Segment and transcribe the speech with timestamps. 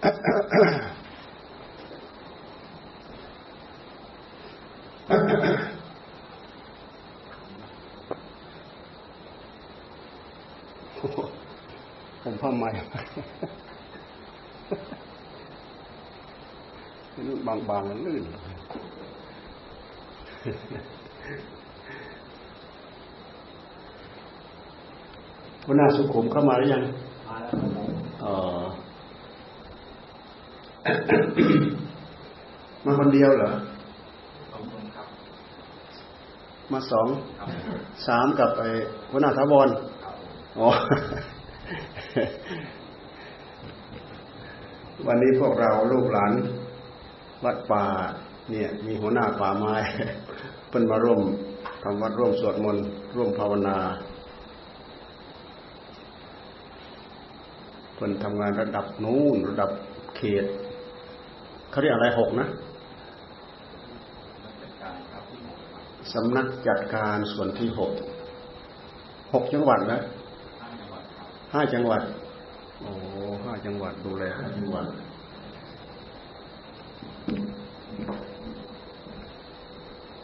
[0.00, 0.02] ผ
[12.32, 12.70] มผ้าใหม่
[17.46, 18.22] บางๆลื่น
[25.64, 26.82] หัวหน้าสุขุมเข้ามาหรือยัง
[27.28, 27.88] มาแล้วครับผม
[28.24, 28.34] อ๋อ
[32.84, 33.50] มาคน เดียวเหรอ
[34.52, 35.06] สองคนครับ
[36.72, 37.06] มาสอง
[37.38, 37.48] ครับ
[38.06, 38.68] สามกับไอ้
[39.10, 39.68] หัวหน้าทาวร
[40.02, 40.68] ครับผมอ๋อ
[45.06, 46.32] วันนี้พวกเราลูกหลาน
[47.44, 47.84] วัดป่า
[48.50, 49.74] เนี่ย มีหัวหน้าป่าไม้
[50.68, 51.20] เพิ่นมาร่วม
[51.82, 52.84] ทำวัดร่วมสวดมนต์
[53.16, 53.78] ร่วมภาวนา
[57.94, 59.70] เพิ่นทำงานระดับนู้นระดับ
[60.16, 60.44] เขต
[61.70, 62.46] เขาเรียกอะไรหกนะ
[64.42, 67.92] นักจัดการครับที่หมครับ สำนักจัดการส่วนที่หก
[69.32, 70.00] หกจังหวัดนะ
[70.62, 72.02] ห้าจังหวัดครับห้าจังหวัด
[72.80, 72.90] โอ้
[73.44, 74.86] ห้าจังหวัดดูแลห้าจังหวัด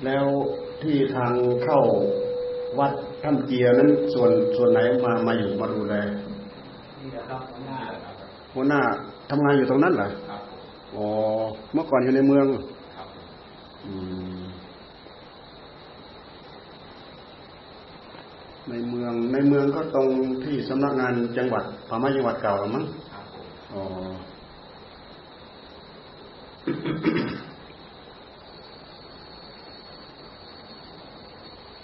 [0.04, 0.26] แล้ว
[0.82, 1.32] ที่ทาง
[1.64, 1.80] เข้า
[2.78, 5.94] วัดถ้ำเจียนั้นส่วนส่วนไหนมามาอยู่มาดูแล
[7.00, 8.14] นี่นะครับข้างหน้าครับ
[8.54, 8.80] หัวหน้า
[9.30, 10.60] ทำงานอยู่ตรงนั้นเหรอครับผม
[10.94, 11.06] อ๋อ
[11.72, 12.46] เมื่อก่อนอยู่ในเมือง
[12.96, 13.26] ครับผม
[13.86, 13.92] อื
[14.40, 14.44] ม
[18.74, 20.08] ในเมือง ในเมืองก็ตรง
[20.44, 22.84] ที่สำนักงานจังหวัดป่าจังหวัดเก่าหรือมั้ง
[23.74, 23.82] อ๋อ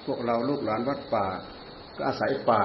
[0.05, 1.27] พวกเราลูกหลานวัดป่า
[1.97, 2.63] ก็อาศัยป่า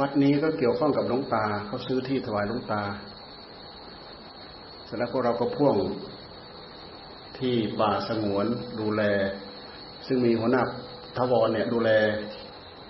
[0.00, 2.82] วัดนี้ก็เกี่ยวข้องกับหลวงตาเขาซื้อที่ถวายหลวงตา
[4.84, 5.76] เสร็จแล้วพวกเราก็พ่วง
[7.38, 8.46] ที่ป่าสงวน
[8.80, 9.02] ดูแล
[10.06, 10.62] ซึ่งมีหัวหน้า
[11.16, 11.90] ทวรเนี่ยดูแล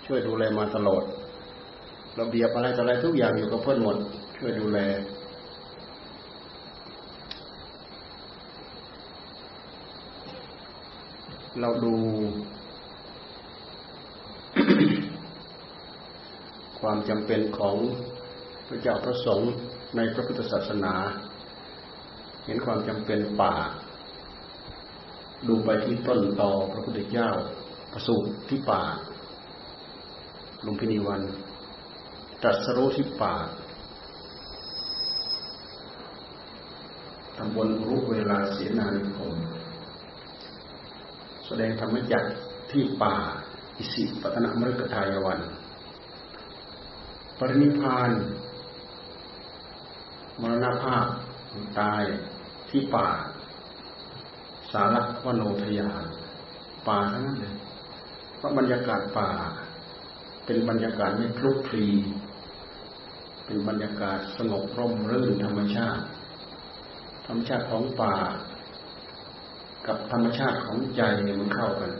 [0.05, 1.03] ช่วยดูแลมาตลอด
[2.19, 3.97] ระเบียบอะไรต่ออะไรทุกอย่างอยู่กับเพื่อนหมด
[4.37, 4.79] ช่วยดูแล
[11.61, 11.95] เราดู
[16.79, 17.75] ความจำเป็นของ
[18.67, 19.51] พระเจ้าพระสงฆ์
[19.95, 20.93] ในพระพุทธศาสนา
[22.45, 23.55] เห็นความจำเป็นป่า
[25.47, 27.29] ดูไปที่ต้นตอพระพุทธเจ้า
[27.91, 28.81] ประสูติที่ป่า
[30.65, 31.21] ลุมพินีวัน
[32.41, 33.35] ตรัสรู้ที่ป่า
[37.37, 39.33] ตำบลรู้เวลาเสียนานิคม
[41.45, 42.23] แสดงธรรมจัก
[42.71, 43.15] ที่ป่า
[43.77, 45.39] อิสิปตนมฤคทายวัน
[47.37, 48.11] ปรินิพาน
[50.41, 51.05] มรณภาพ
[51.79, 52.03] ตาย
[52.69, 53.07] ที่ป่า
[54.71, 56.05] สารวโนทยาน
[56.87, 57.55] ป่าทั้งนั้นเลย
[58.41, 59.29] เพราะบรรยากาศป่า
[60.45, 61.87] เป็นบรรยากาศไม่คลุกคลี
[63.45, 66.03] เป็นบรรยากาศสงบร่มรื่นธรรมชาติ
[67.27, 68.15] ธรรมชาติของป่า
[69.87, 71.91] กับธรรมชาติของใจเนี่ยมันเข้ากัน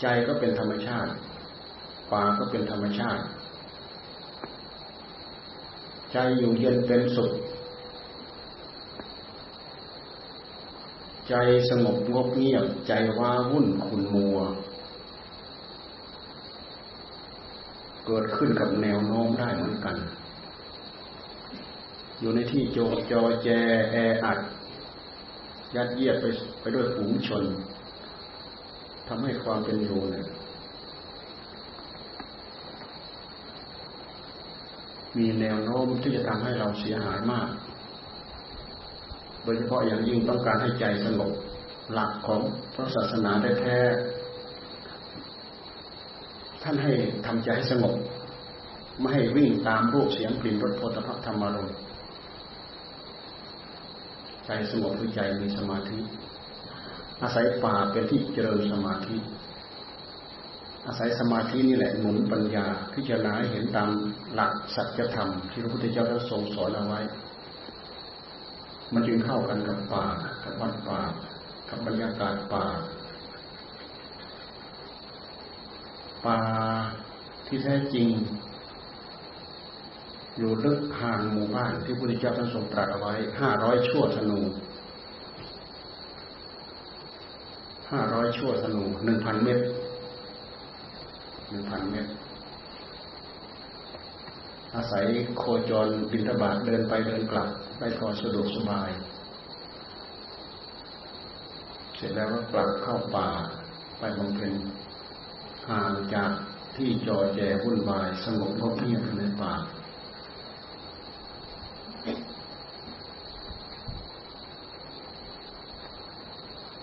[0.00, 1.12] ใจก็เป็นธรรมชาติ
[2.12, 3.24] ป่าก็เป็นธรรมชาติ
[6.12, 7.32] ใจอยู่เย็นเป็นสุข
[11.28, 11.34] ใจ
[11.70, 14.38] สงบงบเงียบ ใจว้าวุ่นขุนมัว
[18.06, 19.96] เกิดขึ้นกับแนวโน้มได้เหมือนกัน
[22.20, 22.78] อยู่ในที่โจ
[23.10, 23.48] จอแจ
[23.90, 24.38] แออัด
[25.74, 26.24] ยัดเยียดไป
[26.60, 27.44] ไปด้วยฝูงชน
[29.08, 30.26] ทำให้ความเป็นอยู่เนี่ย
[35.16, 37.48] มีแนวโน้มที่จะทำให้เราเสียหายมาก
[39.44, 41.30] โดยเฉพาะอย่างยิ่งต้องการให้ใจสงบ
[41.92, 42.40] หลักของ
[42.74, 43.84] พระศาสนาแท้ๆ
[46.62, 46.92] ท่านให้
[47.26, 47.94] ทำใจให้สงบ
[49.00, 51.76] ไม่ให้วิ่งตามรูปเสียงกลิ่นรสโผฏฐัพธรรมารมณ์
[54.46, 55.98] ใจสงบคือใจมีสมาธิ
[57.22, 59.16] อาศัยป่าเป็นที่เจริญสมาธิ
[60.86, 63.88] อาศัยสมาธินี่แหละหนุนปัญญาพิจารณาเห็นตาม
[64.34, 67.00] หลักสัจธรรมที่พระพุทธเจ้าท่านทรงสอนเอาไว้
[68.94, 70.06] มันจึงเข้ากันกับป่า
[70.44, 71.00] กับวัดป่า
[71.68, 72.64] กับบรรยากาศป่า
[76.26, 76.38] ป่า
[77.46, 78.08] ที่แท้จริง
[80.36, 84.40] อยู่ลึกห่างหมู่บ้านที่พระพุทธเจ้าท่านทรงตรัสเอาไว้ห้าร้อยชั่วธนู
[87.90, 89.64] ห้าร้อยชั่วธนูหนึ่งพันเมตร
[91.50, 92.10] หนึ่งพันเมตร
[94.74, 95.04] อาศัย
[95.38, 97.48] โคจรบินทบาทเดินไปเดินกลับ
[97.78, 98.90] ได้พอสะดวกสบาย
[101.96, 103.28] เสร็จแล้วก็กลับเข้าป่า
[103.98, 104.54] ไปบำเพ็ญ
[105.68, 106.30] ห่างจาก
[106.76, 109.52] ที่จอแจวุ่นวายสงบเงียบในป่า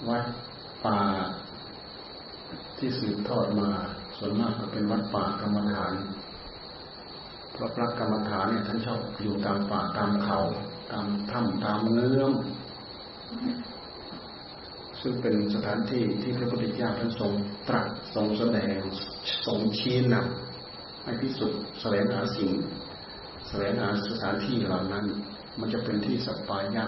[0.09, 0.25] วัด
[0.85, 0.99] ป่า
[2.77, 3.69] ที่สืบทอดมา
[4.17, 5.94] ส่วนมากก็เป็นวัดป่ากรรมฐาน
[7.53, 10.39] เพราะพระกรรมฐานเนี่ยท่านชอบอยู่ตามป่าตามเขา
[10.89, 12.33] ตามถ้ำตามเงื้อม
[15.01, 17.31] ซึ่งเป็นสถานที่ที่พระพุทธเจ้าท่านทรง
[17.68, 18.78] ตรัสทรงแสดง
[19.45, 22.51] ทรงชี้นำให้พิสุทธิ์แสวงหาสิ่ง
[23.50, 25.06] แสวงหาสถานที่เหล่านั้น
[25.60, 26.86] มันจะเป็นที่สัปปายะ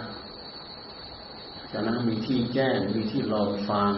[1.72, 3.92] จากนั้นมีที่แจ้งมีที่รอฟัง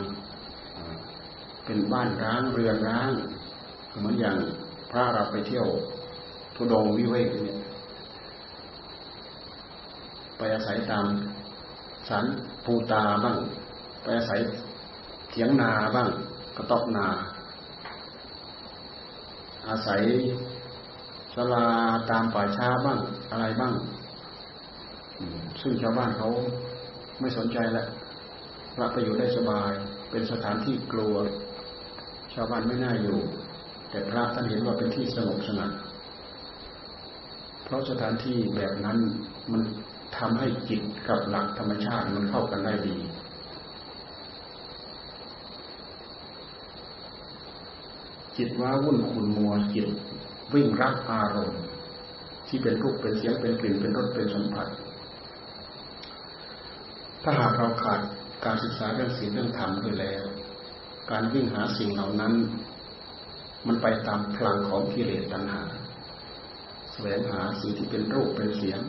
[1.65, 3.11] เป็นบ้านร้างเรือนร้าง
[3.97, 4.37] เหมือนอย่าง
[4.91, 5.67] พระเราไปเที่ยว
[6.55, 7.57] ทุดงวิเวกเนี่ย
[10.37, 11.05] ไปอาศัยตาม
[12.09, 12.25] สัน
[12.65, 13.37] ปูตาบ้าง
[14.01, 14.39] ไปอาศัย
[15.29, 16.09] เถียงนาบ้าง
[16.57, 17.07] กระตอกนา
[19.69, 20.01] อาศัย
[21.35, 21.65] สลา
[22.09, 22.99] ตามป่าช้าบ้าง
[23.31, 23.73] อะไรบ้าง
[25.61, 26.27] ซึ่งชาวบ้านเขา
[27.19, 27.87] ไม่สนใจแล้ว
[28.75, 29.71] พระไปอยู่ได้สบาย
[30.09, 31.15] เป็นสถานที่กลัว
[32.33, 33.19] ชาวบ้านไม่น่าอยู่
[33.89, 35.71] แต่พระท่านเห็นว่าเป็นที่สงบสงัด
[37.63, 38.97] เพราะสถานที่แบบนั้น
[39.51, 39.61] มัน
[40.17, 42.97] ทำให้จิตกับหลักธรรมชาติมันเข้ากันได้ดี
[48.37, 49.87] จิตว่าวุ่นขุนมัวจิต
[50.53, 51.61] วิ่งรับอารมณ์
[52.47, 54.67] ที่เป็นรูปเป็นเสียงเป็นกลิ่นเป็นรสเป็นสัมผัส
[57.23, 58.01] ถ้าหากเราขาด
[58.45, 60.23] การศึกษาเรื่องศีลเรื่องธรรมด้วยแล้ว
[61.11, 62.33] การวิ่งหาสิ่งเหล่านั้น
[63.67, 65.61] มันไปตามพลังของกิเลสตัณหา
[66.93, 68.79] แสวงหาสิ่งที่เป็นรูปเป็นเสียง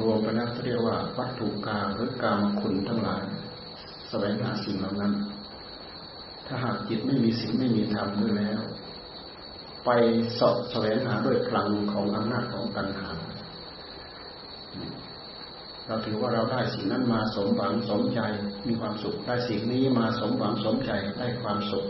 [0.00, 3.22] รวมไปแล้วเรียกว่าวัตถุกรรมหรือกรรมคุณทั้งหลาย
[4.08, 5.12] แสวงหาสิ่งเหล่านั้น
[6.46, 8.60] ถ้าหากจิตไม่มีสิ่งไม่มีธรรมด้วยแล้ว
[9.84, 9.90] ไป
[10.38, 13.08] สอบแสวงหาด้วยพลังของอำนาจของตัณหา
[15.86, 18.20] เราถือว่าเราได้สิ่งนั้นมาสมหวังสมใจ
[18.68, 21.86] มีความสุข ได้สิ่งนี้มาสมหวังสมใจได้ความสุข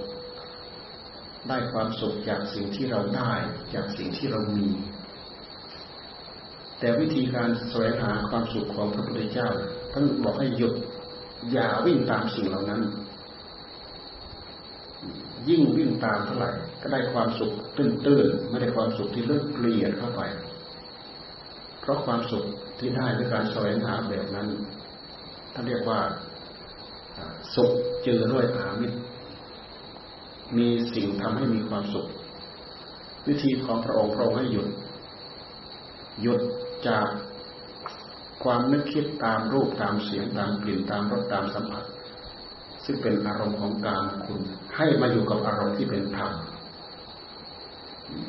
[1.49, 3.33] ได้ความสุขจากสิ่งที่เราได้
[3.75, 4.69] จากสิ่งที่เรามี
[6.79, 9.49] แต่วิธีการแสวงหาความสุขของพระพุทธเจ้า
[9.93, 10.75] ท่านบอกให้หยุด
[11.53, 12.83] อย่าวิ่งตามสิ่งเหล่านั้น
[15.49, 16.51] ยิ่งวิ่งตามเท่าไหร่
[16.83, 20.23] ก็ได้ความสุขตื้นๆไม่ได้ความสุขที่เลิกเกลียดเข้าไป
[21.81, 22.45] เพราะความสุข
[22.79, 24.49] ที่ได้ด้วยการแสวงหาแบบนั้น
[25.55, 26.01] ท่านเรียกว่า
[27.55, 27.71] สุข
[28.05, 28.99] เจอด้วยอามิตร
[30.59, 32.07] มีสิ่งทำให้มีความสุข
[33.29, 34.69] วิธีของพระองค์พระองค์ให้หยุด
[36.23, 36.41] หยุด
[36.87, 37.07] จาก
[38.45, 41.85] ความนึกคิดตามรูปตามเสียงตามกลิ่นตามรสตามสัมผัส
[42.85, 44.41] ซึ่งเป็นอารมณ์ของกามคุณ
[44.77, 46.33] ให้มาอยู่กับอารมณ์ที่เป็นธรรม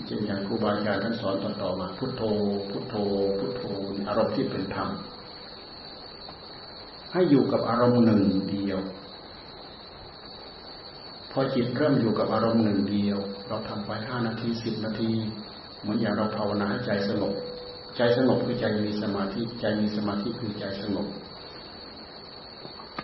[0.05, 2.23] เช่นอย่างครูบาอาจารย์ท่านสอนต่อๆมา พุทโธ
[2.69, 2.95] พุทโธ
[3.39, 3.63] พุทโธ
[4.07, 4.89] อารมณ์ที่เป็นธรรม
[7.13, 8.79] ให้อยู่กับอารมณ์หนึ่งเดียว
[11.31, 13.17] พอจิตเริ่มอยู่กับอารมณ์หนึ่งเดียว
[13.47, 15.11] เราทำไปห้านาทีสิบนาที
[15.79, 17.33] เหมือนอย่างเราภาวนาให้ใจสงบ
[18.01, 21.07] ใจสงบคือใจมีสมาธิใจมีสมาธิคือใจสงบ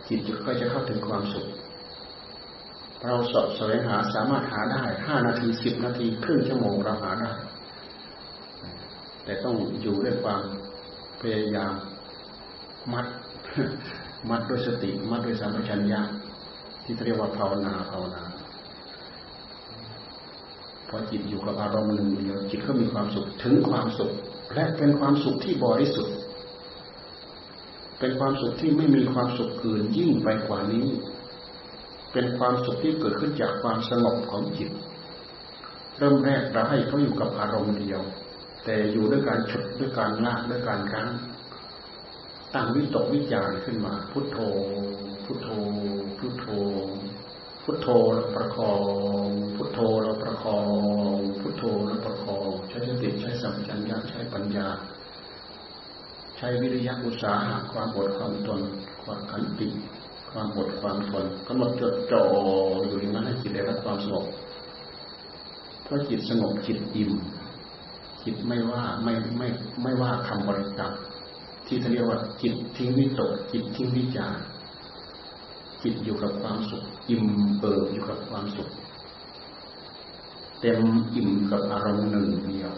[0.07, 1.47] จิตก็จะเข้าถึงความสุข
[3.05, 7.31] เราสอบแสวงหาสามารถหาได้ห้านาทีสิบนาทีครึ่งชั่วโมงเราหาได้
[9.23, 10.41] แต่ต้องอยู่ด้วยความ
[11.21, 11.73] พยายาม
[12.93, 13.05] มัด
[14.29, 16.01] มัดด้วยสติ มัดด้วยสัมปชัญญะ
[16.83, 18.23] ที่เรียกว่าภาวนาภาวนา
[20.89, 24.13] พอจิตอยู่กับอารมณ์หนึ่งเดียวจิตก็มีความสุขถึงความสุข
[24.53, 26.17] และเป็นความสุขที่บริสุทธิ์
[27.99, 30.87] เป็นความสุขที่ไม่มีความสุขอื่นยิ่งไปกว่านี้
[32.13, 34.71] เป็นความสุขที่เกิดขึ้นจากความสงบของจิต
[35.97, 38.01] เริ่มแรกเราให้เขาอยู่กับอารมณ์เดียว
[38.63, 41.09] แต่อยู่ด้วยการฉุดด้วยการลากด้วยการรั้ง
[42.53, 44.37] ตั้งวิตกวิจารขึ้นมา พุทโธ
[45.25, 45.49] พุทโธ
[46.17, 46.45] พุทโธ
[47.63, 48.73] พุทโธแล้วประคอ
[49.25, 50.59] ง พุทโธแล้วประคอ
[51.15, 51.99] ง พุทโธแล้ว
[54.33, 54.67] ปัญญา
[56.37, 58.61] ใช้วิริยะอุตสาหะความอดความทน
[59.03, 59.67] ความขันติ
[60.31, 62.23] ความอดความทนกำหนดจดจ่อ
[62.87, 64.25] อยู่อย่างนั้นให้จิตได้รับความสงบ
[65.83, 67.11] เพราะจิตสงบจิตอิ่ม
[68.23, 69.47] จิตไม่ว่าไม่ไม่
[69.81, 70.93] ไม่ว่าคำบริกรรม
[71.67, 74.37] ที่เรียกว่า จิตทิ้งวิตกจิตทิ้งวิจาร
[75.83, 77.25] จิตอยู่กับความสุข อิ่ม
[77.59, 78.69] เบิกอยู่กับความสุข
[80.61, 80.79] เต็ม
[81.13, 82.73] อิ่มกับอารมณ์หนึ่งเดียว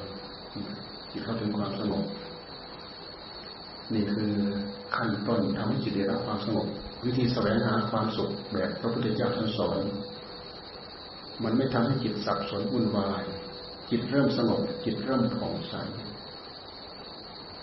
[1.12, 1.46] จิตเข้าเป็
[3.94, 4.34] นี่คือ
[4.96, 6.68] ขั้นต้นทำให้จิตได้รับความสงบ
[7.06, 9.80] วิธีแสวงหาความสุขแบบพระพุทธเจ้าท่านสอน
[11.44, 13.24] มันไม่ทำให้จิตสับสนวุ่นวาย
[13.90, 15.74] จิตเริ่มสงบ จิตเริ่มผ่องใส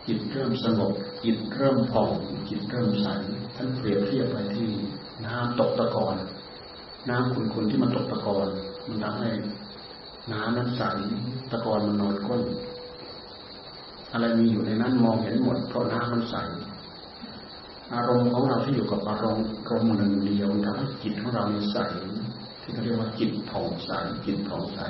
[0.06, 0.92] จิตเริ่มสงบ
[1.24, 2.10] จิตเริ่มผ่อง
[2.48, 3.08] จิตเริ่มใส
[3.56, 4.70] ท่านเปรียบเทียบไปที่
[5.26, 6.16] น้ำตกตะกอน
[7.10, 8.48] น้ำขุนๆที่มันตกตะกอน
[8.88, 9.30] มันทำให้
[10.32, 10.82] น้ำนั้นใส
[11.50, 12.42] ตะกอนมันนอนก้น
[14.14, 16.34] อะไรมีอยู่ในนั้นมองเห็นหมดเพราะน้ำมันใส
[17.94, 21.78] อารมณ์ของเราที่อยู่กับอารมณ์อารมณ์หนึ่งเดียวทำให้จิตของเราใส
[22.62, 23.90] ที่เขาเรียกว่าจิตผ่องใส
[24.26, 24.80] จิตผ่องใส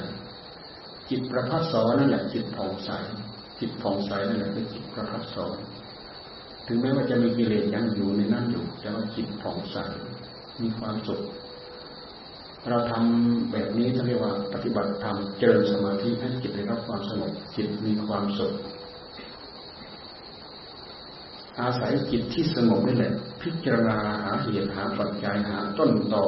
[1.10, 2.90] จิตประพัสสอนนั่นแหละจิตผ่องใส
[3.60, 5.56] จิตผ่องใสนั่นแหละคือจิตประพัสสอน
[6.66, 9.76] ถึงแม้ว่าจะมีกิเลสยังอยู่ในนั้นอยู่แต่ว่าจิตผ่องใส
[10.60, 11.20] มีความสุข
[12.68, 18.52] เราทำแบบนี้เขาเรียกว่าปฏิบัติธรรมเจริญสมาธิให้จิตได้รับความสงบจิตมีความสุข
[21.60, 26.24] อาศัยจิตที่สงบนี่แหละ พิจารณาหาเหตุหาปัจจัยหาต้นตอ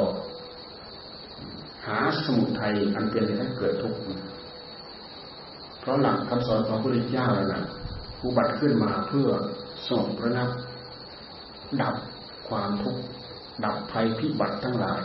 [1.86, 4.00] หาสมุทัยอันเป็นเหตุให้เกิดทุกข์
[5.80, 7.62] เพราะหลักคำสอนของพระพุทธเจ้าแล้วนะ
[8.22, 9.28] อุบัติขึ้นมาเพื่อ
[9.86, 10.50] สงบระงับ
[11.82, 11.94] ดับ
[12.48, 13.00] ความทุกข์
[13.64, 15.00] ดับภัยพิบัติทั้งหลาย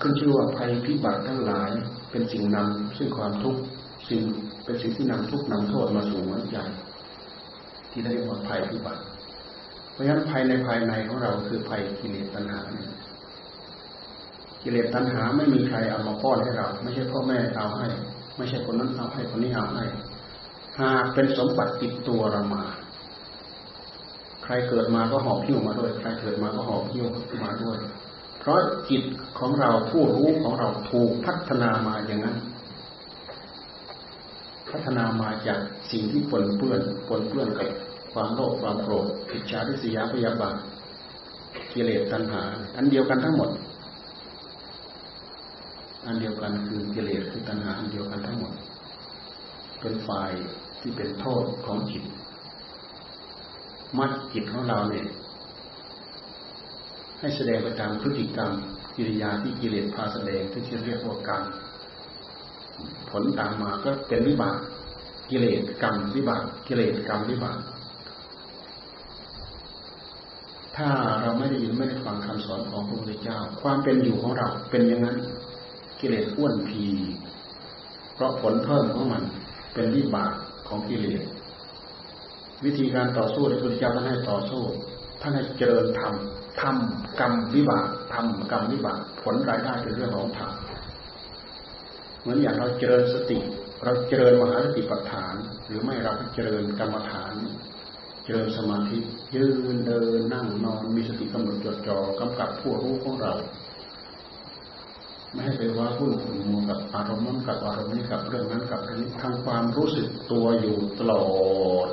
[0.00, 1.70] ขึ้นชื่อว่าภัยพิบัติทั้งหลาย
[2.10, 3.60] เป็นสิ่งนำซึ่งความทุกข์
[4.08, 4.20] สิ่ง
[4.64, 6.58] เป็นสิ่งที่นำทุกข์นำโทษมาสู่หัวใจ
[7.92, 9.02] ที่ได้เรียกว่าภัยพิบัติ
[9.92, 12.90] เพราะฉะนั้นภัยในภายในของเราคือภัยกิเลสตัณหาเนี่ย
[14.62, 17.88] กิเลสตัณหาไม่มีใครเอามาป้อนให้เรา ไม่ใช่พ่อแม่เอาให้
[18.36, 19.84] ไม่ใช่คนนั้นเอาให้คนนี้เอาให้
[20.80, 22.64] หากเป็นสมบัติติดตัวเรามา
[24.44, 27.06] ใครเกิดมาก็หอบหิ้วมาด้วย ใครเกิดมาก็หอบหิ้ว
[27.44, 27.78] มาด้วย
[28.40, 28.58] เพราะ
[28.90, 29.02] จิต
[29.38, 32.36] ของเราผู้รู้ของเราถูกพัฒนามาอย่างนั้น
[34.72, 35.60] พัฒนามาจาก
[35.92, 37.68] สิ่งที่ปนเปื้อนปนเปื้อนกับ
[38.12, 40.56] ความโลภความโกรธอิจฉาทิษยาพยาบาท
[41.74, 42.42] กิเลสตัณหา
[42.76, 43.50] อันเดียวกันทั้งหมด
[46.06, 48.52] อันเดียวกันคือกิเลสคือตัณหาอันเดียวกันทั้งหมด
[49.80, 50.32] เป็นฝ่าย
[50.80, 52.04] ที่เป็นโทษของจิต
[53.98, 55.06] มัดจิตของเราเนี่ย
[57.20, 58.50] ให้แสดงไปตามพฤติกรรม
[58.96, 61.42] กิริยาที่กิเลสพาแสดงที่เรียกว่ากรรม
[63.12, 64.56] ผลตามมาก็เป็นวิบาก
[65.30, 67.58] กิเลสกรรมวิบากกิเลสกรรมวิบาก
[70.76, 70.88] ถ้า
[71.20, 75.16] เราไม่ได้ยินไม่ได้ฟังคำสอนของพระพุทธเจ้า ความเป็นอยู่ของเราเป็นอย่างนั้น
[76.00, 76.84] กิเลสอ้วนพี
[78.14, 79.22] เพราะผลเพิ่มของมัน
[79.74, 80.32] เป็นวิบาก
[80.68, 81.22] ของกิเลส
[82.64, 84.62] วิธีการต่อสู้ที่พระพุทธเจ้าท่านให้ต่อสู้
[85.20, 86.14] ท่านให้เจริญธรรม
[86.60, 90.50] ทำกรรมวิบากทำกรรมวิบากผลรายได้เป็นเรื่องของธรรม
[92.22, 93.38] เหมือนอย่างเราเจริญสติ
[93.84, 95.34] เราเจริญมหาสติปัฏฐาน
[95.66, 97.34] หรือไม่เราเจริญกรรมฐาน
[98.24, 98.98] เจริญสมาธิ
[99.34, 103.34] ยืนเดินนั่งนอนมีสติกำหนดจดจ่อกำกับผู้รู้ของเรา
[105.32, 106.10] ไม่ให้ไปว่าพุ่น
[106.48, 111.24] มัวกับอารมณ์นั้นกับอารมณ์นี้กับเรื่องนั้นกับเรื่องนี้ทำความรู้สึกตัวอยู่ตลอ
[111.86, 111.88] ด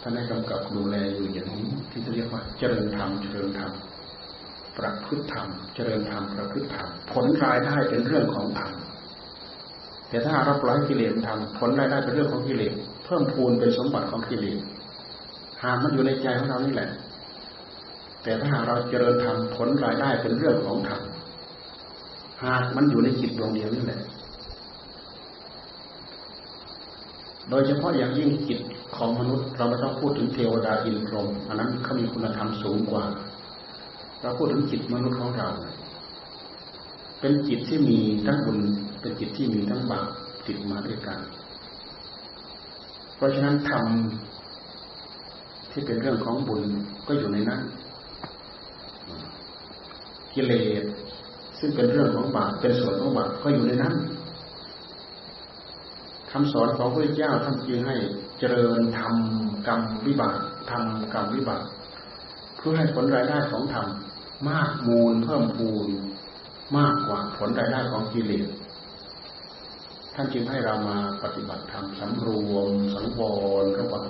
[0.00, 3.72] ท่านให้กำกับดูแลอยู่อย่างนี้ที่เรียกว่าเจริญธรรมเจริญธรรม
[4.78, 8.72] ประพฤติธรรม เจริญธรรมประพฤติธรรม ผลรายได้เป็นเรื่องของธรรม
[10.08, 14.58] แต่ถ้าเราปล่อยกิเลสทำผลรายได้เป็นเรื่องของกิเลสเพิ่มพูนเป็นสมบัติของกิเลส
[15.62, 16.90] หากมันอยู่ในใจของเรานี่แหละ
[18.22, 21.00] แต่ถ้าหากเราเจริญธรรมผลรายได้เป็นเรื่องของธรรม
[22.44, 24.00] หากมันอยู่ในจิตดวงเดียวนี่แหละ
[27.50, 28.60] โดยเฉพาะอย่างยิ่งจิต
[28.96, 33.04] ของมนุษย์ เราไม่ต้องพูดถึงเทวดาอินทรมอันนั้นเขามีคุณธรรมสูงกว่า
[34.24, 35.48] เราพูดถึงจิตมนุษย์ของเรา
[37.20, 38.58] เป็นจิตที่มีทั้งบุญ
[39.00, 40.08] เป็นจิตที่มีทั้งบาป
[40.46, 41.18] ติดมาด้วยกัน
[43.16, 43.86] เพราะฉะนั้นธรรม
[45.70, 46.62] ที่เป็นเรื่องของบุญ
[47.06, 47.60] ก็อยู่ในนั้น
[50.34, 50.52] กิเล
[50.82, 50.84] ส
[51.58, 53.94] ซึ่งเป็นเรื่องของบาปเป็นส่วนของบาปก็อยู่ในนั้น
[56.30, 57.96] คำสอนของพระเจ้าท่านจึงให้
[58.38, 59.14] เจริญธรรม
[59.66, 60.38] กรรมวิบาก
[60.70, 61.62] ทำกรรมวิบาก
[62.56, 63.86] เพื่อให้ผลรายได้ของธรรม
[64.48, 65.88] มากมูลเพิ่มพูน
[66.78, 68.48] มากกว่าผลรายได้ของกิเลส
[70.14, 73.20] ท่านจึงให้เรามาปฏิบัติธรรมสำรวมสังว
[73.62, 74.04] รระหว่าง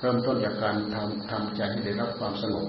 [0.00, 2.66] เริ่มต้นจากการทำทำใจให้ได้รับความสงบ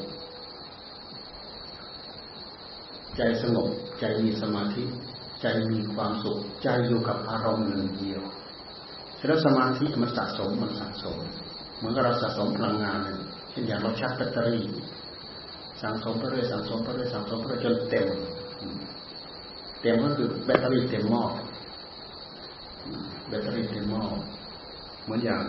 [3.17, 3.67] ใจสงบ
[3.99, 4.83] ใจมีสมาธิ
[5.41, 8.21] ใจมีความสุข ใจอยู่กับอารมณ์หนึ่งเดียว
[9.27, 11.17] แล้วสมาธิมันสะสมมันสะสม
[11.77, 12.99] เหมือนกับเราสะสมพลังงาน
[13.49, 14.63] เช่นอย่างเราชาร์จแบตเตอรี่
[15.85, 18.07] สั่งสมไปเรื่อยสั่งสมไปเรื่อยสั่งสมไปเรื่อยจนเต็ม
[19.81, 21.23] เต็มก็คือแบตเตอรี่เต็มหม้อ
[23.27, 24.03] แบตเตอรี่เต็มหม้อ
[25.03, 25.41] เหมือนอย่าง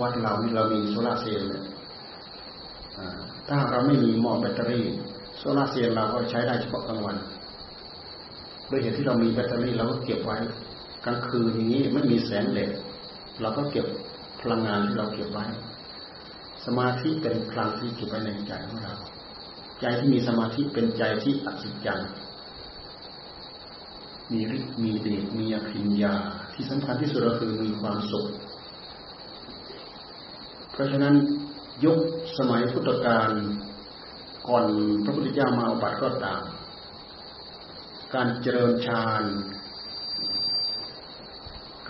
[0.00, 1.64] วัดเรานี่เรามีโซลาเซลล์เนี่ย
[3.48, 4.84] ถ้าเราไม่มีหม้อแบตเตอรี่
[5.38, 7.16] โซลาเซลล์เราก็ใช้ได้เฉพาะกลางวัน
[8.68, 10.36] โดยเหตุที่เรามีแบตเตอรี่เราก็เก็บไว้
[11.04, 12.72] กลางคืนอย่างนี้ไม่มีแสงแดด
[13.40, 13.86] เราก็เก็บ
[14.40, 15.44] พลังงานที่เราเก็บไว้
[16.64, 18.94] สมาธิเป็นพลังที่เก็บไว้ในใจของเรา
[19.80, 22.10] ใจที่มีสมาธิเป็นใจที่อัศจรรย์
[24.32, 26.14] มีฤทธิ์มีเดชมีอภิญญา
[26.54, 28.26] ที่สำคัญที่สุดก็คือมีความสุข
[30.72, 31.14] เพราะฉะนั้น
[31.84, 31.98] ยุค
[32.38, 33.30] สมัยพุทธกาล
[34.48, 34.66] ก่อน
[35.04, 36.42] พระพุทธเจ้ามาอุบัติก็ตาม
[38.14, 39.24] การเจริญฌาน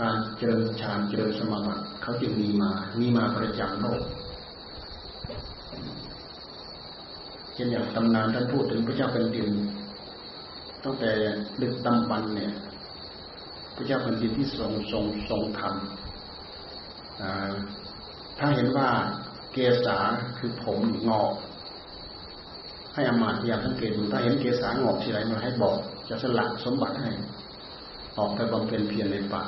[0.01, 4.03] การเจริญฌานเจริญสมาบัติเขาจึงมีมา มีมาประจำโลก
[7.55, 9.51] เช่นอย่างตำนานท่านพูดถึงพระเจ้าเป็นดิน
[10.85, 11.11] ตั้งแต่
[11.63, 12.53] ดึกดำบรรเนี่ย
[13.77, 15.75] พระเจ้าแผ่นดินที่ทรงทรงทรงธรรม
[18.39, 18.89] ถ้าเห็นว่า
[19.53, 19.99] เกษา
[20.39, 21.33] คือผมงอก
[22.95, 25.77] ให้อมาตยาสังเกตดูถ้าเห็นเกษางอกทีไรมาให้บอก
[26.09, 27.11] จะสละสมบัติให้
[28.19, 29.43] ออกไปบำเพ็ญเพียรในป่า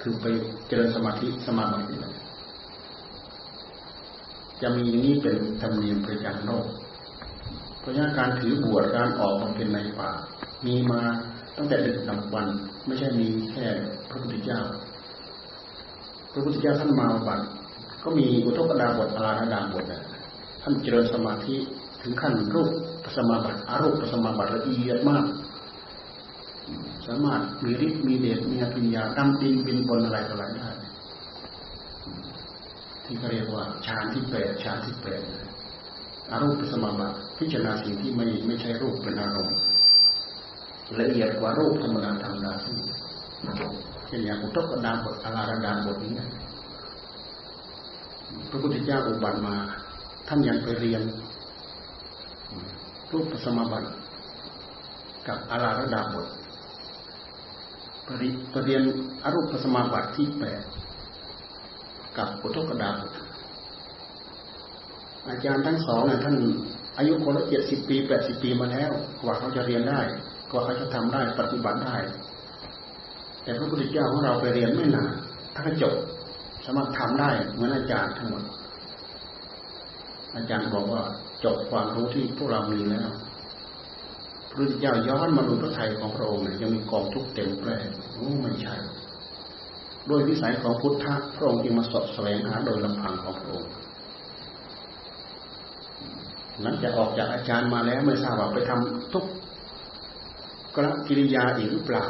[0.00, 0.26] คือไป
[0.68, 2.14] เจริญสมาธิสมาบัติเลย
[4.62, 6.66] จะมีนี้เป็นธรรมเนียมประจำโลก
[7.80, 10.10] เพราะฉะนั้นการถือบวชการออกมาเป็นในป่า
[10.66, 11.02] มีมา
[11.56, 12.46] ตั้งแต่ดึกดำวัน
[12.86, 13.66] ไม่ใช่มีแค่
[14.08, 14.60] พระพุทธเจ้า
[16.32, 17.46] พระพุทธเจ้าท่านมาบัตร
[18.02, 19.84] ก็มีอุทกดาบทอาราดาบท
[20.62, 21.56] ท่านเจริญสมาธิ
[22.02, 22.70] ถึงขั้นรูป
[23.16, 25.24] สมาบัติอารูปสมาบัติละเอียดมาก
[27.06, 30.70] สามารถมีฤทธิ์มีเดชมีปัญญาดำดินบินบนอะไรต่ออะไรได้
[33.12, 35.20] ที่เขาเรียกว่าฌานที่แปดฌานที่แปด
[36.30, 39.56] อารูปสมาบัติพิจารณาสิ่งที่ไม่ไม่ใช่รูปเป็นอารมณ์
[41.00, 42.76] ละเอียดกว่ารูปธรรมดาธรรมดาที่
[44.06, 46.24] เช่นอย่างอุตกดาบทอาราดาบทนี้
[48.50, 49.56] พระพุทธเจ้าอุบัติมา
[50.28, 51.02] ท่านยังไปเรียน
[53.12, 53.88] รูปสมาบัติ
[55.28, 56.26] กับอาราดาบท
[58.06, 58.82] ปริปเรียน
[59.24, 60.62] อรูปสมาบัติที่แปด
[62.18, 62.96] กับอุทกดาบ
[65.28, 66.36] อาจารย์ทั้งสองเนี่ยท่าน
[66.98, 70.00] อายุคนละเจ็ดสิบปีแปดสิบปีมาแล้ว กว่าเขาจะเรียนได้
[70.50, 71.96] กว่าเขาจะทำได้ปฏิบัติได้
[73.42, 75.10] แต่พระพุทธเจ้าของเราไปเรียนไม่นาน
[75.54, 75.94] ท่านจบ
[76.64, 78.42] สามารถทำได้เหมือนอาจารย์ทั้งหมด
[80.36, 81.02] อาจารย์บอกว่า
[81.44, 83.10] จบความรู้ที่พวกเรามีแล้ว
[84.48, 87.76] พระพุทธเจ้าย้อนมาดูพระไทยของพระองค์เนี่ยยังมีกองทุกเต็มแปร่
[88.14, 88.74] โอ้ไม่ใช่
[90.08, 93.70] โดยวิสัยของพุทธะพระองค์จึงมาสอบแสวงหาโดยลำพังของพระองค์
[96.62, 99.24] หลังจากออกจากอาจารย์มาแล้วไม่ทราบว่าไปทำทุก
[100.76, 102.04] กรกิริยาอีกหรือเปล่า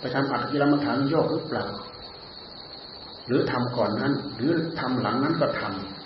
[0.00, 1.66] ไปทำอัตกิรมฐานโยกหรือเปล่า
[3.26, 5.62] หรือทำก่อนนั้น หรือทำหลังนั้นก็ท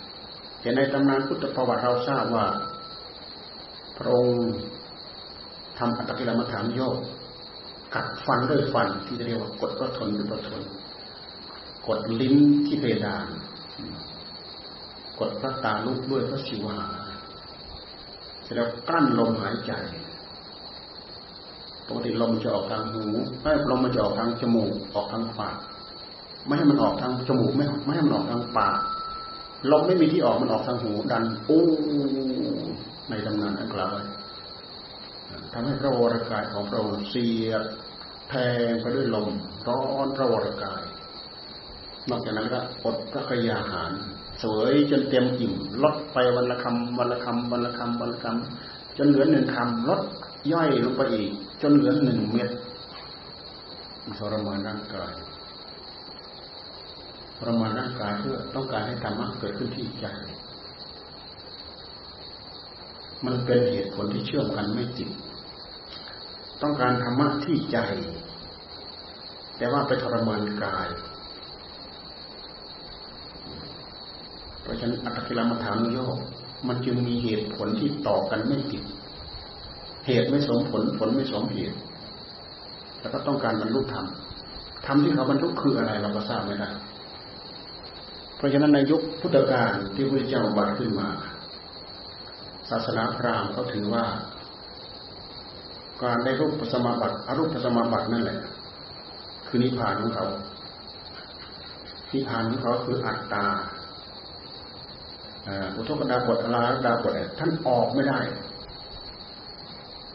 [0.09, 2.47] ำแต่ในตำนานพุทธประวัติเราทราบว่า
[3.99, 4.40] พระองค์
[5.79, 6.97] ทำอัตกิรมฐานโยก
[7.94, 10.62] กัดฟันด้วยฟันที่เรียกว่ากดก็ทนด้วยก็ทน
[11.87, 13.27] กดลิ้นที่เพดาน
[15.20, 16.88] กดพระตาลุกด้วยพระศิวหา
[18.42, 19.73] เสร็จแล้วกลั้นลมหายใจ
[21.87, 23.05] ปกติลมจะออกทางหู
[23.42, 25.57] ไม่ลมมันจะออกทางจมูกออกทางปาก
[26.47, 28.79] ไม่ให้มันออกทางจมูกไม่ไม่ให้มันออกทางปาก
[29.70, 31.64] ลมไม่มีที่ออกมันออกทางหูดันอู้
[33.11, 33.90] ในตำนานอันกล่าว
[35.53, 37.64] ทำให้พระวรกายของพระองค์เสียด
[38.29, 38.35] แท
[38.68, 39.29] งไปด้วยลม
[39.66, 40.83] ร้อนพระวรกาย
[42.11, 42.97] นอกจากนั้นก็อด
[43.29, 43.93] พระยาหาร
[44.43, 50.01] สวยจนเต็มอิ่มลดไปวันละคำวันละคำวันละคำวันละคำจนเหลือหนึ่งคำลด
[50.53, 51.31] ย่อยลงไปอีก
[51.62, 52.51] จนเหลือหนึ่งเม็ด
[54.19, 55.12] ทรมานร่างกาย
[57.37, 60.07] ทรมานร่างกายเพื่อต้องการให้ธรรมะเกิดขึ้นที่ใจ
[63.25, 65.11] มันเป็นเหตุผลที่เชื่อมกันไม่ติด
[66.62, 67.79] ต้องการธรรมะที่ใจ
[69.59, 70.88] แต่ว่าไปทรมานกาย
[74.64, 76.18] เพราะฉะนั้นอัตกิลมัฐานโยก
[76.68, 78.83] มันจึงมีเหตุผลที่ต่อกันไม่ติด
[80.07, 81.77] เหตุไม่สมผลผลไม่สมเหตุ
[83.00, 84.07] แล้วก็ต้องการบรรลุธรรม
[84.87, 86.68] ธรรมที่เขาบรรลุคืออะไรเราก็ทราบไม่ได้
[88.37, 91.09] เพราะฉะนั้นในยุคพุทธกาลที่พระเจ้าบัตรขึ้นมา
[92.70, 94.05] ศาสนาพราหมณ์เขาถือว่า
[96.03, 98.38] การได้รูปสมาบัติอรูปสมาบัตินั่นแหละ
[99.46, 100.27] คือนิพพานของเขา
[102.12, 103.46] นิพพานของเขาคืออัตตา
[105.76, 108.20] อุทกดาบทอลาดาบทท่านออกไม่ได้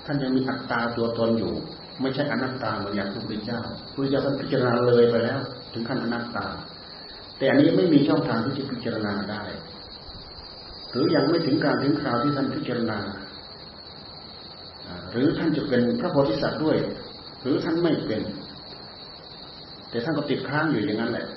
[0.05, 1.53] ท่านยังมีอัตตาตัวตนอยู่
[2.01, 5.39] ไม่ใช่อนัตตาเหมือนอย่างพระพุทธเจ้าพระพุทธเจ้าท่านพิจารณาเลยไปแล้ว
[5.73, 6.47] ถึงขั้นอนัตตา
[7.37, 9.43] แต่อันนี้ไม่มีช่องทางที่จะพิจารณาได้
[10.91, 12.99] หรือยังไม่ถึงการถึงคราวที่ท่านพิจารณา
[15.11, 16.77] หรือท่านจะเป็นพระโพธิสัตว์ด้วย
[17.41, 18.21] หรือท่านไม่เป็น
[19.89, 21.27] แต่ท่านก็ติดค้างอยู่อย่างนั้นแหละ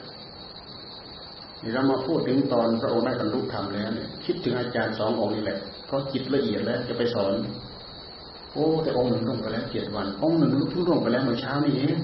[1.62, 7.32] นี่เรามาพูดถึงตอนพระองค์ได้บรรลุธรรมแล้วเนี่ยคิดถึงอาจารย์สององค์นี่แหละ เพราะจิตละเอียดแล้วจะไปสอน
[8.52, 11.96] โอ้แต่องค์หนึ่งล่วงไปแล้วเจ็ดวัน องค์หนึ่งเพิ่งล่วงไปแล้วเมื่อเช้านี้เอง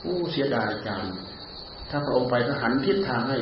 [0.00, 1.12] โอ้เสียดายอาจารย์
[1.90, 3.38] ถ้าพระองค์ไปก็หันทิศทางให้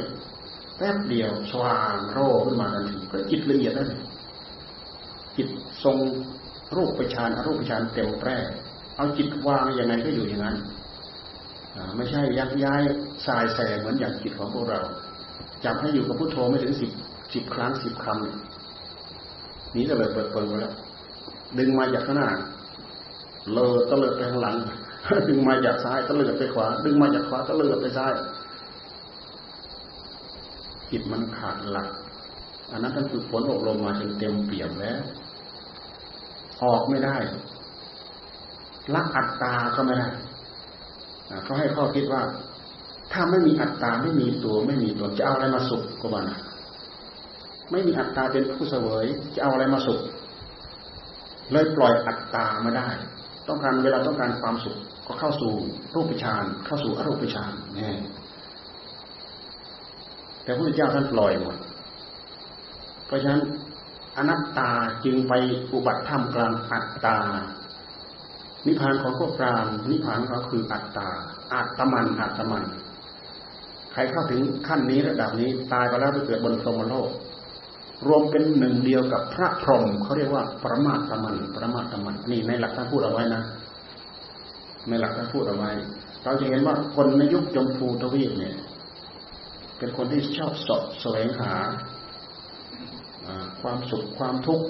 [0.76, 3.86] แป๊บเดียวสว่างโรขึ้นมาทันทีก็จิตละเอียดแล้ว
[5.36, 5.48] จิต
[5.84, 5.96] ทรง
[6.76, 8.36] รูปประชานอรูปประชานเต็มแปร่
[8.96, 10.56] เอาจิตวางยังไงก็อยู่อย่างนั้น
[11.96, 12.82] ไม่ใช่ยักย้าย
[13.26, 14.80] สายแสเหมือนอย่างจิตของพวกเรา
[15.64, 16.90] จับให้อยู่กับพุทโธไม่ถึงสิบ
[17.34, 20.74] สิบครั้งสิบคำนี้ก็เลยเปิดเปิดไปแล้ว
[21.58, 22.30] ดึงมาจากข้างหน้า
[23.52, 24.56] เลอตะเลิดไปข้างหลัง
[25.28, 28.12] ดึงมาจากซ้ายตะเลิดไปขวา ดึงมาจากขวาตะเลิดไปซ้าย
[30.90, 31.88] จิตมันขาดหลัก
[32.72, 35.00] อันนั้นท่านคือผลอบรมมาจนเต็มเปี่ยมแล้ว
[36.64, 37.16] ออกไม่ได้
[38.94, 40.08] ละอัตตาก็ไม่ได้
[41.44, 42.22] เขาให้ข้อคิดว่า
[43.12, 46.38] ถ้าไม่มีอัตตาไม่มีตัวไม่มีตนจะเอาอะไรมาสุขก็บ้านะ
[47.70, 50.00] ไม่มีอัตตาเป็นผู้เสวยจะเอาอะไรมาสุข
[51.52, 52.88] เลยปล่อยอัตตามาได้
[53.48, 55.52] ต้องการเวลาต้องการความสุขก็เข้าสู่
[55.94, 57.92] รูปฌานเข้าสู่อรูปฌานนี่
[60.42, 61.56] แต่พระพุทธเจ้าท่านปล่อยหมด
[63.06, 63.42] เพราะฉะนั้น
[64.16, 64.70] อนัตตา
[65.04, 65.32] จึงไป
[65.72, 67.18] อุบัติธรรมกลางอัตตา
[68.66, 71.08] นิพพานของพวกพรามนิพพานเขาคืออัตตา
[71.52, 72.64] อัตมันอัตมัน
[73.92, 77.10] ใครเข้าถึงขั้นนี้ระดับนี้ตายไปแล้วไปเกิดบนพรหมโลก
[78.06, 83.42] รวมเป็นหนึ่งเดียวกับพระพรหมเขาเรียกว่าปรมาตมันปรมาตมันนี่ในหลักท่านพูดเอาไว้นะ
[84.88, 85.70] ในหลักท่านพูดเอาไว้
[86.24, 88.54] เราจะเห็นว่าคนในยุคจมพูทวีปเนี่ย
[89.78, 91.52] เป็นคนที่ชอบสอบแสวงหา
[93.60, 94.66] ความสุขความทุกข์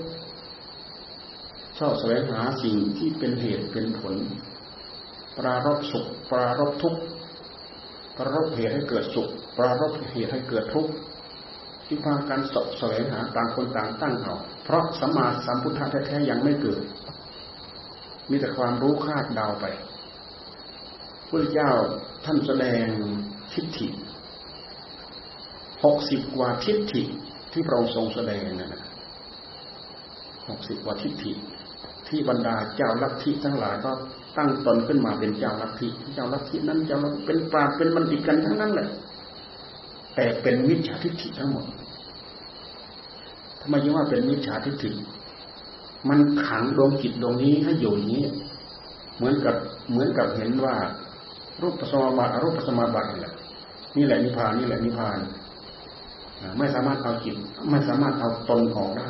[1.79, 4.15] ชอบแสวงหาสิ่งที่เป็นเหตุเป็นผล
[5.39, 7.01] ปรารบสุข ปรารบทุกข์
[8.17, 10.93] ปรารบเหตุให้เกิดสุข ปรารบเหตุให้เกิดทุกข์
[11.87, 16.83] ที่พากันสอบแสวงหาต่างคนต่างตั้งเอาเพราะสัมมาสัมพุทธะแท้ๆยังไม่เกิด
[18.31, 19.67] มีแต่ความรู้คาดเดาไป
[21.29, 21.71] พระเจ้า
[22.25, 22.85] ท่านแสดง
[23.53, 23.89] ทิฏฐิ
[25.85, 27.03] หกสิบกว่าทิฏฐิ
[27.53, 28.83] ที่พระองค์ทรงแสดงนั่นนะ
[30.49, 31.33] หกสิบกว่าทิฏฐิ
[32.09, 33.91] ที่บรรดาเจ้าลัทธิทั้งหลายก็
[34.37, 38.89] ตั้งตนขึ้นมาเป็นเจ้าลัทธิเจ้าลัทธินั้นเจ้าเป็นปราเป็นบัณฑิตกันทั้งนั้นแหละ
[40.15, 41.65] แต่เป็นมิจฉาทิฏฐิทั้งหมด
[43.61, 44.91] ทำไมยังว่าเป็นมิจฉาทิฏฐิ
[46.09, 48.23] มันขังดวงจิตดวงนี้ให้อยู่นี้
[49.17, 49.57] เหมือนกับ
[49.91, 50.75] เหมือนกับเห็นว่า
[51.63, 53.33] รูปปัสมาบัติรูปปัสมาบัตินี่แหละ
[53.97, 55.19] นี่แหละนิพพานนี่แหละนิพพาน
[56.59, 57.37] ไม่สามารถเอาจิต
[57.71, 59.09] ไม่สามารถเอาตนออกได้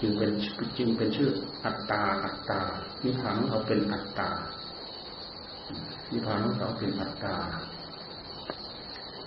[0.00, 0.30] จึงเป็น
[0.78, 1.30] จึงเป็นชื่อ
[1.64, 2.60] อัตตาอัตตา
[3.04, 4.28] นิพพานของเขาเป็นอัตตา
[6.10, 7.36] นิพพานของเขาเป็นอัตตา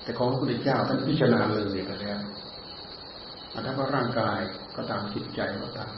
[0.03, 2.19] แต่ของพระพุทธเจ้าท่านพิจารณาเลยไปแล้ว
[3.53, 4.39] อัตถว่าร่างกาย
[4.75, 5.93] ก็ตามจิตใจก็ตาม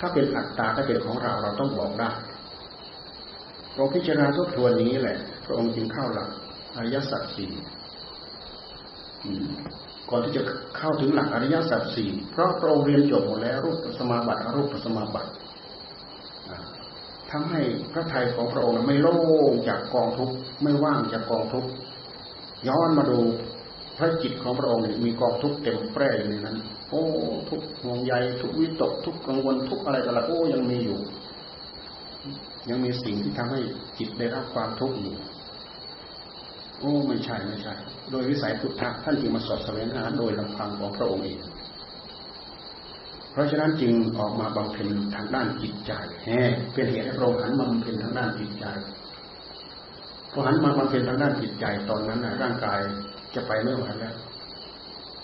[0.00, 2.10] ถ้าเป็นอัตตาถ้าเป็นของเราเราต้องบอกได้
[3.74, 6.30] เราพิจารณาทบทวนนี้แหละ พระองค์จึงเข้าหลัก
[6.76, 7.50] อริยสัจสี่
[10.10, 10.42] ก่อนที่จะ
[10.76, 15.30] เข้าถึงหลักอริยสัจสี่เพราะพระองค์เรียนจบหมดแล้วรูปสมาบัติอรูปสมาบัติ
[17.30, 19.18] ทำให้พระทัยของพระองค์ไม่โล่
[19.50, 21.70] งจากกองทุกข์ไม่ว่างจากกองทุกข์
[22.68, 23.18] ย้อนมาดู
[23.96, 26.56] พระจิตของพระองค์มีกองทุกข์เต็มแปร่อยู่ในนั้น
[26.90, 27.04] โอ้
[27.48, 30.98] ทุกห่วงใยทุกวิตกทุกกังวลทุกอะไรต่างๆโอ้ยังมีอยู่
[32.68, 33.60] ยังมีสิ่งที่ทำให้
[33.98, 35.14] จิตได้รับความทุกข์อยู่
[36.80, 37.74] โอ้ไม่ใช่ไม่ใช่
[38.10, 41.38] โดยวิสัยพุทธะท่านจึงมาสอบแสวงหาโดยลำพังของพระองค์เอง
[43.32, 45.92] เพราะฉะนั้นจึงออกมาบำเพ็ญทางด้านจิตใจ
[46.24, 46.40] แห่
[46.72, 48.66] เป็นเหตุให้พระองค์หันมาบำเพ็ญทางด้านจิตใจ
[50.32, 52.80] พอหันมาบำเพ็ญทางด้านจิตใจตอนนั้นนะร่างกาย
[53.34, 54.14] จะไปไม่ไหวแล้ว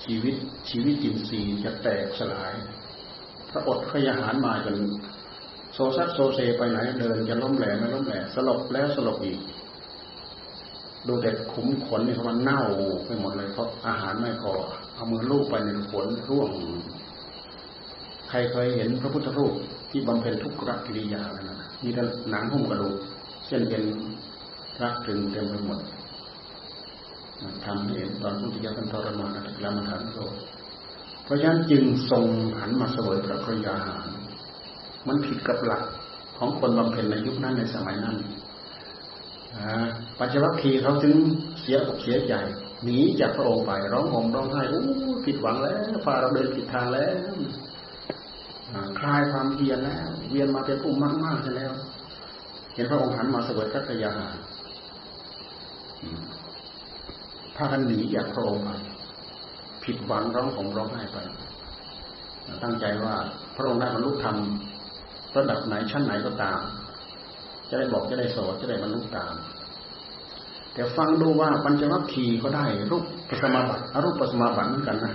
[0.05, 0.35] ชีวิต
[0.71, 2.53] ชีวิตจิตสีจะแตกสลาย
[3.51, 4.77] พระอดขยหารมาจน
[5.75, 9.40] โซซัดโซเซไปไหนเดินจะล้มแหลมไม่ล้มแหลมสลบแล้วสลบอีก
[11.09, 12.62] ดูแต่ขุมขนนี่มันเน่า
[13.07, 14.53] ไปหมดเลยเพราะอาหารไม่พอ
[14.95, 16.51] เอามือลูบไปในขนร่วง
[18.29, 19.55] ใครเคยเห็นพระพุทธรูป
[19.90, 22.95] ที่บำเพ็ญทุกขกิริยาแล้วนะมีแต่หนังหุ้มกระดูก
[23.47, 23.85] เส้นเป็น
[24.83, 25.79] รักถึงเต็มไปหมด
[27.64, 30.21] ทำเห็นตอนพุทธิยถานทรมานอัตตลามฐานโล
[31.25, 32.25] เพราะฉะนั้นจึงทรง
[32.61, 34.07] หันมาเสวยพระกรยาหาร
[35.07, 35.83] มันผิดกับหลัก
[36.38, 38.16] ของคนบำเพ็ญในยุคนั้นในสมัยนั้น
[40.19, 41.16] ปัญจวัคคีย์เขาถึง
[41.61, 42.35] เสียอกเสียใจ
[42.85, 44.83] หนีจากพระองค์ไปร้องห่มร้องไห้โอ้
[45.25, 47.14] ผิดหวังแล้วฝ่าเราเดินผิดทางแล้ว
[48.99, 51.73] คลายความเพียรแล้ว เวียนมาเป็นผู้มากมากแล้ว
[52.75, 54.37] เห็นพระองค์หันมาสวยกัตยาหาร
[57.57, 58.71] พากันหนีจากพระองค์ไป
[59.85, 61.19] ผิดหวังร้องห่มร้องไห้ไป
[62.62, 63.14] ตั้งใจว่า
[63.57, 64.37] พระองค์ได้บรรลุธรรม
[65.37, 66.61] ระดับไหนชั้นไหนก็ตาม
[67.69, 69.35] จะได้บอกจะได้สอนจะได้บรรลุตาม
[70.75, 75.15] แต่ฟังดูว่าปัญจวัคคีย์ก็ได้รูปปัสมาบัติอรูปปัสมาบัติเหมือนกันนะ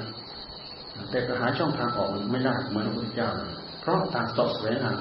[1.10, 3.30] แต่ก็หาช่องทางออกไม่ได้เหมือนพระพุทธเจ้า
[3.82, 4.94] เพราะต่างสอบแสวงหา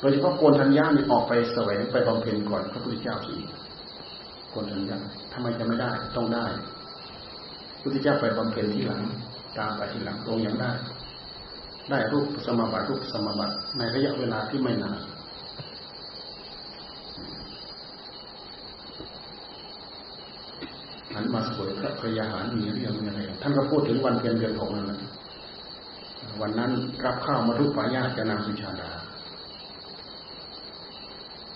[0.00, 3.34] โดยเฉพาะโกนทัญญานี่ออกไปแสวงไปบำเพ็ญก่อนพระพุทธเจ้าสิ
[4.50, 4.98] โกนทัญญา
[5.32, 6.46] ทำไมจะไม่ได้ต้องได้
[7.82, 9.02] พุทธเจ้าไปบำเพ็ญที่หลัง
[9.58, 10.72] ตามไปที่หลังตรงยังได้
[11.90, 14.98] ได้รูปสมาบัติรูปสมาบัติในระยะเวลาที่ไม่นาน
[21.14, 25.00] หันมาสวยพระพยาหารมีเรื่องอะไรท่านก็พูดถึงวันเพ็ญเดือนหกนั่นแหละ
[26.40, 26.70] วันนั้น
[27.04, 28.90] รับข้าวมาทุกปายาจะนางสุชาดา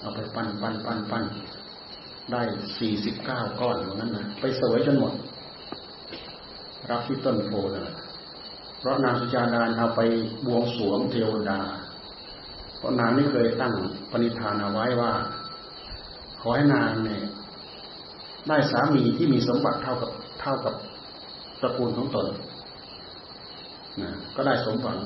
[0.00, 1.24] เอาไปปั้นปั้นปั้นปั้น
[2.32, 2.42] ได้
[2.78, 5.12] สี่สิบเก้าก้อนอย่างนั้นนะไปสวยจนหมด
[6.90, 7.96] รับที่ต้นโพนั่นแหละ
[8.78, 10.00] เพราะนางสุชาดาเอาไป
[10.46, 11.60] บวงสรวงเทวดา
[12.78, 13.74] เพราะนางไม่เคยตั้ง
[14.10, 15.12] ปณิธานเอาไว้ว่า
[16.40, 17.22] ขอให้นางเนี่ย
[18.48, 20.74] ได้สามีที่มีสมบัติเท่ากับเท่ากับ
[21.60, 22.26] ตระกูลของตน
[24.00, 24.98] นะก็ได้สมหวัง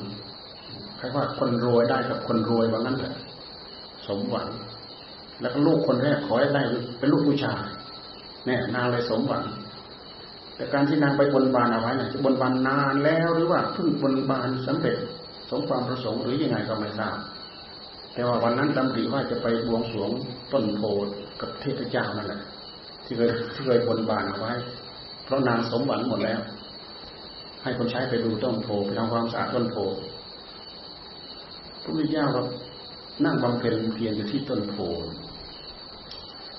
[0.97, 3.15] ใครว่าคนรวยได้กับคนรวยว่างั้นแหละ
[4.07, 4.49] สมหวัง
[5.41, 6.63] แล้วก็ลูกคนแรกขอให้ได้
[6.99, 7.61] เป็นลูกผู้ชาย
[8.47, 9.45] เนี่ยนางเลยสมหวัง
[10.57, 14.97] แต่การที่นางไปบนบานเอาไว้เนี่ยบนบานนานแล้วหรือว่าเพิ่งบนบานสำเร็จ
[15.51, 17.17] สมความประสงค์หรือยังไงก็ไม่ทราบ
[18.15, 20.11] แต่ว่าวันนั้นดำริว่าจะไปบวงสรวง
[20.53, 20.83] ต้นโพ
[21.41, 22.41] กับเทพเจ้านั่นแหละ
[23.11, 24.53] ที่เคยที่เคยบนบานเอาไว้
[25.25, 26.41] เพราะนางสมหวังหมดแล้ว
[27.63, 29.77] ให้คนใช้ไปดูต้นโพไปทำความสะอาดต้นโพ
[31.83, 32.43] พระพุทธเจ้าเรา
[33.25, 34.77] นั่งบำเพ็ญเพียรอยู่ที่ต้นโพ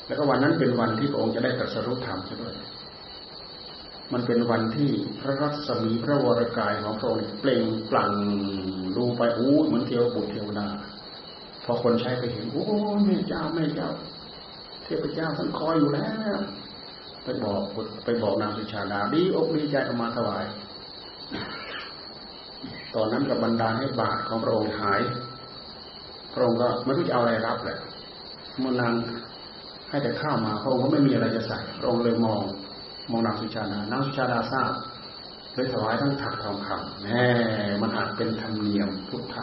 [0.05, 2.45] แล้วก็วันนั้นเป็นวันที่พระองค์จะได้ตรัสรู้ธรรมใช่ไหม
[4.13, 8.11] มันเป็นวันที่พระรัศมีพระวรกายของพระองค์เปล่งปลั่ง
[8.95, 10.67] ดูไปอู้เหมือนเทวบุตรเทวดา
[11.65, 12.65] พอคนใช้ไปเห็นโอ้
[13.05, 13.89] แม่เจ้าแม่เจ้า
[14.83, 16.37] เทพเจ้าท่านคอยอยู่แล้ว
[17.23, 17.61] ไปบอก
[18.05, 20.45] ไปบอกนางสุชาดาดีอกดีใจออกมาถวาย
[22.95, 25.01] ตอนนั้นกับบรรดาให้บาทของพระองค์หาย
[26.33, 27.79] พระองค์ก็ไม่รู้จะเอาอะไรรับแหละ
[28.59, 28.93] เมื่อนาง
[29.89, 32.41] ให้แต่ข้าวมาพระองค์ก็ไม่มีอะไรจะใส่พระองค์เลยมอง
[33.11, 34.71] มองนางสุชาดานางสุชาดาทราบ
[35.53, 37.25] เลยถวายทั้งถักทองคำแน่
[37.81, 39.35] มันอาจเป็นธรรมเนียมพุทธ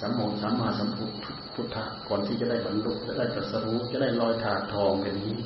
[0.00, 1.10] สัมโมสัมมาสัมพุท
[1.54, 5.36] พุทธะก่อนที่จะได้บรรลุจะได้ตรัสรู้จะได้ลอยถาดทองเป็นนี้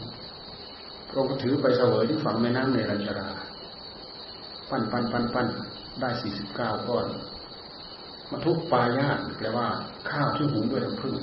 [1.08, 3.28] พระองค์ก็ถือไปเสวยที่ฝั่งแม่น้ำในรัญชรา
[4.70, 5.48] ปั้นปั้นปั้นปั้น
[6.00, 7.06] ได้สี่สิบเก้าก้อน
[8.30, 9.68] มาทุกปลายาตแปลว่า
[10.10, 11.14] ข้าวที่หุงด้วยน้ำผึ้ง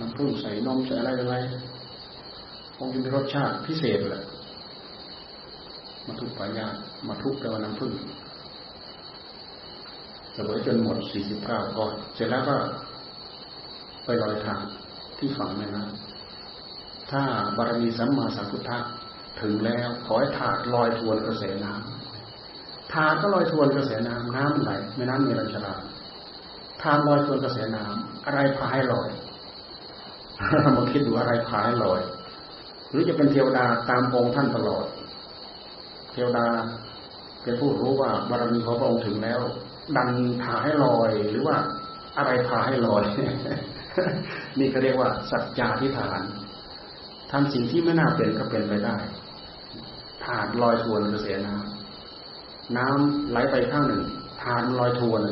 [0.00, 1.36] น้ำผึ้งใส่นมใส่อะไรอะไร
[2.76, 4.24] คงจะมีรสชาติพิเศษแหละ
[6.06, 6.74] มาทุกปลายาต
[7.08, 7.92] มาทุกแปลว่าน้ำผึ้ง
[10.36, 12.56] สวยจนหมดสี่สิบเก้าก้อน เสร็จแล้วก็
[14.04, 14.60] ไปลอยทาง
[15.18, 17.22] ที่ฝั่งแม่น้ำถ้า
[17.56, 18.78] บารมีสัมมาสัมพุทธะ
[19.40, 25.74] ถึงแล้วขอให้ถาดลอยทวนกระแสน้ำถาดก็ลอยทวนกระแสน้ำน้ำไหลแม่น้ำมีรัญชรา
[26.82, 29.08] ถาดลอยทวนกระแสน้ำอะไรพาให้ลอย
[30.60, 32.00] เรามาคิดดูอะไรพาให้ลอย
[32.90, 34.84] หรือจะเป็นเทวดาตามองค์ท่านตลอด
[36.12, 36.46] เทวดา
[37.42, 39.40] เป็นผู้รู้ว่าบารมีของพระองค์ถึงแล้ว
[39.96, 40.10] ดัน
[40.42, 41.56] พาให้ลอย หรือว่า
[42.18, 43.04] อะไรพาให้ลอย
[44.58, 46.22] นี่ก็เรียกว่า สัจจาทิฐาน
[47.30, 48.96] ทำสิ่งที่ไม่น่าเป็นก็เป็นไปได้
[50.24, 54.02] ถาดลอยทวนกระแสน้ำน้ำไหลไปข้างหนึ่ง
[54.42, 55.22] ถาดลอยทวน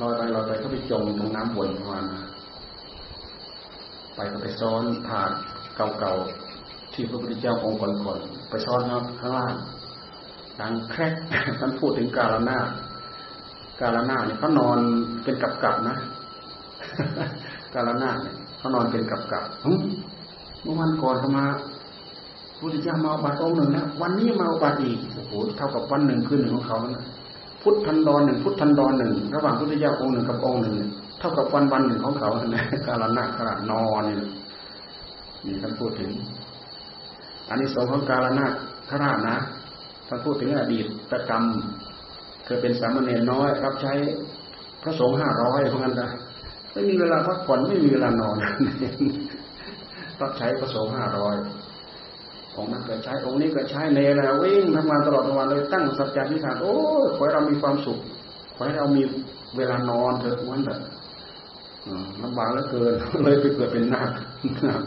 [0.00, 2.04] ลอยไปลอยไปก็ไปจมตรงน้ำวนประมาณ
[4.14, 5.30] ไปก็ไปซ้อนถาด
[6.00, 8.80] เก่าๆที่พระพุทธเจ้าองค์ก่อนๆไปซ้อน
[9.20, 9.54] ข้างล่าง
[10.60, 11.12] ดังแครก
[11.60, 12.58] ท่านพูดถึงกาลนา
[13.80, 14.78] กาลนาเนี่ยเขานอน
[15.24, 15.96] เป็นกับกับนะ
[17.74, 19.44] กาลนาเนี่ยเขานอนเป็นกับกับ
[20.62, 21.44] เมื่อวันก่อนเขามา
[22.58, 27.04] พุทธเจ้ามาบัตรองหนึ่งนะวันนี้มาบัตรอีกโอ้โหเท่ากับวันหนึ่งคืนหนึ่งของเขาแล้วนะ
[27.62, 30.74] พุทธันดรหนึ่งพุทธันดรหนึ่งระหว่างพุทธเจ้าองค์หนึ่งกับองค์หนึ่ง
[31.18, 34.16] เท่ากับวันวันหนึ่งของเขานะกาลนาขนาดนอนนี่
[35.46, 36.10] นี่ท่านพูดถึง
[37.48, 38.46] อันนี้สองของกาลนา
[38.90, 39.36] ขราชนะ
[40.08, 41.44] ท่านพูดถึงอดีตกรรม
[42.48, 43.92] เคยเป็นสามเณรน้อยรับใช้
[44.82, 46.10] พระสงฆ์ห้าร้อยเพราะงั้นนะ
[46.72, 48.36] ไม่มีเวลาพักผ่อนไม่มีเวลานอน
[50.20, 51.36] รับใช้พระสงฆ์ห้าร้อย
[52.56, 57.98] องค์นั้นก็ใช้องค์นี้ก็ใช้เนรวิ่งทำงานตลอดทั้งวันเลยตั้งสัจจะที่ฐานโอ้ยขอให้เรามีความสุข
[58.54, 59.02] ขอให้เรามี
[59.56, 60.80] เวลานอนเถอะวันเถอะ
[62.22, 64.10] ลำบากเหลือเกินเลยไปเกิดเป็นนาค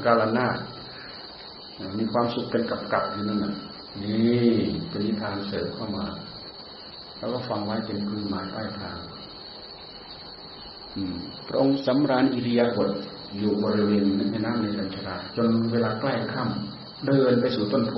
[0.05, 0.55] กาลนาค
[1.99, 3.53] มีความสุขเป็นกับกับอยู่นั่นน่ะ
[4.03, 4.45] นี่
[4.89, 6.05] เป็นนิทานเสริมเข้ามา
[7.21, 8.97] แล้วก็ฟังไว้เป็นคือหมายปลายทาง
[11.47, 12.91] พระองค์สำราญอิริยาบถ
[13.37, 17.95] อยู่บริเวณแม่น้ำในกัญชาจนเวลาใกล้ค่ำเดินไปสู่ต้นโพ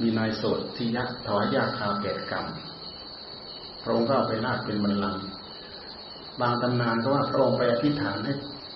[0.00, 2.46] มีนายโสดที่ยักถวายยาคาแก่กรรม
[3.82, 5.16] พระองค์ก็ไปลาดเป็นบัลลัง
[6.40, 8.32] บางตำนานก็ว่าพระองค์ไปอธิษฐานให้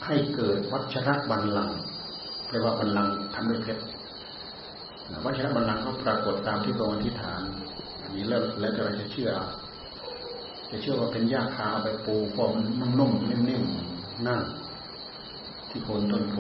[0.07, 1.71] ให้เกิดวัชระบัลลัง
[2.49, 3.83] เรียกว่าบัลลังทำด้วยเพชร
[5.25, 7.43] วัชระบัลลังก็ปรากฏตามที่พระองค์อธิษฐาน
[8.11, 9.31] นนี้แล้วแล้วจะเราจะเชื่อ
[10.71, 14.41] จะเชื่อว่าเป็นหญ้าคาไปปูพอมันนุ่มนิ่มๆนั่ง
[15.69, 16.37] ที่โคนต้นโพ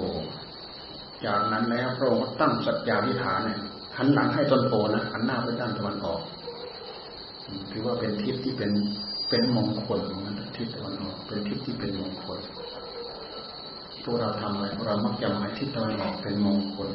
[1.25, 3.59] จากนั้นแล้วพระองค์ตั้งสัจจาธิฐานเนี่ย
[3.97, 6.21] หันหลังให้ต้นโพนะหันหน้าไปด้านตะวันออก
[7.71, 8.71] ถือว่าเป็นทิศที่เป็น
[9.29, 12.39] เป็นมงคลมันทิศตะวันออกเป็นทิศที่เป็นมงคล
[14.05, 16.89] พวกเราทำอะไรพวกเรามักจะหมายทิศตะวันออกเป็นมงคล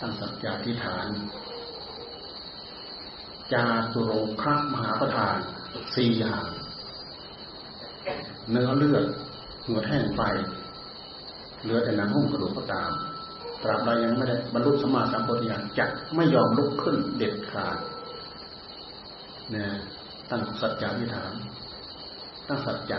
[0.00, 1.06] ตั้งสัจจาธิฐาน
[3.52, 5.36] จาตุรงครมหาประธาน
[5.94, 6.44] สี่อย่าง
[8.50, 9.04] เนื้อเลือด
[9.64, 10.20] เหงื่อแห้งไฟ
[11.62, 12.90] เหลือแต่หนังหุ้มกระดูกก็ตาม
[13.62, 17.76] ตราบใดยังไม่ได้บรรลุสมาสัมปวิญาณจะไม่ยอมลุกขึ้นเด็ดขาด
[19.50, 19.70] เนี่ย
[20.30, 21.32] ตั้งสัจจะอธิษฐาน
[22.48, 22.98] ตั้งสัจจะ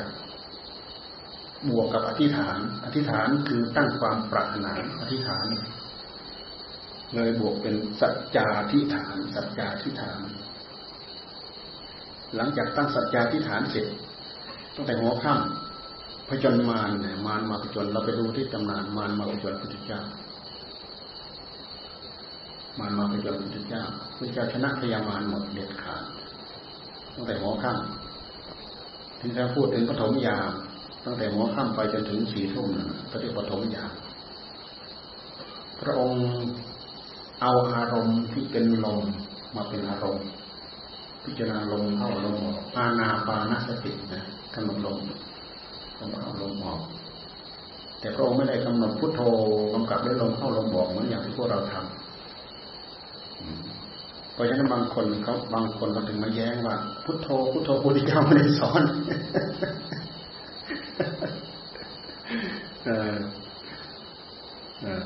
[1.69, 5.45] บวกกับอธิษฐาน อธิษฐานคือตั้งความปรารถนาอธิษฐาน
[7.15, 10.19] เลยบวกเป็นสัจจาธิฐานสัจจาธิฐาน
[12.35, 13.87] หลังจากตั้งสัจจาธิฐานเสร็จ
[14.75, 20.01] ตั้งแต่หัวค่ำพจนมารเนี่ยมารมาพจนเราไปดูที่ตำนานมารมาพจนพุทธเจ้า
[22.79, 23.83] มารมาพจนพุทธเจ้า
[24.15, 26.03] พุทธเจ้าชนะพยามารหมดเด็ดขาด
[27.13, 30.51] ตั้งแต่หัวค่ำถึงจะพูดถึงปฐมยาม
[31.05, 33.91] ตั้งแต่หัวค่ำไปจนถึงสี่ทุ่มนะก็เรียกปฐมยาม
[35.81, 36.23] พระองค์
[37.41, 39.01] เอาอารมณ์ที่เป็นลม
[39.55, 40.25] มาเป็นอารมณ์
[41.23, 44.23] พิจารณาลมเข้าลมออกอาณาปานสตินะ
[44.53, 44.97] กำหนดลม
[45.99, 46.81] ลมเข้าลมออก
[47.99, 49.21] แต่พระองค์ไม่ได้กำหนดพุทโธ
[49.73, 51.83] กำกับด้วยลมเข้าลมออกเหมือนอย่างที่พวกเราทำ
[54.33, 56.75] เพราะฉะนั้นบางคนเขาบางคนเขาถึงมาแย้งว่า
[57.05, 58.81] พุทโธพุทโธพุทธิเจ้าไม่ได้สอน
[62.85, 63.15] เออ
[64.83, 65.03] เออ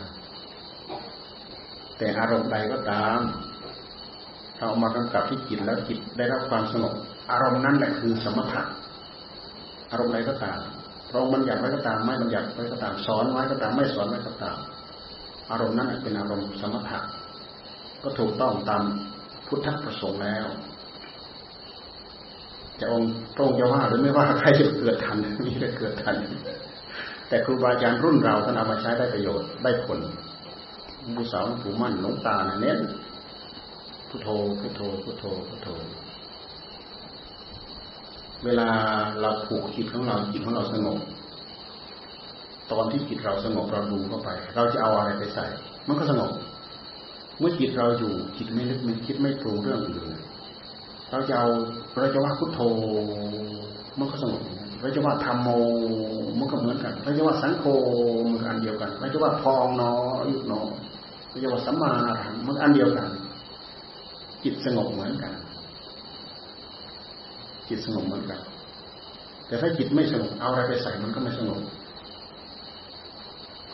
[2.03, 3.19] แต่อารมณ์ใดก็ตาม
[4.57, 6.93] เรามากำกับที่จิตแล้วจิตได้รับความสงบ
[7.31, 8.61] อารมณ์นั้นแหละคือสมถะ
[9.91, 10.59] อารมณ์ใดก็ตาม
[11.09, 14.57] พระองค์บัญญัติไว้ก็ตามไม่บัญญัติไว้ก็ตามสอนไว้ก็ตามไม่สอนไว้ก็ตาม
[15.51, 16.99] อารมณ์นั้นเป็นอารมณ์สมถะ
[18.03, 18.83] ก็ถูกต้องตาม
[19.47, 20.45] พุทธประสงค์แล้ว
[22.79, 26.15] จะองค์พระองค์จะว่าหรือไม่ว่าใครจะเกิดทันมีแต่เกิดทัน
[27.27, 29.99] แต่ครูบาอาจารย์รุ่นเราท่านเอามาใช้ได้ประโยชน์ได้ผล
[31.15, 32.79] บูสาวผูมั่นหลงตาเน้น
[34.09, 34.27] พุทโธ
[34.59, 35.67] พุทโธพุทโธพุทโธ
[38.45, 38.69] เวลา
[39.21, 40.99] เราผูกจิตของเราจิตของเราสงบ
[42.71, 45.45] ตอนที่จิตเราสงบเราดูเข้าไป เราจะเอาอะไรไปใส่
[45.87, 46.31] มันก็สงบ
[47.39, 50.05] เมื่อจิตเราอยู่จิตไม่นึกไม่คิดไม่ปรุงเรื่องอื่น
[51.11, 51.47] เราจะเอา
[51.99, 52.59] เราจะว่าพุทโธ
[53.99, 54.41] มันก็สงบ
[54.81, 55.49] เราจะว่าธรรมโม
[56.39, 57.65] มันก็เหมือนกันเราจะว่าสังโฆ
[58.31, 59.91] มันอันเดียวกันเราจะว่าพองนอ
[60.31, 60.61] ยุบนอ
[61.33, 61.91] เราจะว่าสัมมา
[62.23, 63.09] หังมันอันเดียวกัน
[64.43, 65.33] จิตสงบเหมือนกัน
[67.69, 68.39] จิตสงบเหมือนกัน
[69.47, 71.61] แต่ถ้าจิตไม่สงบเอาอะไรไปใส่มันก็ไม่สงบ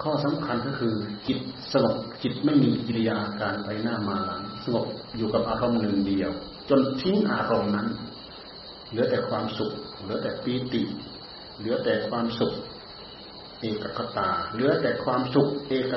[0.02, 0.94] ข้อสำคัญก็คือ
[1.28, 1.40] จิต
[1.74, 4.86] สงบจิตไม่มีกิริยาการไปหน้ามาหลังสงบ
[5.18, 6.32] อยู่กับอารมณ์หนึ่งเดียว
[6.70, 7.88] จนทิ้งอารมณ์นั้น
[8.90, 10.82] เหลือแต่ความสุข เหลือแต่ปีติ
[11.58, 12.54] เหลือแต่ความสุข
[13.60, 15.94] เอกคตา เหลือแต่ความสุข เอก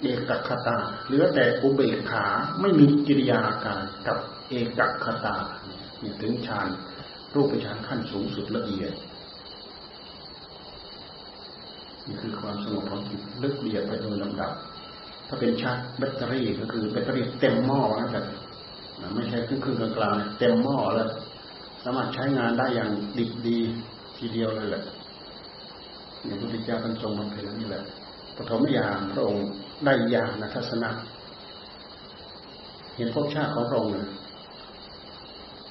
[0.00, 0.76] เอกคตา
[1.06, 2.24] เหลือแต่อุเบกขา
[2.60, 5.36] ไม่มีกิริยาการกับเอกคตา
[6.00, 6.68] เนี่ยถึงฌาน
[7.34, 8.92] รูปฌานขั้นสูงสุดละเอียด
[12.06, 14.52] นี่คือความสงบของจิตลึกเบียดไปโดยลำดับ
[15.28, 18.20] ถ้าเป็นชาร์จแบตเตอรี่ก็คือแบตเตอรี่เต็มหม้อนะแต่
[19.14, 21.08] ไม่ใช่ครึ่งครึ่งกลางๆเต็มหม้อแล้ว
[21.84, 23.58] สามารถใช้งานได้อย่างดิบดี
[24.18, 24.82] ทีเดียวเลยแหละ
[26.24, 27.82] อย่างพระพุทธเจ้าท่านทรงบำเพ็ญนี่แหละ
[28.36, 29.46] ปฐมยามพระองค์
[29.84, 30.90] ได้ยาณทัศนะ
[32.96, 34.08] เห็นภพชาติของพระองค์เลย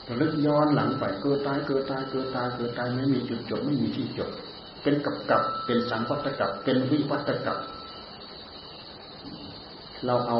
[0.07, 4.29] ระลึกย้อนหลังไปเกิดตายเกิดตายเกิดตายเกิดตายไม่มีจุดจบไม่มีที่จบ
[4.83, 7.57] เป็นกับกับเป็นสังวัตกับเป็นวิวัตกับ
[10.05, 10.39] เราเอา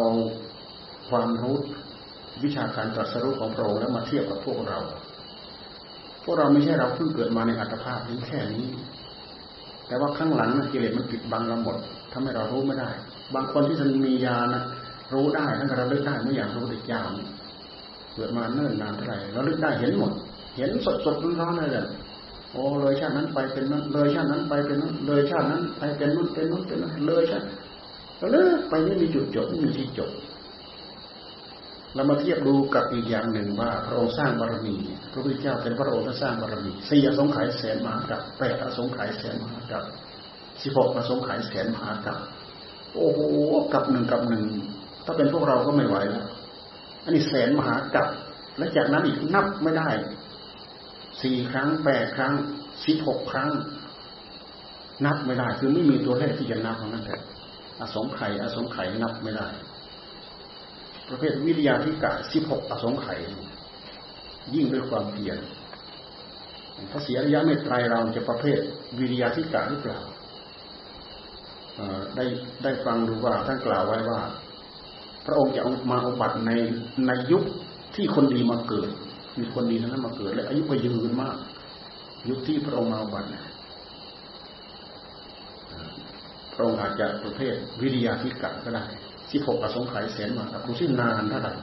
[1.10, 1.58] ความรู้
[2.44, 4.80] วิชาการตรัสรู้ของพระองค์แล้วมาเทียบกับพวกเรา
[6.24, 8.66] พวกเราไม่ใช่เราเพิ่งเกิดมาในอัตภาพนี้แค่นี้
[9.88, 11.78] แต่ว่าข้างหลังกิเลสมันปิดบังเราหมด
[12.12, 12.90] ทำให้เรารู้ไม่ได้
[13.36, 14.64] บางคนที่ท่านมีญานะ
[15.14, 17.08] รู้ได้ท่านก็ระลึกได้ไม่อย่างรู้เด็กยาว
[18.14, 20.12] เกิดมาเนิ่นนานเท่าไหร่เราลึกได้เห็นหมด
[20.58, 21.86] เห็นสดสดร้อนๆเลย
[22.52, 27.46] โอ้เลยชาตินั้นไปเป็นนั้นเลยชาตินั้นไปเป็นนั้นเลยชาตินั้นไปเป็นนู้นเป็นนู้นเป็นนั้นเลยชาติ
[28.32, 30.12] เลยไปไม่มีจุดจบไม่มีที่จบ
[31.96, 34.76] เรามาเทียบดูกับอีกอย่างหนึ่งว่าพระองค์สร้างบารมี
[35.12, 39.84] พระพุทธเจ้าเป็นพระองค์ที่สร้างบารมีสี่อสงไขยแสนมหากับแปดอสงไขยแสนมหากับ
[40.62, 42.18] สิบหกอสงไขยแสนมหากับ
[42.94, 43.20] โอ้โห
[43.74, 44.44] กับหนึ่งกับหนึ่ง
[45.06, 46.28] ถ้าเป็นพวกเราก็ไม่ไหวแล้ว
[47.04, 48.08] อันนี้แสนมหากับ
[48.58, 49.90] และจากนั้นอีกนับไม่ได้
[51.22, 52.34] สี่ครั้งแปดครั้ง
[52.86, 53.50] สิบหกครั้ง
[55.06, 57.18] นับไม่ได้ คือไม่มีตัวเลขที่จะนับของนั้นแต่
[57.80, 59.48] อสงไขยอสงไขยนับไม่ได้
[61.10, 63.20] ประเภทวิทยาธิกะสิบหกอสงไขย
[64.56, 65.38] ยิ่งด้วยความเพียร
[66.92, 68.60] พระเสียระยะเมตไตรเราจะประเภท
[69.00, 70.00] วิทยาธิกะหรือเปล่า
[72.16, 72.26] ได้
[72.64, 74.22] ได้ฟังดูว่าท่านกล่าวไว้ว่า
[75.26, 75.62] พระองค์จะ
[75.92, 76.52] มาอุบัติใน
[77.08, 77.44] ในยุค
[77.96, 78.90] ที่คนดีมาเกิด
[79.40, 81.38] มีคนดีนั้นมาเกิด และอายุก็ยืนมาก
[82.30, 83.28] ยุคที่พระองค์มาอุบัติ
[86.54, 88.84] พระองค์อาจจะประเภทวิทยาธิกะก็ได้
[89.32, 91.54] สิบหกอสงไขยแสนมากับดูสินานเท่าไหร่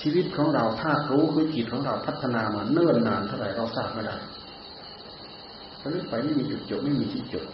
[0.00, 4.16] ชีวิตของเราถ้ารู้คือจิตของเราพัฒนามาเนิ่นนานเท่าไหร่เราทราบไม่ได้
[5.78, 7.46] เพราะนึกไปไม่มีจุดจบไม่มีที่จบ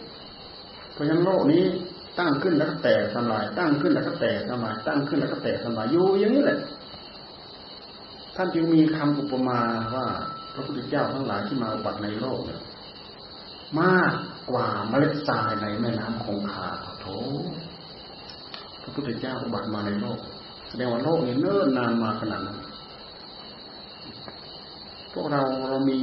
[0.95, 1.63] เพราะฉะนั้นโลกนี้
[2.19, 6.59] ตั้งขึ้นแล้วก็แตกทำลาย ตั้งขึ้นแล้วก็แตกทำลาย ตั้งขึ้นแล้วก็แตกทำลายอยู่อย่างนี้แหละ
[8.35, 9.59] ท่านจึงมีคำอุปมา
[9.95, 10.05] ว่า
[10.53, 12.61] พระพุทธเจ้าทั้งหลายที่มาบัติในโลกเนี่ย
[13.81, 14.13] มาก
[14.51, 16.67] กว่าเมล็ดทรายในแม่น้ำคงคา
[17.01, 17.07] โถ
[18.81, 20.19] พระพุทธเจ้าอุบัติมาในโลก
[20.69, 22.59] แสดงว่าโลกนี้เนิ่นนานมาขนาดนั้น
[25.13, 25.99] พวกเราเรามี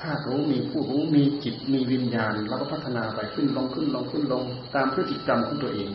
[0.00, 4.44] ธาตุรู้มีผู้รู้มีจิตมีวิญญาณเราก็พัฒนาไปขึ้นลงขึ้นลงขึ้นลง
[4.74, 5.90] ตามพฤติกรรมของตัวเอง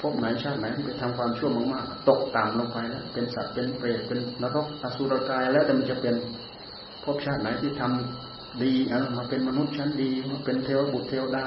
[0.00, 6.14] พบไหนชาติไหนที่ไปทำความชั่วมากๆตกต่ำลงไปแล้วเป็นสัตว์เป็นเปรตเป็นนรกอสุรกายแล้วแต่มันจะเป็น
[7.04, 11.46] พบชาติไหนที่ทำดีอมาเป็นมนุษย์ชั้นดีมาเป็นเทวบุตรเทวดา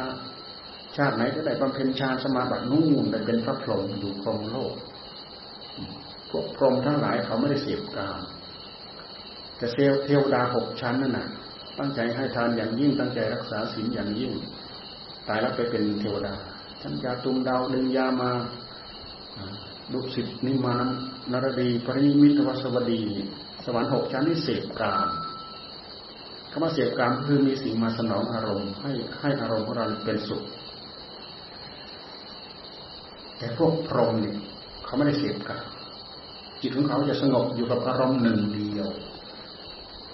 [0.97, 4.73] ชาติไหนก็ได้บำเพ็ญฌานสมาบัตินู่นได้เป็นพระพรหมอยู่ครองโลก
[6.29, 8.19] พวกพรหมทั้งหลายเขาไม่ได้เสียบกาม
[9.63, 11.27] แต่เซลเทวดาหกชั้นนั่นน่ะ
[11.79, 14.31] ตั้งใจให้ทานอย่างยิ่งตั้งใจรักษาศีลอย่างยิ่ง
[15.27, 16.33] ตายแล้วไปเป็นเทวดา
[16.81, 18.31] ชั้นยาตุมดาวดึงยามา
[19.93, 20.87] ดุสิตนิมาน
[21.31, 23.03] นรดีปริมิตวสวดี
[23.65, 25.07] สวรรค์หกชั้นนี่เสพกาม
[26.51, 30.41] คำว่าเสพกามคือมีสิ่งมาสนองอารมณ์ ให้ให้อารมณ์ของเราเป็นสุข
[33.37, 34.35] แต่พวกพรหมเนี่ย
[34.85, 35.61] เขาไม่ได้เสพกัน
[36.61, 38.89] จิตของเขาจะสงบอยู่กับอารมณ์หนึ่งเดียว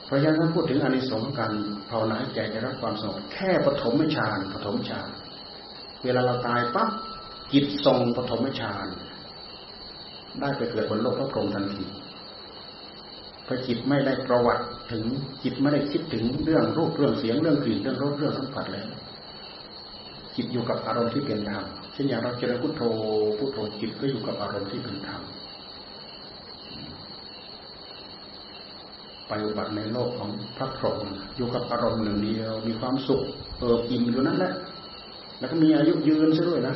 [0.10, 1.54] เพราะฉะนั้นพูดถึงอานิสงส์การ
[1.90, 5.08] ภาวนาใจจะรับความสงบแค่ปฐมฌานปฐมฌาน
[6.04, 6.90] เวลาเราตายปั๊บ
[7.54, 8.88] จิตทรงปฐมฌาน
[10.40, 11.86] ได้ไปเกิดบนโลกพระพรหมทันที
[13.46, 15.04] พอจิตไม่ได้ประวัติถึง
[15.44, 18.88] จิตไม่ได้คิดถึงเรื่องรูปเรื่องเสียงเรื่องกลิ่นเรื่องรสเรื่องสัมผัสแล้ว
[20.36, 22.82] จิตอยู่กับอารมณ์ที่เป็นธรรมเช่นอย่างเราเจริญพุทโธ
[23.38, 25.22] พุทโธจิตก็อยู่กับอารมณ์ที่เป็นธรรม
[29.30, 31.00] ไปอุบัติในโลกของพระพรหม
[31.38, 33.22] อยู่กับอารมณ์หนึ่งเดียว มีความสุข
[33.60, 34.54] เอิบอิ่มอยู่นั่นแหละ
[35.40, 36.76] แล้วก็มีอายุยืนซะด้วยนะ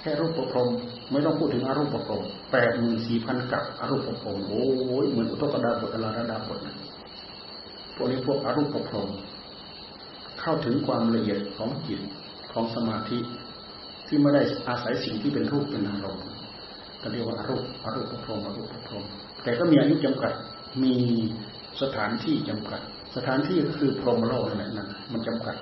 [0.00, 0.68] แค่รูปประพรม
[1.10, 4.64] ไม่ต้องพูดถึงอารูปประพรมแปดหมื่นสี่พันกับอารูปประพรมโอ้
[5.04, 6.76] ยเหมือนอุทกดาบทอลาระดาบทนะ
[7.96, 9.08] พวกนี้พวกอารูปประพรม
[10.40, 12.00] เข้าถึงความละเอียดของจิต
[12.52, 13.18] ของสมาธิ
[14.06, 16.24] ที่ไม่ได้อาศัยสิ่งที่เป็นรูปเป็นอารมณ์
[17.02, 19.04] ก็เรียกว่าอารูปอารูปพรมอารูปพรม
[19.42, 20.32] แต่ก็มีอายุจำกัด
[20.82, 20.94] มี
[21.82, 22.80] สถานที่จำกัด
[23.16, 25.56] สถานที่ก็คือพรหมโลกนั่นแหละนั่นมันจำกัด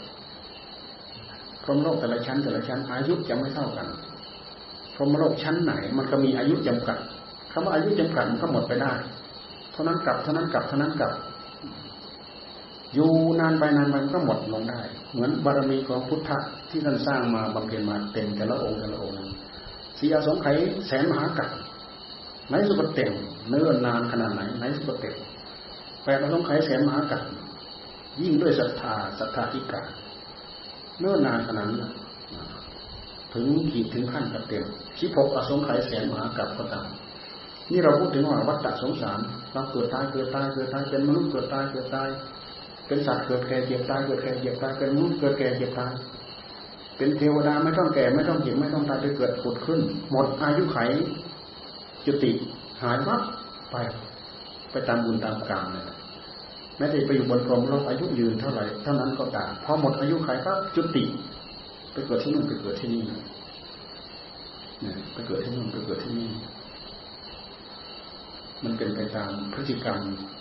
[1.62, 3.86] พรหมโลกแต่ละชั้นแต่ละชั้นอายุจะไม่เท่ากัน
[4.94, 6.98] พรหมโลกชั้นไหน มันก็มีอายุจำกัด
[7.52, 8.92] คำว่าอายุจำกัดมันก็หมดไปได้
[9.72, 11.12] เท่านั้นกลับเท่านั้นกลับเท่านั้นกลับ
[12.94, 13.10] อยู่
[13.40, 14.80] นานไปนานมันก็หมดลงได้
[15.12, 16.38] เหมือนบารมีของพุทธะ
[16.70, 19.16] ที่ท่านสร้างมาบำเพ็ญมาเต็มแต่ละองค์แต่ละองค์
[19.98, 20.56] สีอาสงไขย
[20.86, 21.48] แสนมหากัป
[22.48, 23.12] ไหนสุปเต็ม
[23.48, 25.14] เนื้อนานขนาดไหนไหนสุปเต็ม
[26.04, 27.22] แปดอาสงไขยแสนมหากัป
[28.20, 29.82] ยิ่งด้วยศรัทธาศรัทธาทิกา
[31.00, 31.92] เนื้อนานขนาดนั้น
[33.34, 34.64] ถึงขีดถึงขั้นกับเต็ม
[34.98, 36.86] ชิพกอสงไขยแสนมหากัปก็ตาม
[37.70, 39.20] นี่เราพูดถึงว่าวัฏฏะสงสาร
[39.52, 42.08] เราเกิดตายเกิดตายเกิดตายเป็นมนุษย์เกิดตายเกิดตาย
[42.86, 45.92] เป็นสัตว์เกิดแก่เจ็บตายเกิดแก่เจ็บตายเป็นมนุษย์เกิดแก่เจ็บตาย
[46.96, 49.80] เป็นเทวดาไม่ต้องแก่ไม่ต้องเจ็บไม่ต้องตายไปเกิดผุดขึ้น
[50.10, 50.78] หมดอายุไข
[52.06, 52.30] จุติ
[52.82, 53.22] หายวับ
[53.70, 53.76] ไป
[54.70, 55.84] ไปตามบุญตามกรรมเลย
[56.76, 61.04] แม้แต่ไปอยู่บนพรหมโลกอายุยืนเท่าไหร่เท่านั้นก็ตามพอหมดอายุไขก็จุติ
[61.92, 63.04] ไปเกิดที่นู่นไปเกิดที่นี่
[65.12, 66.30] ไปเกิดที่นู่นไปเกิดที่นี่
[68.64, 69.98] มันเป็นไปตามพฤติกรรม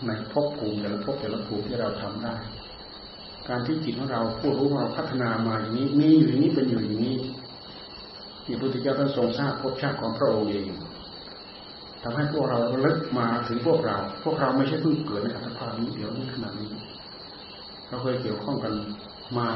[0.08, 2.36] ในภพภูมิแต่ละภพแต่ละภูมิที่เราทำได้
[3.50, 7.18] การที่จิตของเราผู้รู้ของเราพัฒนามาอย่างนี้มีอยู่อย่างนี้เป็นอยู่อย่างนี้
[8.46, 10.68] ที่พระพุทธเจ้าท่านทรงทราบภพชาติของพระองค์เอง
[12.04, 16.70] ทำให้พวกเราเลิกมาถึงพวกเรา พวกเราไม่ใช่เพิ่งเกิดในอัตภาพนี้เดี๋ยวนี้ขนาดนี้
[17.90, 18.74] เราเคยเกี่ยวข้องกัน
[19.38, 19.50] มา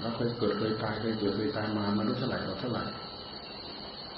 [0.00, 2.84] เราเคยเกิดเคยตายเคยเกิดเคยตายมามารู้เท่าไหร่เราเท่าไหร่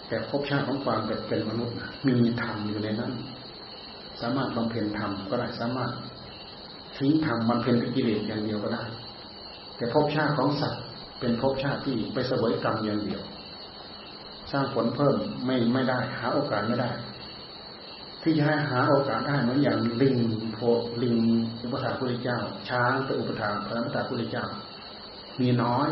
[0.09, 1.77] แต่ภพชาติของความเป็นมนุษย์
[2.07, 3.13] มีธรรมอยู่ในนั้น
[4.21, 5.91] สามารถบำเพ็ญธรรมก็ได้สามารถ
[6.97, 8.85] ทิ้งธรรมบำเพ็ญกิเลสอย่างเดียวก็ได้
[9.77, 10.83] แต่ภพชาติของสัตว์
[11.21, 13.23] เป็นภพชาติที่ไปเสวยกรรมอย่างเดียว
[14.53, 16.91] สร้างผลเพิ่มไม่ไม่ได้ หาโอกาสไม่ได้
[18.23, 20.17] ที่จะให้หาโอกาสได้เหมือนอย่างลิง
[20.55, 20.59] โพ
[21.03, 21.17] ลิง
[21.63, 22.39] อุปถาพุทธเจ้า
[22.69, 24.47] ช้างเป็นอุปถาพระพุทธพุทธเจ้า
[25.41, 25.89] มีน้อย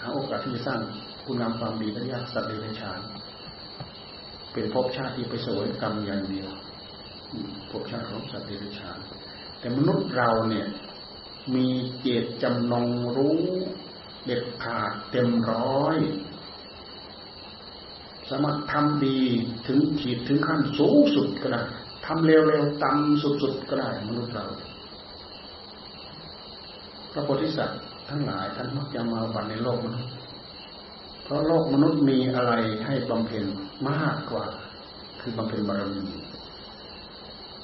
[0.00, 0.80] หาโอกาสที่จะสร้าง
[1.24, 3.00] คุณงามความดีได้ยากสัตว์เดรัจฉาน
[4.52, 6.48] เป็นภพชาติที่ไปสวยกรรมอย่างเดียว
[7.70, 8.98] ภพชาติของสัตว์เดรัจฉาน
[9.58, 10.66] แต่มนุษย์เราเนี่ย
[11.54, 11.66] มี
[12.00, 13.40] เจตจำนงรู้
[14.24, 15.96] เด็ดขาดเต็มร้อย
[18.32, 19.18] สามารถทำดี
[19.66, 21.62] ถึงขีดถึงขั้นสูงสุดก็ได้
[22.06, 24.46] ทำเร็วๆต่ำสุดๆก็ได้มนุษย์เรา
[27.12, 30.12] พระโพธิสัตว์ทั้งหลายท่านมักจะมาบันในโลกมนุษย์
[31.24, 32.52] เพราะโลกมนุษย์มีอะไร
[32.86, 33.44] ให้บำเพ็ญ
[33.88, 34.46] มากกว่า
[35.20, 36.04] คือบำเพ็ญบารมี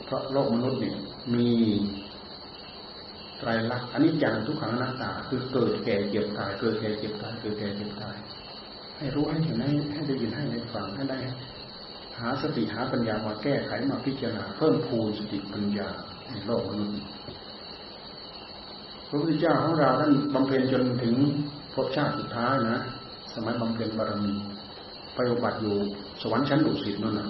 [0.04, 0.96] เพราะโลกมนุษย์เนี่ย
[1.34, 1.48] มี
[3.38, 8.16] ไตรลักษณ์อันนี้อย่างทุกขังหน้าตา คือเกิดแก่เจ็บตาย เกิดแก่เจ็บตาย เกิดแก่เจ็บตาย
[8.98, 11.18] ให้รู้ให้เห็นให้ให้ได้ยินให้ได้ฟังให้ได้
[12.18, 15.88] หาสติหาปัญญามาแก้ไขมาพิจารณาเพิ่มพูนสติปัญญา
[16.30, 16.96] ในโลกมนุษย์
[19.08, 21.14] พระพุทธเจ้าของเราท่านบำเพ็ญจนถึง
[21.74, 22.80] ภพชาติสุดท้ายนะ
[23.34, 24.32] สมัยบำเพ็ญบารมี
[25.14, 25.76] ไปอุบัติอยู่
[26.22, 27.28] สวรรค์ชั้นดุสิตนั่นนะ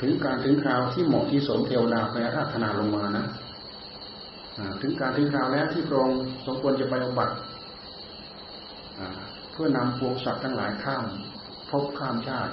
[0.00, 3.26] ถึงการถึงคราวที่เหมาะที่สมเทวดาไปอาราธนาลงมานะ
[4.80, 7.34] ถึงการถึงคราวแล้วที่พระองค์สมควรจะไปอุบัติ
[9.56, 11.04] พื่อนำพวงสัตว์ทั้งหลายข้าม
[11.70, 12.52] พบข้ามชาติ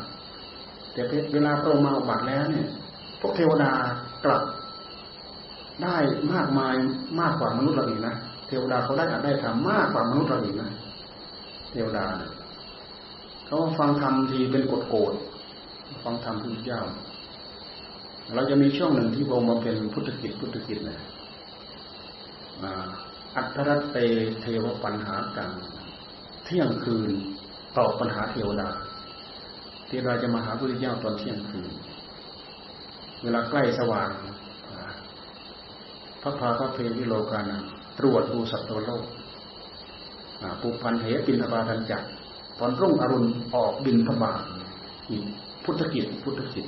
[0.93, 1.01] แต่
[1.33, 2.67] เวลาพระองค์มาอุบัติแล้วเนี่ย
[3.19, 3.71] พวกเทวดา
[4.25, 4.43] กลับ
[5.83, 5.97] ได้
[6.33, 6.75] มากมาย
[7.21, 8.15] มากกว่ามนุษย์เราอีกนะ
[8.47, 10.71] เทวดาเขาได้อาจได้ทำมากกว่ามนุษย์เราอีกนะ
[11.71, 12.05] เทวดา
[13.45, 15.13] เขาฟังธรรมทีเป็นกฎโกด
[16.03, 16.81] ฟังธรรมพุทธเจ้า
[18.33, 20.99] เราจะมีช่วงหนึ่งที่พระองค์มาเป็นพุทธกิจพุทธกิจนะ
[23.35, 23.97] อัตรเต
[24.41, 25.49] เทวปัญหากัน
[26.45, 27.11] เที่ยงคืน
[27.77, 28.69] ตอบปัญหาเทวดา
[29.87, 31.69] เทวดาจะมาหาพระพุทธเจ้าตอนเที่ยงคืน
[33.23, 34.09] เวลาใกล้สว่าง
[36.21, 37.59] พระพาพระเพวิโลกานะ
[37.99, 39.03] ตรวจดูสัตว์ตัวโลก
[40.61, 42.03] ปุพันเหปินทบาทันจัก
[42.59, 43.25] ตอนรุ่งอรุณ
[43.55, 44.41] ออกบินทบาท
[45.63, 46.65] พุทธกิจพุทธกิจ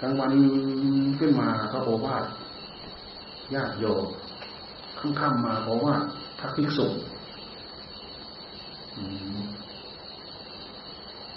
[0.00, 0.32] กลางวัน
[1.18, 2.24] ขึ้นมาก็โอวาท
[3.54, 3.84] ญาติโย
[4.98, 6.02] ค่ำๆมาโอวาท
[6.38, 6.86] พระภิกษุ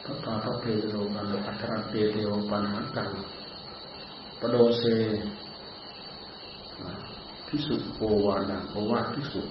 [0.03, 3.09] พระตาพระเพโรกันอัตระเตเทวปัญหากัน
[4.39, 4.83] ปโดเซ
[7.47, 9.41] พิสุโอวานังโอวาพิสุ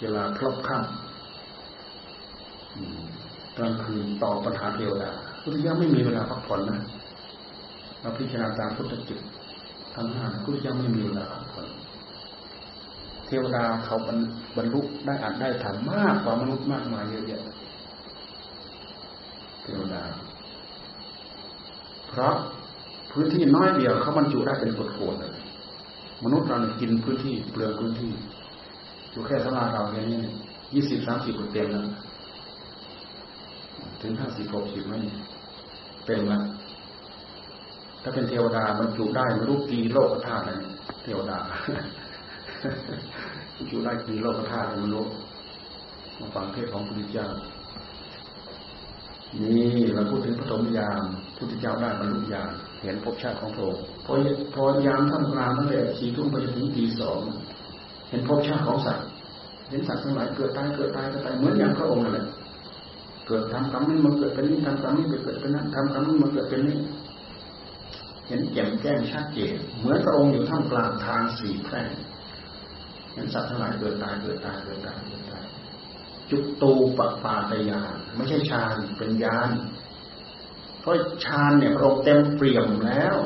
[0.00, 0.86] เวลาครอบค่ำ
[3.56, 5.10] กลางคืนต่อปัญหาเทวดา
[5.42, 6.76] พุทธิยาไม่มีเวลาพักผ่อนนะ
[8.00, 9.20] เราพิจารณาตามพุทธจิต
[9.94, 11.66] ทั้งห้าพุทธิยาไม่มีเวลาพักผ่อน
[13.32, 13.96] ทวดาเขา
[14.56, 17.42] บรรลุได้อ่านได้ทำมากกว่ามนุษย์มากมายเยอะแยะ
[19.62, 20.02] เทวดา
[22.08, 22.34] เพราะ
[23.12, 25.32] พื้นที่น้อยเดียวเขาบรรจุได้เป็นกดโกดเลย
[26.24, 28.12] มนุษย์เราเนี่ยกินพื้นที่เปลืองพื้นที่
[29.10, 30.20] อยู่แค่สลาเราแค่นี้
[30.74, 31.84] ยี่สิบสามสิบเต็มแล้ว
[34.02, 34.98] ถึงห้าสิบหกสิบไม่
[36.06, 36.42] เต็มแล้ว
[38.02, 40.58] ถ้าเป็นเทวดาบรรจุได้ไม่รู้กี่โลกธาตุเลย
[41.04, 41.38] เทวดา
[42.62, 42.64] บ
[43.60, 45.12] รรจุได้กี่โลกธาตุมนุษย์
[46.18, 47.28] มาฟังเทศของพระพุทธเจ้า
[49.40, 51.02] นี่เราพูดถึงปฐมยาม
[51.36, 52.50] พุทธเจ้าได้บรรลุญาณ
[52.82, 54.12] เห็นภพชาติของพระองค์พอ
[54.54, 57.20] พอยามท่ามกลางตั้งแต่สี่ทุ่มไปจนถึงตีสอง
[58.10, 59.06] เห็นภพชาติของสัตว์
[59.68, 62.26] เห็นสัตว์ทั้งหลายเกิดตายเกิดตายเกิดตายเหมือนอย่างพระองค์นั่นแหละ
[63.26, 66.76] เกิดทำกรรมนี้มาเกิดเป็นนี้ทำกรรมนี้ไปเกิดเป็นนั้นทำกรรมนี้มาเกิดเป็นนี้
[68.28, 71.88] เห็นแจ่มแจ้งชัดเจนเหมือนพระองค์อยู่ท่ามกลางทางสี่แพร่ง
[73.12, 75.44] เห็นสัตว์ทั้งหลายเกิดตายเกิดตายเกิดตายเกิดตาย
[76.30, 79.50] จุตูปปาตยานไม่ใช่ฌานเป็นญาณ
[80.80, 80.94] เพราะ
[81.24, 83.16] ฌานเนี่ยพระองค์เต็มเปี่ยมแล้ว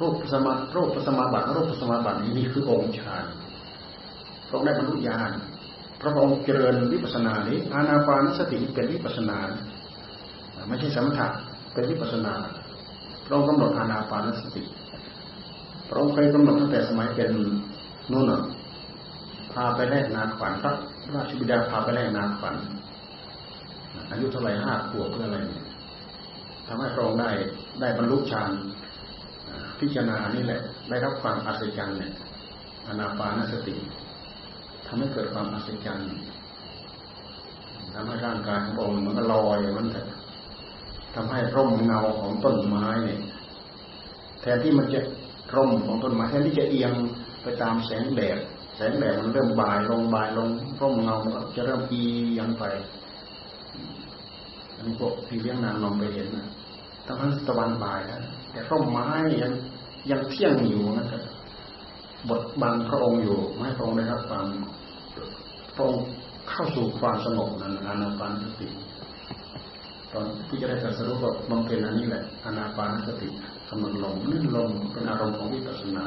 [0.00, 3.24] รูปสมารูปสมาบัติรูปสมาบัตินี้คือองค์ฌาน
[4.46, 5.30] พระองค์ได้บรรลุญาณ
[6.00, 9.38] พระองค์เจริญวิปัสนานี้อานาปานสติเป็นวิปัสนา
[10.68, 11.26] ไม่ใช่สมถะ
[11.72, 12.34] เป็นวิปัสนา
[13.24, 14.62] พระองค์กำหนดอานาปานสติ
[15.88, 17.30] พระองค์เคยกำหนดตั้งแต่สมัยเป็น
[18.12, 18.32] นู่น
[19.54, 20.74] พาไปแลกนาขวัญพระ
[21.14, 22.56] ราชบิดาพาไปแลกนาขวัญ
[24.10, 25.64] อายุเท่าไหร่ห้าขวบเพื่ออะไรเนี่ย
[26.66, 27.30] ทำให้พระองค์ได้
[27.80, 28.50] ได้บรรลุฌาน
[29.80, 32.12] พิจารณานี่แหละ ได้รับความอัศจรรย์เนี่ย
[32.86, 33.74] อนาปานสติ
[34.86, 36.06] ทำให้เกิดความอัศจรรย์
[37.94, 40.02] ทำให้ร่างกายขององค์มันก็ลอยมันแต่
[41.14, 43.20] ทำให้ร่มเงาของต้นไม้เนี่ย
[44.40, 45.00] แทนที่มันจะ
[45.56, 46.92] ร่มของต้นไม้แทนที่จะเอียง
[47.42, 48.38] ไปตามแสงแดด
[48.76, 50.48] แสงแดดมันเริ่มบ่ายลงบ่ายลง
[50.80, 52.02] ร่มเงามันจะเริ่มอี
[52.38, 52.64] ยังไป
[54.74, 56.46] อันนี้พวกที่เลี้ยงนางลองไปเห็นนะ
[57.06, 58.20] ตั้งแต่ตะวันบ่ายแล้ว
[58.50, 59.06] แต่ร่มไม้
[59.42, 59.52] ยัง
[60.10, 61.22] ยังเที่ยงอยู่นะครับ
[62.30, 64.46] บทบังพระองค์อยู่ไม่พระองค์ได้รับความ
[65.74, 66.02] พระองค์
[66.50, 68.68] เข้าสู่ความสงบนั้นอานาปานสติ
[70.12, 73.28] ตอนที่จะได้ตรัสรู้ก็บำเพ็ญอันนี้แหละอานาปานสติ
[73.68, 76.04] กำหนดลมนื่นลมเป็นอารมณ์ของวิปัสสนา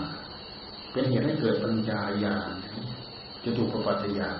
[0.96, 2.54] เป็นเหตุให้เกิดปัญญาญาณ
[3.44, 4.40] จะถูกปฏิญาณ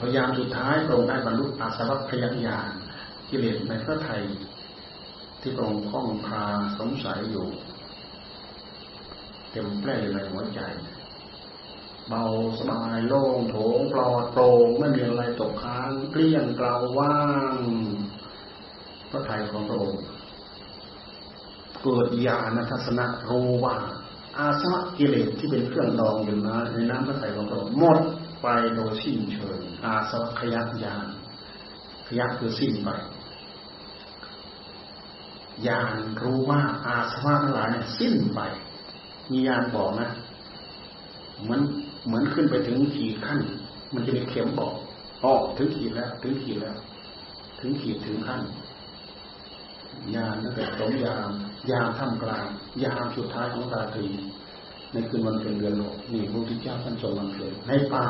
[0.00, 2.70] พยายามสุดท้ายพระองค์ได้บรรลุอาสวัคยญาณ
[3.28, 4.22] กิเลสในพระไทย
[5.40, 6.44] ที่พระองค์คล้องคา
[6.78, 7.46] สงสัยอยู่
[9.50, 10.60] เต็มแปร่อยู่ในหัวใจ
[12.08, 12.24] เบา
[12.58, 17.18] สบายโล่งโถงปลอดโปร่งไม่มีอะไรตกค้างเกลี้ยงเกลาว่า
[17.54, 17.56] ง
[19.10, 20.02] พระไทยของพระองค์
[21.82, 23.76] เกิดญาณทัศนะรู้ว่า
[24.38, 27.98] อาสวะกิเลสที่เป็นเครื่องดองอยู่นะในน้ำพระไทยของพระองค์หมด
[28.42, 31.06] ไปโดยสิ้นเชิงอาสวะขยักญาณ
[32.06, 32.90] ขยักคือสิ้นไป
[35.66, 37.68] ญาณรู้ว่าอาสวะทั้งหลาย
[37.98, 38.40] สิ้นไป
[39.30, 40.08] มีญาณบอกนะ
[41.42, 41.60] เหมือน
[42.06, 43.40] เหมือนขึ้นไปถึงขีดขั้น
[43.94, 44.74] มันจะมีเข็มบอก
[45.22, 46.76] อ๋อถึงขีดแล้ว ถึงขีดแล้ว
[47.60, 48.40] ถึงขีดถึงขั้น
[50.14, 51.32] ยามนั่นแต่สมยาม
[51.70, 52.46] ยามท่ามกลาง
[52.84, 54.06] ยามสุดท้ายของราตรี
[54.92, 58.04] ในคืนวันเพ็ญเดือนหกนี่พระพุทธเจ้าท่านทรงวันเพ็ญในป่า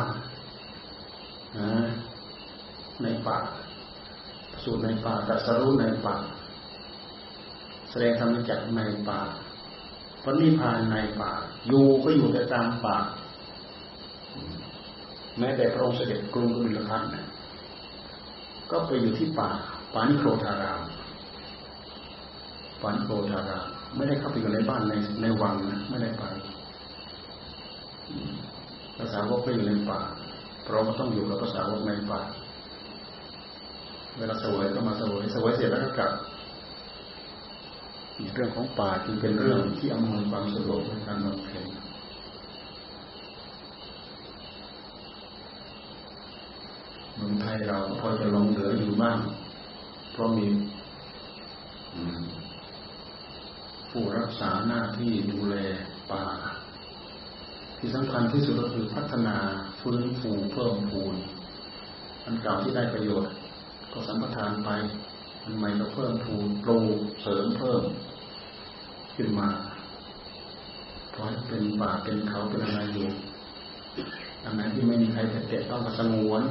[3.02, 3.38] ในป่า
[4.62, 6.16] สูตรในป่าตรัสรู้ในป่า
[7.90, 9.20] แสดงธรรมจักในป่า
[10.22, 11.30] พระนิพพานในป่า
[11.68, 12.98] อยู่ก็อยู่แต่ตามป่า
[15.38, 17.24] แม้แต่พระองค์เสด็จกรุงกุลคันนะ
[18.70, 19.50] ก็ไปอยู่ที่ป่า
[19.94, 20.80] ปานิโครธาราม
[22.82, 23.66] ปานิโครธาราม
[23.96, 26.24] ไม่ได้เข้าไปอยู่ในบ้านในในวังนะไม่ได้ไป
[28.96, 30.00] ภาษาวกไปอยู่ในป่า
[30.64, 32.20] เพราะว่าต้องอยู่กับภาษาวกในป่า
[34.18, 36.12] เวลาสวยก็มาสวยสวยเสร็จแล้วก็กลับ
[38.34, 41.64] เรื่องของป่าจึงเป็นเรื่องที่อำนวยความสะดวกในการบำเพ็ญ
[47.16, 49.18] เมืองไทยเราก็พอจะลงเหลืออยู่บ้าง
[50.12, 50.46] เพราะมี
[53.96, 55.56] ผู้รักษาหน้าที่ดูแล
[56.12, 56.24] ป่า
[57.78, 59.36] ที่สำคัญที่สุดก็คือพัฒนา
[59.80, 61.14] ฟื้นฟูเพิ่มพูน
[62.24, 63.32] อันเก่าที่ได้ประโยชน์
[63.92, 64.70] ก็สัมปทานไป
[65.42, 67.82] อันใหม่ก็เพิ่มพูนปลูกเสริมเพิ่ม
[69.16, 69.48] ขึ้นมา
[71.14, 73.08] พอเป็นป่าเป็นเขาเป็นอะไรอยู่
[74.44, 76.42] อันไหนที่ไม่มีใครจะเตะต้องสงวน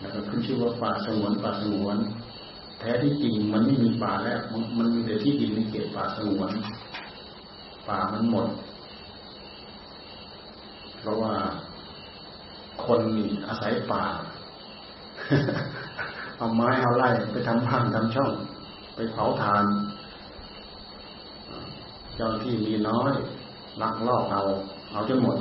[0.00, 1.96] แล้วก็ขึ้นชื่อว่าป่าสงวนป่าสงวน
[2.84, 4.40] แท้ที่จริงมันไม่มีป่าแล้ว
[4.78, 6.50] มันมีแต่ที่ดินในเขตป่าสงวน
[7.88, 8.46] ป่ามันหมด
[10.98, 11.34] เพราะว่า
[12.84, 14.04] คนนี่อาศัยป่า
[16.36, 18.30] เอาไม้เอาไร่ไปทำบ้านทำช่อง
[18.94, 19.64] ไปเผาทาน
[22.16, 23.12] เจ้าที่มีน้อย
[23.80, 24.42] ลักลอบเอา
[24.92, 25.38] เอาจนหมด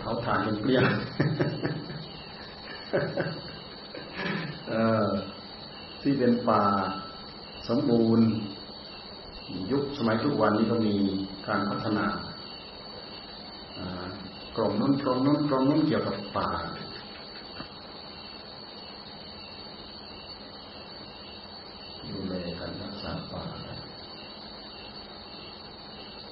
[0.00, 0.84] เผาถ่านจนเกลี้ยง
[6.06, 6.62] ที่เป็นป่า
[7.68, 8.26] สมบูรณ์
[9.72, 10.94] ยุคสมัยทุกวันนี้ก็มี
[11.46, 12.06] การพัฒนา
[14.56, 16.50] กรมนู้นกรมนู้นกรมนู้นเกี่ยวกับป่า
[22.10, 23.42] ดูแลกันรักษาป่า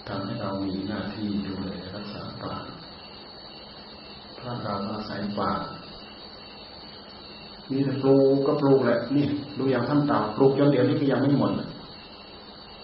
[0.06, 2.54] ทำให้เรามีหน้าที่ดูแลรักษาป่า
[4.38, 5.52] ถ้าเราอาศัยป่า
[7.70, 9.26] นี่แต่ปลูกก็ปลูกแหละนี่
[9.58, 11.52] ดูอย่างท่านต่าปลูกจนเดี๋ยวนี้ก็ยังไม่หมด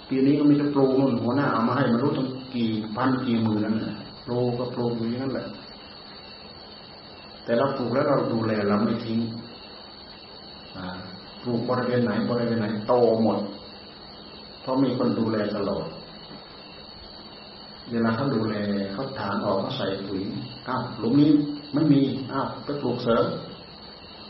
[0.09, 3.95] ปีนี้ก็มีจะปลูกนู่นหัวหน้าเอามาให้มารู้ตั้งกี่พันกี่หมื่นนั่นแหละ
[4.26, 5.47] ปลูกก็ปลูกอยู่อย่างนั้นแหละ
[7.45, 9.18] แต่เราปลูกแล้วเราดูแลเราไม่ทิ้ง
[11.43, 13.39] ปลูกบริเวณไหนบริเวณไหนโตหมด
[14.61, 15.87] เพราะมีคนดูแลตลอด
[17.93, 18.55] เวลาเขาดูแล
[18.93, 20.22] เขาถางออกเขาใส่ปุ๋ย
[20.68, 21.31] อ้าวหลุมนี้
[21.74, 22.01] ไม่มี
[22.33, 23.24] อ้าวไปปลูกเสริม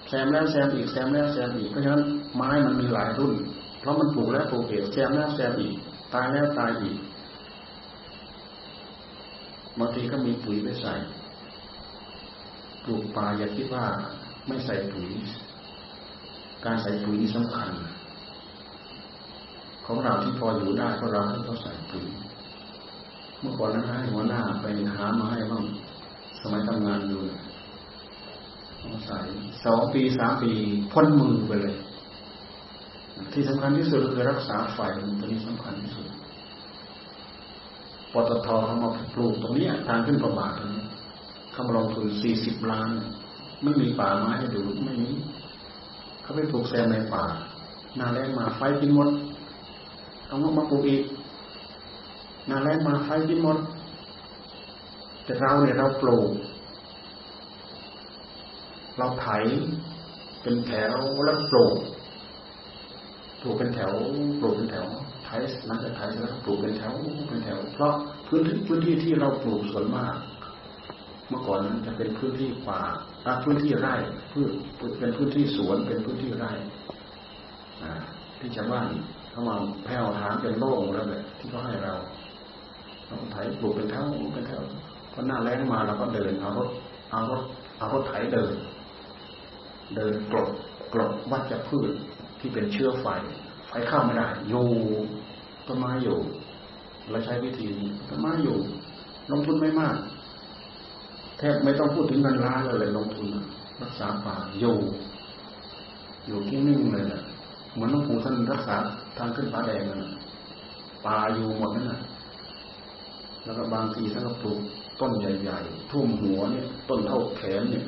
[0.08, 2.02] แซมแล้วแซมอีกแซมแล้วแซมอีกเพราะฉะนั้น
[2.36, 3.34] ไม้มันมีหลายรุ่น
[3.80, 5.74] เพราะมันปลูกแล้วปลูกเองแซมแล้วแซมอีก
[6.14, 6.96] ตายแล้วตายอีก
[9.78, 10.94] บางทีก็มีปุ๋ยไปใส่
[12.84, 13.86] ปลูกป่าอย่าคิดว่า
[14.46, 15.08] ไม่ใส่ปุ๋ย
[16.64, 17.70] การใส่ปุ๋ยนี่สำคัญ
[19.86, 22.04] ของเราที่พออยู่ได้เพราะเราต้องใส่ปุ๋ย
[23.40, 25.64] เมื่อก่อนนั้นให้หัวหน้าไปหามาให้บ้าง
[26.40, 27.20] สมัยทำงานอยู่
[29.08, 29.18] ส่
[29.64, 30.50] สองปีสามปี
[30.92, 31.76] พ้นมือไปเลย
[33.32, 34.78] ที่สำคัญที่สุดคือรักษาไฟ
[35.18, 36.06] ตัวนี้สำคัญที่สุด
[38.12, 40.84] ปตทเขามาปลูกตรงนี้ทางขึ้นประบาทตรงนี้
[41.52, 42.90] เขามาลงทุนสี่สิบล้าน
[43.62, 45.10] ไม่มีป่าไม้ให้ดูไม่มี
[46.22, 47.24] เขาไปปลูกแซมในป่า
[47.98, 49.08] นาแรงมาไฟกินหมด
[50.26, 51.02] เอาก็มาปลูกอีก
[52.50, 53.58] นาแรงมาไฟกินหมด
[55.24, 56.28] แต่เราเนี่ยเราปลูก
[58.98, 59.28] เราไถ
[60.42, 61.76] เป็นแถวแล้วปลูก
[63.40, 63.92] ปลูกเป็นแถว
[64.40, 64.86] ปลูกเป็นแถว
[65.24, 65.28] ไถ
[65.66, 66.92] หลังจากไถแล้วปลูกเป็นแถว
[67.28, 67.92] เป็นแถว เพราะ
[68.28, 70.16] พื้นที่พื้นที่ที่เราปลูกส่วนมาก
[71.28, 72.80] เมื่อก่อนนั้นจะเป็นพื้นที่ป่า
[73.44, 73.94] พื้นที่ไร่
[74.32, 74.50] พืช
[74.98, 76.52] เป็นพื้นที่สวนเป็นพื้นที่ไร่
[78.38, 78.88] ที่ชาวบ้าน
[79.30, 81.94] เขามาแผ่วทางเป็นโล่งแล้วเลยที่เขาให้เรา
[83.06, 84.62] เราไถปลูกเป็นแถวเป็นแถว
[85.12, 86.68] พอหน้าแรงมาเราก็เดินเอารถ
[87.10, 87.42] เอารถ
[87.78, 88.52] เอารถไถเดิน
[89.94, 90.48] เดินกลบ
[90.94, 91.90] กลบวัชพืช
[92.38, 93.06] ที่เป็นเชื้อไฟ
[93.68, 94.66] ไฟเข้าไม่ได้อยู่
[95.66, 96.18] ต้นไม้อยู่
[97.10, 98.56] เราใช้วิธีนี้ต้นไม้อยู่
[99.30, 99.96] ลงทุนไม่มาก
[101.38, 103.28] แทบไม่ต้องพูดถึงเงินล้านเลยลงทุน
[103.82, 104.76] รักษาป่าอยู่
[106.26, 107.22] อยู่ที่นิ่งเลยนะ
[107.72, 108.76] เหมือนหลวงปู่ท่านรักษา
[109.18, 110.02] ทางขึ้นผาแดงนั่น
[111.06, 112.00] ป่าอยู่หมดนั่นนะ
[113.44, 114.58] แล้วก็บางทีท่านก็ปลูก
[115.00, 117.84] ต้นใหญ่ ๆ ทุ่มหัวเนี่ย ต้นเท่าแขนเนี่ย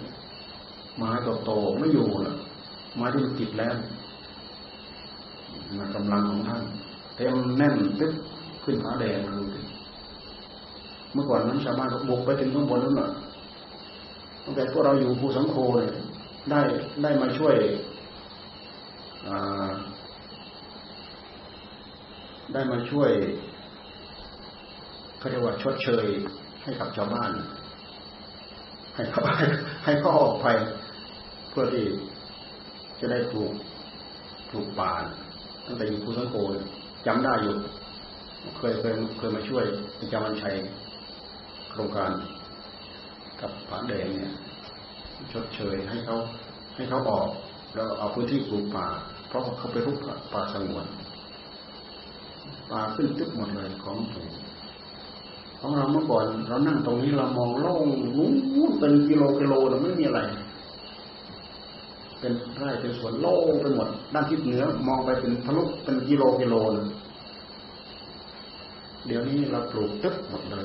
[0.97, 1.11] ไม้
[1.45, 2.35] โตๆไม่อยู่ละ
[2.97, 3.75] ไม้ที่มันติดแล้ว
[5.79, 6.63] มากำลังของท่าน
[7.17, 8.13] เต็มแน่นตึ๊บ
[8.65, 9.61] ขึ้นผาแดงดูสิ
[11.13, 13.11] เมื่อก่อนนั้นชาวบ้านก็บุกไปถึงข้างบนนั่นแหละ
[14.45, 15.93] ตั้งแต่พวกเราอยู่ภูสังโคเนี่ย
[16.51, 16.61] ได้
[17.03, 17.57] ได้มาช่วย
[22.53, 23.11] ได้มาช่วย
[25.19, 26.07] เขาเรียกว่าชดเชย
[26.63, 27.31] ให้กับชาวบ้าน
[29.01, 29.23] ให้เขา
[29.85, 30.47] ให้เขาออกไป
[31.51, 31.87] เพื่อที่
[33.01, 33.53] จะได้ปลูก
[34.51, 34.93] ปลูกป่า
[35.67, 36.37] ตั้งแต่อยู่ภูสังโก
[37.07, 37.55] จำได้อยู่
[38.57, 39.65] เคยเคยเคยมาช่วย
[39.99, 40.55] อาจารย์วันชัย
[41.71, 42.11] โครงการ
[43.41, 44.33] กับผาแดงเนี่ย
[45.33, 46.17] ชดเชยให้เขา
[46.77, 47.29] ให้เขาออก
[47.75, 48.87] แล้วเอาพื้นที่ปลูกป่า
[49.29, 49.99] เพราะเขาไปรุก
[50.33, 50.87] ป่าสงวน
[52.71, 54.31] ป่าขึ้นตึกหมดเลยของถูก
[55.61, 57.87] ของเราเมื่อก่อนเรานั่งตรงนี้เรามองโล่ง
[58.17, 58.29] นู้
[58.71, 60.21] นเป็นกิโลกิโลแต่ไม่มีอะไร
[62.21, 66.55] เป็นไร่เป็นสวนโล่งไปหมด ด้านทิศเหนือมองไปเป็นทะลุเป็นกิโลกิโล
[69.07, 70.65] เดี๋ยวนี้เราปลูกตึ๊บหมดเลย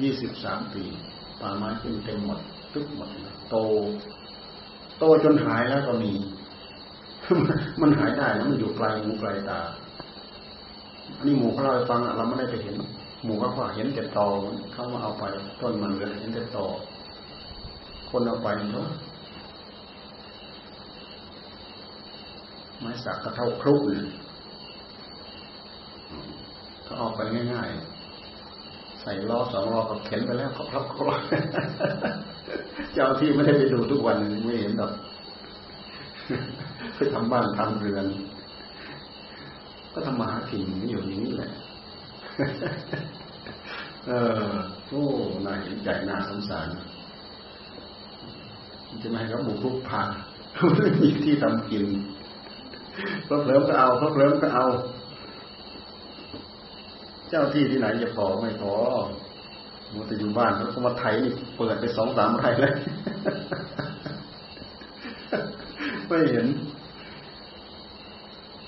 [0.00, 0.84] ยี่สิบสามปี
[1.40, 2.40] ป่าไม้ขึ้นเต็มหมด
[2.74, 3.08] ตึ๊บหมด
[3.50, 3.56] โต
[4.98, 6.12] โตจนหายแล้วก็มี
[7.80, 9.60] มันหายได้แล้วมันอยู่ไกลหูไกลตา
[11.16, 12.76] อันนี้หมูเขาเล่าให้ฟังเราไม่ได้ไปเห็น
[13.24, 14.26] หมู่ก็ว่าเห็นแต่ตอ
[14.72, 15.24] เขามาเอาไป
[15.60, 16.64] ต้นมันเหลือเห็นแต่ตอ
[18.10, 18.88] คนเอาไปเถอะ
[22.80, 24.06] ไม้สักกระเท่าครุเนี่ย
[26.84, 27.20] เขาเอาไป
[27.52, 31.04] ง่ายๆ ใส่ล้อสองล้อกับเข็นไปแล้วเขาพับเขา
[32.94, 34.16] เจ้าที่ไม่ได้ไปดูทุกวัน
[34.46, 34.92] ไม่เห็นหรอก
[36.96, 38.06] ไปทำบ้านทำเรือน
[39.92, 41.52] ก็ทำมาหากินอยู่อย่างนี้แหละ
[44.06, 44.12] เอ
[44.48, 44.52] อ
[44.88, 45.04] โอ้
[45.44, 46.68] น่าเห็นใจน่าสงสาร
[49.02, 50.02] จะไม่ให้เขาบุกรุกพา
[50.76, 51.84] ไม่มีที่ทำกิน
[53.24, 54.66] เพราะเลิมก็เอาเพราะเลิมก็เอา
[57.28, 58.74] เจ้าที่ที่ไหนจะพอไม่พอ
[59.92, 62.74] มัวแต่อยู่บ้านเขามาไถนี่เปิดไปสองสามไร่แล้ว
[66.08, 66.46] ไม่เห็น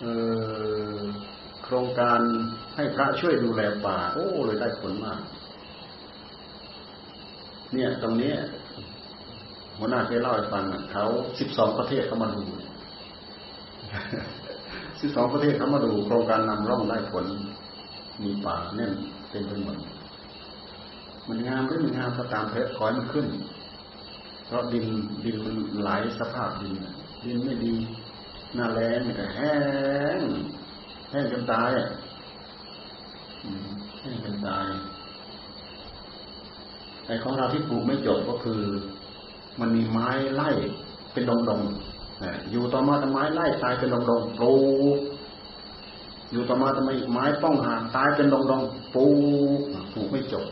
[0.01, 0.07] เอ
[0.97, 1.01] อ
[1.65, 2.21] โครงการ
[2.77, 5.21] ให้พระช่วยดูแลป่า โอ้เลยได้ผลมาก
[7.73, 8.33] เนี่ยตรงนี้
[9.79, 11.05] หัวหน้าเคยเล่าให้ฟังเขา
[11.39, 12.43] สิบสองประเทศเขามาดู
[15.01, 17.27] สิบสองประเทศเขามาดูโครงการนำร่องได้ผล
[18.23, 18.93] มีป่าแน่น
[19.31, 19.77] เต็มไปหมด
[21.29, 23.27] มันงามหรือมันงามก็ตามเพชรขอยมันขึ้น
[24.47, 24.87] เพราะดิน
[25.25, 26.75] ดินมันไหลสภาพดิน
[27.25, 27.75] ดินไม่ดี
[28.55, 29.57] หน้าแรงมันก็แห้
[30.19, 30.21] ง
[31.11, 31.71] แห้งจนตาย
[33.53, 33.61] อะ
[34.01, 34.67] แห้งจนตาย
[37.07, 38.63] ไอ้ของเราที่ปลูกไม่จบก็คือ
[39.61, 40.51] มันมีไม้ไล่
[41.13, 41.63] เป็นดงดง
[42.51, 44.55] อยู่ต่อมาทำไม้ไล่ตายเป็นดงดงปลู
[44.97, 44.99] ก
[46.33, 48.63] อยู่ต่อมาทำไมไม้ป้องหาตายเป็นดงดง
[48.95, 49.07] ปลู
[49.59, 49.61] ก
[49.95, 50.47] ปลูกไม่จบ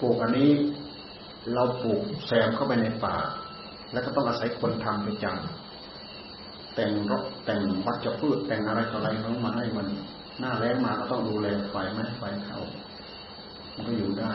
[0.00, 0.50] ปลูกอันนี้
[1.54, 3.16] เราปลูกแซมเข้าไปในป่า
[3.92, 5.36] แล้วก็ต้องอาศัยคนทำไปจัง
[6.74, 9.86] แต่งรถแต่งวัชพืชแต่งอะไรต่ออะไรข้ามาให้มัน
[10.40, 12.60] หน้าแรงมาก็ต้องดูแลไฟไหมไฟเข้า
[13.74, 14.32] มันก็อยู่ได้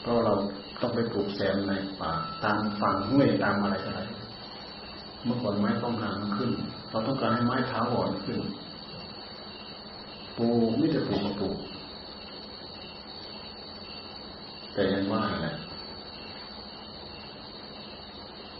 [0.00, 0.34] เพราะเรา
[0.80, 2.12] ต้องไปปลูกแซมในป่า
[2.44, 4.00] ตามฝั่งห้วยตามอะไรอะไร
[5.24, 6.50] เมื่อก่อนไม้ต้องหางขึ้น
[6.90, 8.40] เราต้องการให้ไม้เท้าอ่อนขึ้น
[10.38, 11.58] ปลูกไม่จะปลูกก็ปลูก
[14.72, 15.56] แต่ยังว่าแหละ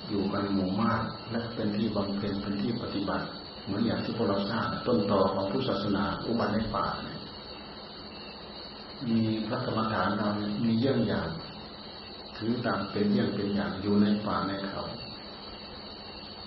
[0.09, 3.27] อยู่กันหมู่มากและเป็นที่บำเพ็ญเป็นที่ปฏิบัติ
[3.71, 6.95] เหมือนอย่างที่พวกเราทราบต้นตอของพุทธศาสนาอุบัติในป่าน
[9.07, 11.29] มีพระกรรมฐานเราเนี่ยมีเยี่ยงอย่าง
[12.37, 14.83] ถือตามเป็นเยี่ยงเป็นอย่างอยู่ในป่าในเขา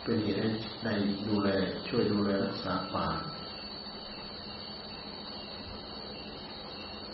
[0.03, 0.49] เป็นเหตุให้
[0.83, 0.93] ได้
[1.27, 1.49] ดูแล
[1.87, 3.07] ช่วยดูแลรักษาป่า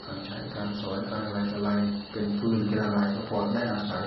[0.05, 1.70] การใช้การสอนการอะไรอะไร
[2.12, 4.05] เป็นฟืนเป็นอะไรก็พอได้อาศัย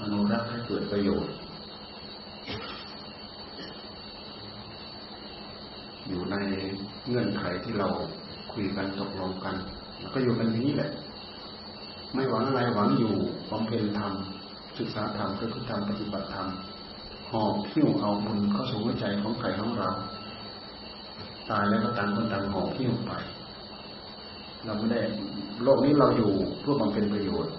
[0.00, 1.34] อนุรักษ์ให้เกิดประโยชน์
[6.08, 6.36] อยู่ใน
[7.08, 7.88] เงื่อนไขที่เรา
[8.52, 9.56] คุยกันตกลงกัน
[10.00, 10.90] แล้วก็อยู่กันอย่างนี้แหละ
[12.14, 13.14] ไม่หวังอะไรหวังอยู่
[13.50, 14.12] บำเพ็ญธรรม
[14.78, 16.48] ศึกษาธรรมก็คือธรรมปฏิบัติธรรม
[17.30, 19.90] หอบหิ้วเอาบุญเข้าสู่หัวใจของใครของเรา
[21.50, 23.12] ตายแล้วก็ต่างคนต่างหอบหิ้วไป
[24.64, 25.00] เราไม่ได้
[25.62, 27.52] โลกนี้เราอยู่เพื่อบำเพ็ญประโยชน์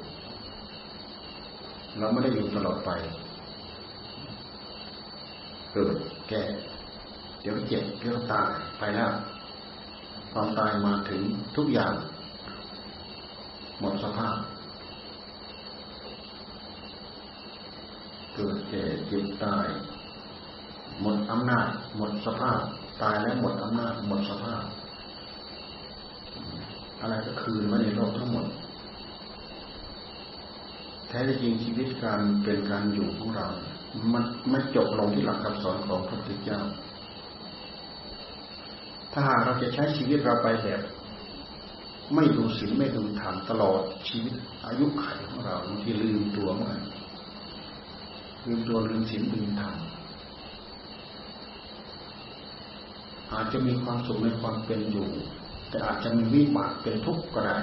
[2.00, 2.92] เราไม่ได้อยู่ตลอดไป
[5.74, 5.96] เกิด
[6.30, 6.42] แก่
[7.42, 9.12] เดี๋ยวเจ็บเดี๋ยวตายไปแล้ว
[10.32, 11.22] ความตายมาถึง
[11.56, 11.94] ทุกอย่าง
[13.80, 14.38] หมดสภาพ
[18.36, 19.68] เกิดแก่เจ็บตาย
[21.02, 21.68] หมดอำนาจ
[21.98, 22.60] หมดสภาพ
[23.02, 24.64] ตายแล้วหมดอำนาจ หมดสภาพ
[27.02, 28.46] อะไรก็คืนมาในโลกทั้งหมด
[31.12, 33.48] แท้จริงชีวิตการเป็นการอยู่ของเรา
[34.14, 36.62] มันไม่จบลงที่หลักคำสอนของพระพุทธเจ้า
[39.12, 40.82] ถ้าหากเราจะใช้ชีวิตเราไปแบบ
[42.16, 44.34] ไม่ดูศีลไม่ดูธรรมตลอดชีวิต
[44.66, 46.82] อายุขัยของเราบางทีลืมตัวเหมือนกัน
[48.46, 49.76] ลืมตัวลืมศีลลืมธรรม
[53.34, 55.10] อาจจะมีความสุขในความเป็นอยู่
[55.70, 57.58] แต่อาจจะมีวิบากเป็นทุกข์ก็ได้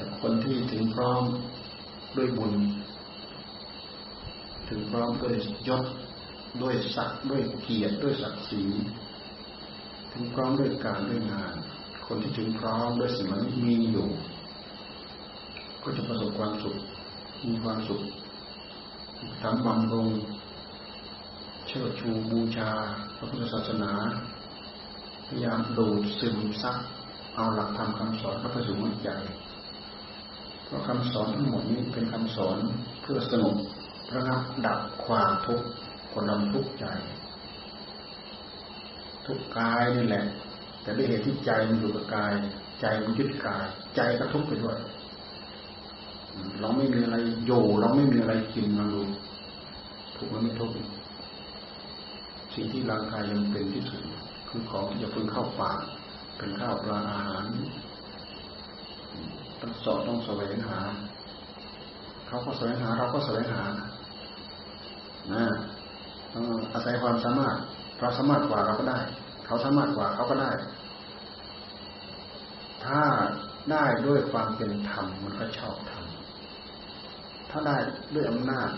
[0.00, 1.22] แต่คนที่ถึงพร้อม
[2.16, 2.52] ด้วยบุญ
[4.68, 5.34] ถึงพร้อมด้วย
[5.68, 5.84] ยศ
[6.62, 8.62] ด้วยศักดิ์ด้วยเกียรติด้วยศักดิ์ศรี
[10.12, 11.54] ถึงพร้อมด้วยการด้วยงาน
[12.06, 14.08] คนที่ถึงพร้อมด้วยสิ่งนี้มีอยู่
[15.82, 16.76] ก็จะประสบความสุข
[17.46, 18.02] มีความสุข
[19.42, 20.08] ทำบำรุง
[21.66, 22.70] เชิดชูบูชา
[23.16, 23.92] พระพุทธศาสนา
[25.26, 26.78] พยายามดูดซึมซัก
[27.34, 28.74] เอาหลักธรรมคำสอนพระพุทธสุ
[29.04, 29.10] ใจ
[30.70, 32.56] เพราะคำสอนทั้งหมดนี้เป็นคำสอน
[33.02, 33.56] เพื่อสนุก
[34.14, 35.66] ระงับดับความทุกข์
[36.12, 36.86] คนดำทุกข์ใจ
[39.26, 40.24] ทุกกายนี่แหละ
[40.82, 42.32] แต่ด้วยเหตุที่ใจมันอยู่กับกาย
[42.80, 43.66] ใจมันยึดกาย
[43.96, 44.78] ใจก็ทุกข์ไปด้วย
[46.60, 47.16] เราไม่มีอะไร
[47.46, 49.02] อยู่เราไม่มีอะไรกินเราดู
[50.16, 50.74] ทุกข์มันไม่ทุกข์
[52.54, 54.02] สิ่งที่ร่างกายยังเป็นที่สุด
[54.48, 55.80] คือของที่จะพึงเข้าปาก
[56.36, 57.44] เป็นข้าวปลาอาหาร
[59.60, 60.80] ต้องสอบต้องแสวงหา
[62.26, 63.62] เขาก็แสวงหาเราก็แสวงหา
[65.32, 65.44] นะ
[66.32, 67.56] ต้องอาศัยความสามารถ
[68.00, 69.00] เราสามารถกว่าเราก็ได้
[69.46, 70.50] เขาสามารถกว่าเขาก็ได้
[72.84, 73.02] ถ้า
[73.72, 76.04] ได้ด้วยความเป็นธรรมมันก็ชอบธรรม
[77.50, 77.76] ถ้าได้
[78.14, 78.70] ด้วยอำนาจ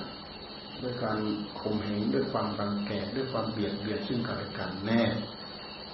[0.82, 1.18] ด้วยการ
[1.60, 5.02] ข่มเหงด้วยความรังแกด้วยความเบียดเบียนซึ่งกันและกันแน่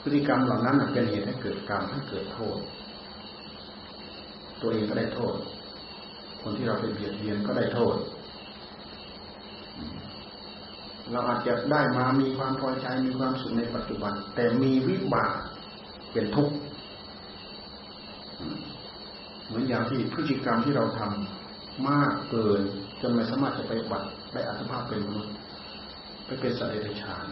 [0.03, 2.59] พฤติกรรมเหล่านั้นเป็นเหตุให้เกิดกรรมให้เกิดโทษ
[4.63, 5.35] ตัวเองก็ได้โทษ
[6.43, 7.97] คนที่เราไปเบียดเบียนก็ได้โทษ
[11.13, 15.35] เราอาจจะได้มามีความพอใจมีความสุขในปัจจุบัน แต่มีวิบาก
[16.13, 16.55] เป็นทุกข์
[19.47, 22.61] เหมือนอย่างที่พฤติกรรมที่เราทำมากเกิน
[23.01, 25.35] จนไม่สามารถจะไปบัตรได้อัตภาพเป็นมนุษย์
[26.27, 27.27] ไปเป็นสัตว์เดรัจฉาน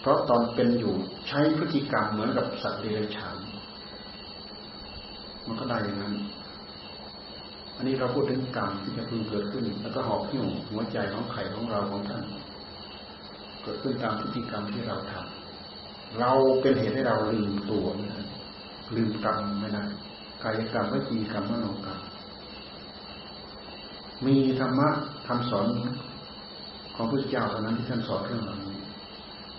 [0.00, 0.94] เพราะตอนเป็นอยู่
[1.28, 3.36] ใช้พฤติกรรมเหมือนกับสัตว์เดรัจฉาน
[5.46, 6.14] มันก็ได้อย่างนั้น
[7.76, 12.22] อันนี้เราพูดถึงกรรมที่จะพึงเกิดขึ้น แล้วก็หอบหิ้วหัวใจของไข่ของเราของท่าน
[13.62, 18.26] เกิดขึ้นตามพฤติกรรมที่เราทำเราเป็นเหตุให้เราลืมตัวนะ
[18.96, 19.84] ลืมกรรมไม่ได้
[20.42, 22.00] กายกรรมวิจีกรรมมโนกรรม
[24.26, 24.88] มีธรรมะ
[25.26, 25.66] คำสอน
[26.94, 28.78] ของพระเจ้าเท่านั้นที่ท่านสอนเรื่องเหล่านี้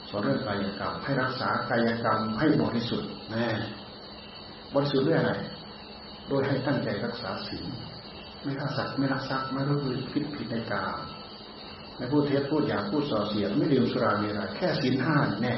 [0.10, 3.48] สอนเรื่องกายกรรมให้รักษากายกรรมให้บริสุทธิ์แน่
[4.74, 5.34] บริสุทธิ์ด้วยอะไร
[6.28, 7.66] โดยให้ตั้งใจรักษาศีล
[8.44, 9.78] ไม่ฆ่าสัตว์ไม่รักทรัพย์ไม่รู้
[10.12, 10.98] ผิดผิดในกาม
[11.96, 15.54] ไม่พูดเท็จพูดหยาพูดส่อเสียดไม่ดื่มสุราเมรัยแค่ศีลห้าแน่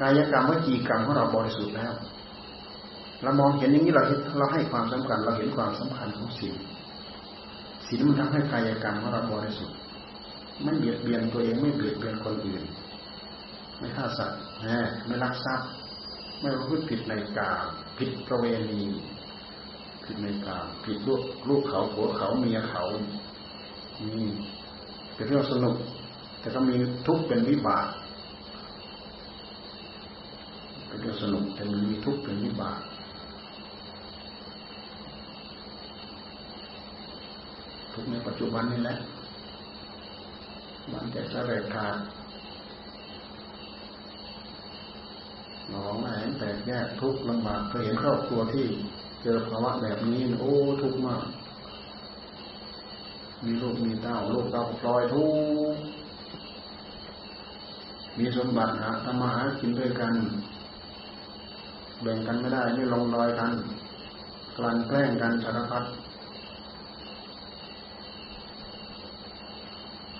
[0.00, 1.92] กายกรรมวิจีกรรมของเราบริสุทธิ์แล้ว
[3.22, 4.04] เรามองเห็นอย่างนี้เรา
[4.38, 6.56] เราให้ความสำคัญเราเห็นความสำคัญของศีล
[7.86, 9.76] ศีลมันทำให้กายกรรมของเราบริสุทธิ์
[10.62, 12.62] ไม่เบียดเบียนตัวเองไม่เบียดเบียนคนอื่น
[13.78, 14.40] ไม่ฆ่าสัตว์
[15.06, 15.68] ไม่ลักทรัพย์
[16.40, 17.50] ไม่พูดผิดในกา
[17.98, 18.82] ผิดประเวณี
[20.04, 22.82] ผิดในกาผิดลูกลูกเขาผัวเขาเมียเขา
[24.18, 24.30] นี่
[25.14, 25.76] เป็นเรื่องสนุก
[26.40, 26.74] แต่ก็มี
[27.06, 27.86] ทุกข์เป็นวิบาก
[30.86, 32.80] เป็นเรื่องสนุกแต่มีทุกข์เป็นวิบาก
[37.92, 38.98] ทุกในปัจจุบันนี่แหละ
[40.92, 41.96] มันจะสะเร็จขาด
[45.70, 48.66] หนองแหนแตกแยกทุกข์ลำบากเคยเห็นครอบครัวที่
[49.22, 50.50] เจอภาวะแบบนี้โอ้
[50.82, 51.24] ทุกข์มาก
[53.44, 55.24] มีลูกมีเต้าลูกเต้าปล่อยทุ
[55.74, 55.80] กข์
[58.18, 60.14] มีสมบัติหาทำมาหากินด้วยกัน
[62.02, 63.52] แบ่งกันไม่ได้ไม่ลงรอยกัน
[64.56, 65.84] กลั่นแกล้งกันสารพัด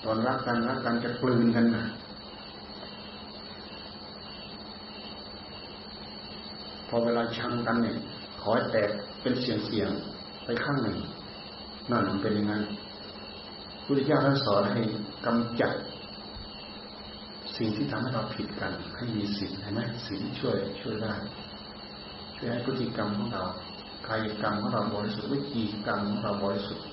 [0.05, 1.85] ตอนรักกันรักกันจะกลืนกันนะ
[6.89, 7.97] พอเวลาชังกันเนี่ย
[8.43, 8.90] ขอให้แตก
[9.22, 9.90] เป็นเสียงเสียง
[10.45, 10.99] ไปข้างหนึ่ง
[11.90, 12.55] นั่นมันเป็นยังไง
[13.84, 14.82] พุทธเจ้าท่านสอนให้
[15.26, 15.74] กำจัด
[17.57, 21.14] สิ่งที่ทำให้เราผิดกัน ให้มีสิ่งใช่ไหมสิ่งช่วยช่วยได้
[22.36, 23.45] ช่วยให้พฤติกรรมของเรา
[24.09, 26.86] กายกรรมของเราบริสุทธิ์วิจีกรรมของเราบริสุทธิ์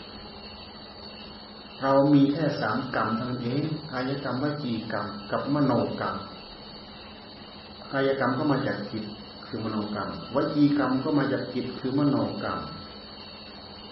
[1.81, 6.15] เรามีแค่สามกรรมเท่านั้นเองกายกรรมวจีกรรม กับมโนกรรม
[7.93, 9.05] กายกรรมก็มาจากจิต
[9.49, 12.59] คือมโนกรรมวจีกรรมก็มาจากจิตคือมโนกรรม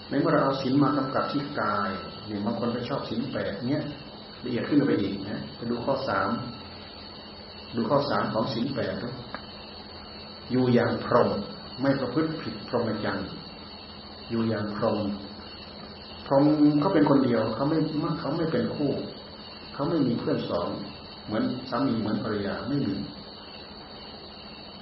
[0.10, 1.90] ในเมื่อเราเอาศีลมากำกับที่กาย
[2.28, 3.84] เนี่ยบางคนไปชอบศีลแปดเนี้ย
[4.44, 6.30] ละเอียดขึ้นไปอีกนะไปดูข้อสาม
[7.76, 8.96] ดูข้อสามของศีลแปด
[10.52, 11.30] อยู่อย่างพรหม
[11.82, 13.28] ไม่ประพฤติผิดพรหมจรรย์
[14.30, 15.00] อยู่อย่างพรหม
[16.26, 16.46] พรหม
[16.80, 17.78] เขาเป็นคนเดียวเขาไม่
[18.20, 18.92] เขาไม่เป็นคู่
[19.74, 20.68] เขาไม่มีเพื่อนสอง
[21.26, 22.94] เหมือนสามีเหมือนภรรยาไม่มี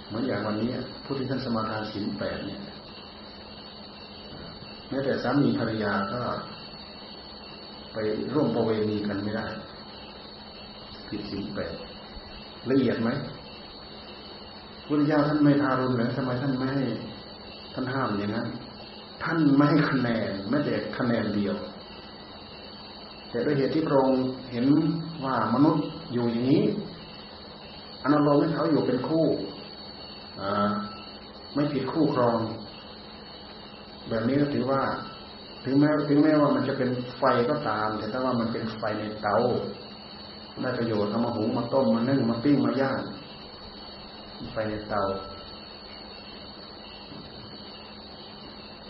[0.07, 0.69] เหมือนอย่างวันนี้
[1.03, 2.61] ผู้ที่ท่านสมาทานศีลแปดเนี่ย
[4.89, 6.21] แม้แต่สามีภรรยาก็
[7.93, 7.97] ไป
[8.33, 9.47] ร่วมประเวณีกันไม่ได้
[11.07, 11.73] ผิดศีลแปด
[12.69, 13.09] ละเอียดไหม
[14.85, 16.83] พุทธเจ้าท่านไม่ทารุณเลยทำไมท่านไม่ให้
[17.73, 18.47] ท่านห้ามอย่างนั้น
[19.23, 21.55] ท่านไม่ให้คะแนนแม้แต่คะแนนเดียว
[23.29, 24.19] แต่ด้วยเหตุที่พระองค์
[24.51, 24.65] เห็น
[25.23, 26.63] ว่ามนุษย์อยู่อย่างนี้
[28.03, 29.25] อนุโลมให้เขาอยู่เป็นคู่
[31.53, 32.39] ไม่ผิดคู่ครอง
[34.09, 34.81] แบบนี้ก็ถือว่า
[35.65, 39.37] ถึงแม้ถึงแม้ว่ามันจะเป็นไฟก็ตาม แต่ถ้าว่ามันเป็นไฟในเตา
[40.61, 42.99] ได้ประโยชน์เอามาหุงมาต้มมานึ่งมาปิ้งมาย่าง
[44.53, 45.03] ไฟในเตา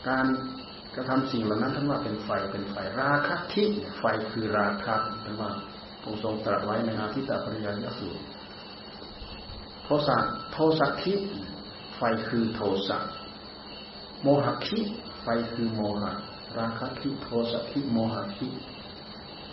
[0.08, 0.26] การ
[0.96, 3.64] กระทำสิ่งเหล่านั้นท่านว่าเป็นไฟเป็นไฟราคะทิ
[4.00, 5.50] ไฟคือราคะท่านว่า
[6.04, 8.22] องค์ทรงตรัสไว้ในอาทิตตปริยายสูตร
[9.86, 10.18] โทสะ
[10.52, 11.14] โทสักทิ
[11.96, 12.98] ไฟคือโทสะ
[14.24, 14.80] โมหะคิ
[15.22, 16.12] ไฟคือโมหะ
[16.58, 18.48] ราคะคิโทสักคิโมหะคิ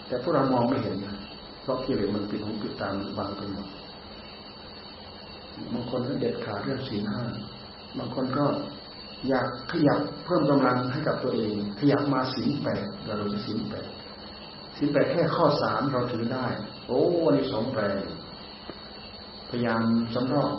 [0.06, 1.16] แต่พวกเรามองไม่เห็นนะ
[1.62, 3.66] เพราะกิเลสมันปิดหูปิดตาบังไปหมด
[5.72, 7.20] บางคนก็เด็ดขาดเรื่องสีห้า
[7.98, 8.44] บางคนก็
[9.28, 13.86] อยากขยับเพิ่มกำลังให้กับตัวเอง ขยับมาสินแปดเราจะสินแปด
[14.78, 16.46] สินแปดแค่ข้อสามเราถือได้
[16.86, 17.82] โอ้วันนี้สองแปล
[19.54, 19.82] พยายาม
[20.14, 20.50] สำรอก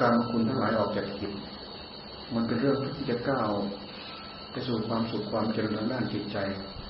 [0.00, 1.32] กรรมคุณทั้งหลายออกจากจิต
[2.34, 3.48] มันเป็นเรื่องที่จะก้าว
[4.50, 6.38] ไปสู่ความสุขความเจริญทางด้านจิตใจ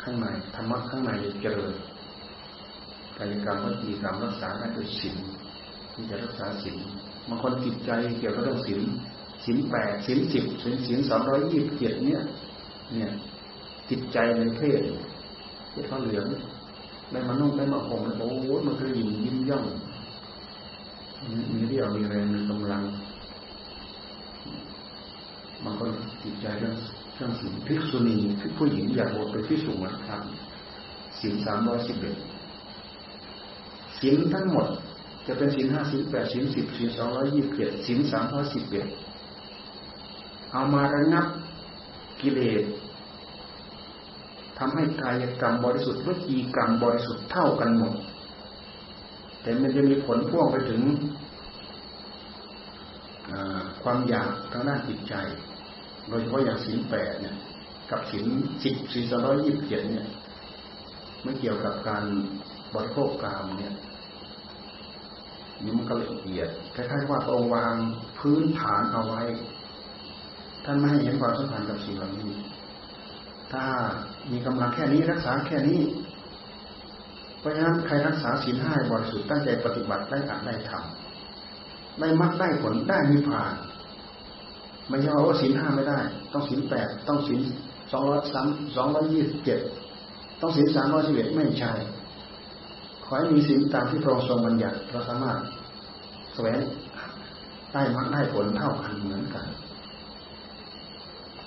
[0.02, 1.10] ข้างในธรรมะข้างใน
[1.42, 1.72] เจริญ
[3.18, 5.16] กายกรรมวจีกรรมรักษาได้ด้วยศีล
[5.92, 6.78] ที่จะรักษาศีล
[7.28, 8.82] บางคนจิตใจเกี่ยวกับเรื่องศีล
[9.44, 12.22] ศีลแปดศีลสิบศีลศีลสองร้อยยี่สิบเจ็ดเนี่ย
[12.92, 13.10] เนี่ย
[13.90, 14.80] จิตใจในเพศ
[15.72, 16.26] ที่เขาเหลือง
[17.10, 19.64] ได้มานุ่งได้มาห่มแล้วโอ้โหมันก็ยิ้มยิ้มย่อง
[21.52, 22.82] มีเรี่ยวมีแรงมีกำลัง
[25.64, 25.90] บางคน
[26.22, 26.74] จิตใจเรื่อง
[27.14, 28.16] เรื่องสิ่งภิกษุณี
[28.58, 30.22] ผู้หญิงอยากบวชเป็นภิกษุนะครับ
[31.20, 32.16] สินสามร้อยสิบเอ็ด
[34.00, 34.66] สินทั้งหมด
[35.26, 38.86] จะเป็นสินห้าสิบแปดสินสิบสินสองร้อยยี่สิบเจ็ดสินสามร้อยสิบเอ็ด
[40.52, 41.26] เอามาระงับ
[42.20, 42.64] กิเลส
[44.58, 47.94] ทำให้กายกรรมบริสุทธิ์วิจีกรรมบริสุทธิ์เท่ากันหมด
[49.46, 50.82] แต่มันจะมีผลพ่วงไปถึง
[53.82, 55.14] ความอยากทางด้านจิตใจ
[56.08, 57.36] โดยเฉพาะอย่างสินแปดเนี่ย
[57.90, 58.24] กับสิน
[58.64, 60.06] สิบสี่ร้อยยี่สิบเจ็ดเนี่ย
[61.22, 62.04] ไม่เกี่ยวกับการ
[62.74, 63.74] บริโภคกามเนี่ย
[65.62, 67.74] นี่มันก็ละเอียดคล้ายๆว่าพระองค์วาง
[68.18, 69.22] พื้นฐานเอาไว้
[70.64, 72.32] ท่านไม่ให้เห็นความสำคัญกับสิ่งเหล่านี้
[73.52, 73.64] ถ้า
[74.32, 75.80] มีกำลังแค่นี้รักษาแค่นี้
[77.46, 83.52] ราะฉะนั้นใครรักษาศีลห้าบริสุทธิ์ตั้งใจปฏิบัติได้อัดได้ทำได้มักได้ผลได้มีผ่าน
[84.88, 85.98] ไม่ใช่ว่าศีลห้าไม่ได้
[86.32, 87.40] ต้องศีลแปดต้องศีล
[87.92, 89.60] สองร้อยสามสองร้อยยี่สิบเจ็ด
[90.40, 91.72] ต้องศีลสามร้อยสิบเอ็ดไม่ใช่
[93.04, 95.38] ขอให้มีศีลตามที่พระองค์ทรงบัญญัติเราสามารถ
[96.34, 96.58] แสวง
[97.72, 99.46] ได้มักได้ผลเท่ากันเหมือนกัน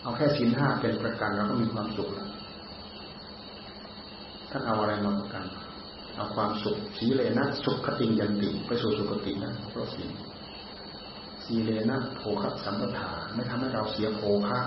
[0.02, 2.30] เอาแค่ศีลห้าเป็นประกันเราก็มีความสุขแล้ว
[4.52, 5.44] ท่านเอาอะไรมาประกัน
[6.20, 10.04] เอาความสุขสีเลนะสุขคติยันติไปสู่สุขตินะเพราะศี
[11.46, 14.60] สีเลนะโภคสัมปทาไม่ทำให้เราเสียโภคะ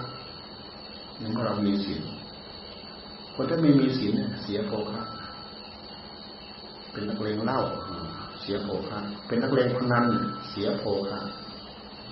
[1.22, 2.02] นั่นก็เรามีศีล
[3.34, 5.02] คนที่ไม่มีศีลเสียโภคะ
[6.92, 7.60] เป็นนักเลงเหล้า
[8.40, 10.06] เสียโภคะเป็นนักเลงพนัน
[10.50, 11.20] เสียโภคะ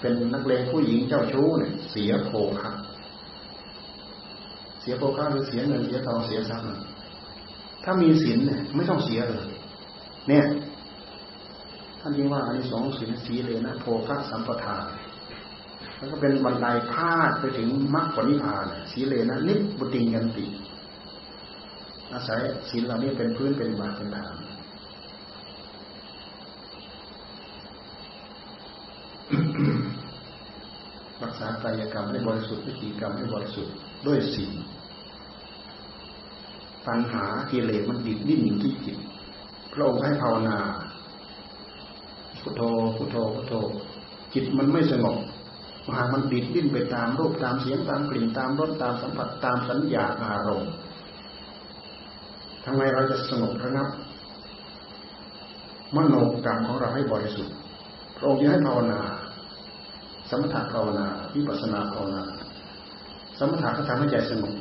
[0.01, 2.71] เป็นนักเลงผู้หญิงเจ้าชู้เนี่ยเสียโภคะ
[4.81, 6.67] เสียโภคะหรือเสียเงินเสียทองเสียทรัพย์
[7.85, 9.49] ถ้ามีศีลเนี่ยไม่ต้องเสียเลย
[10.29, 10.45] เนี่ย
[12.01, 14.79] ท่านจึงว่าอันนี้สองศีลสีเลยนะโภคะสัมปทา
[15.97, 20.47] แล้วก็เป็นบันไดพาดไปถึงมรรคผลนิพพานสีเลนะนิบุติยันติ
[22.13, 24.37] อาศัยศีลเหล่านี้เป็นพื้นเป็นบาเป็นฐาน
[31.23, 33.75] รักษากายกรรมให้บริสุทธิ์วิธีกรรมให้บริสุทธิ์
[34.07, 34.53] ด้วยศีล
[36.87, 38.97] ปัญหากิเลสมันดิดดิ้นอยู่ที่จิต
[39.73, 40.59] พระองค์ให้ภาวนา
[42.41, 42.63] พุทโธ
[42.97, 43.55] พุทโธพุทโธ
[44.35, 45.17] จิตมันไม่สงบ
[45.95, 50.73] หามันดิดดิ้นไปตามรูปตามเสียงตามกลิ่นตามรสตามสัมผัสตามสัญญาอารมณ์
[52.65, 53.89] ทำไมเราจะสงบระงับ
[55.97, 56.15] มโน
[56.45, 57.55] กรรมของเราให้บริสุทธิ์
[58.17, 59.01] พระองค์จะให้ภาวนา
[60.31, 62.23] สมถะภาวนาวิปัสสนาภาวนา
[63.39, 64.55] สมถะก็ทำให้ใจสงบ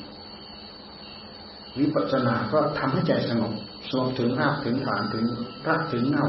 [1.77, 3.53] วิปัสสนาก็ทำให้ใจสงบ
[3.89, 5.25] สงบถึงรากถึงฐานถึง
[5.67, 6.27] รากถึงเน่า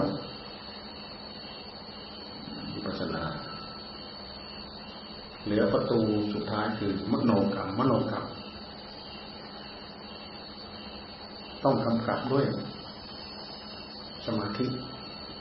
[2.74, 3.22] วิปัสสนา
[5.45, 5.99] เหลือประตู
[6.34, 8.24] สุดท้ายคือมโนกรรมมโนกรรม
[11.64, 12.45] ต้องกำกับด้วย
[14.26, 14.67] สมาธิ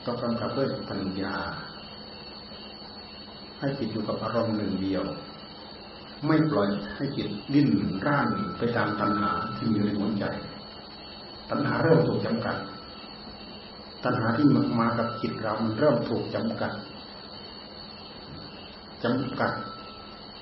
[0.04, 1.36] ต้องกำกับด้วยปัญญา
[3.58, 5.04] ให้จิตอยู่กับอารมณ์หนึ่งเดียว
[6.26, 7.68] ไม่ปล่อยให้จิตดิ้น
[8.06, 8.28] ร่าน
[8.58, 10.24] ไปตามตัณหาที่มีในหัวใจ
[11.50, 12.56] ตัณหาเริ่มถูกจำกัด
[14.04, 14.46] ตัณหาที่
[14.80, 16.72] มากับจิตเรามันเริ่มถูกจำกัด
[19.04, 19.52] จำกัด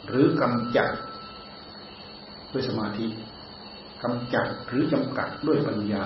[0.09, 0.91] หรือกำจัด
[2.53, 3.07] ด้วยสมาธิ
[4.03, 6.05] กำจัดหรือจำกัดด้วยปัญญา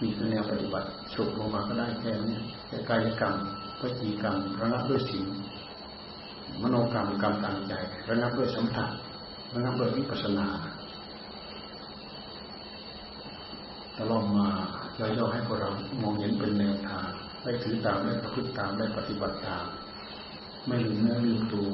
[0.00, 2.36] มีแนวปฏิบัติสุกลงมาก็ได้แค่นี้
[2.66, 3.34] แค่กายกรรม
[3.80, 5.28] วิจีกรรมระงับด้วยศีล
[6.62, 7.72] มโนกรรมกรรมทางใจ
[8.08, 8.88] ระงับด้วยสัมผัส
[9.54, 10.46] ระงับด้วยวิปัสสนา
[13.98, 14.48] ตลอดมา
[14.98, 15.70] เราย่อให้พวกเรา
[16.02, 17.06] มองเห็นเป็นแนวทาง
[17.42, 19.64] ได้ถือตามได้ประพฤติตามได้ปฏิบัติตาม
[20.66, 21.70] ไม่ลืมเนื้อลืมตัว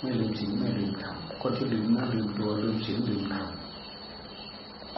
[0.00, 3.48] ไม่ลืมสิ่งไม่ลืมธรรมคนที่ลืมหน้าลืมตัวลืมสิ่งลืมธรรม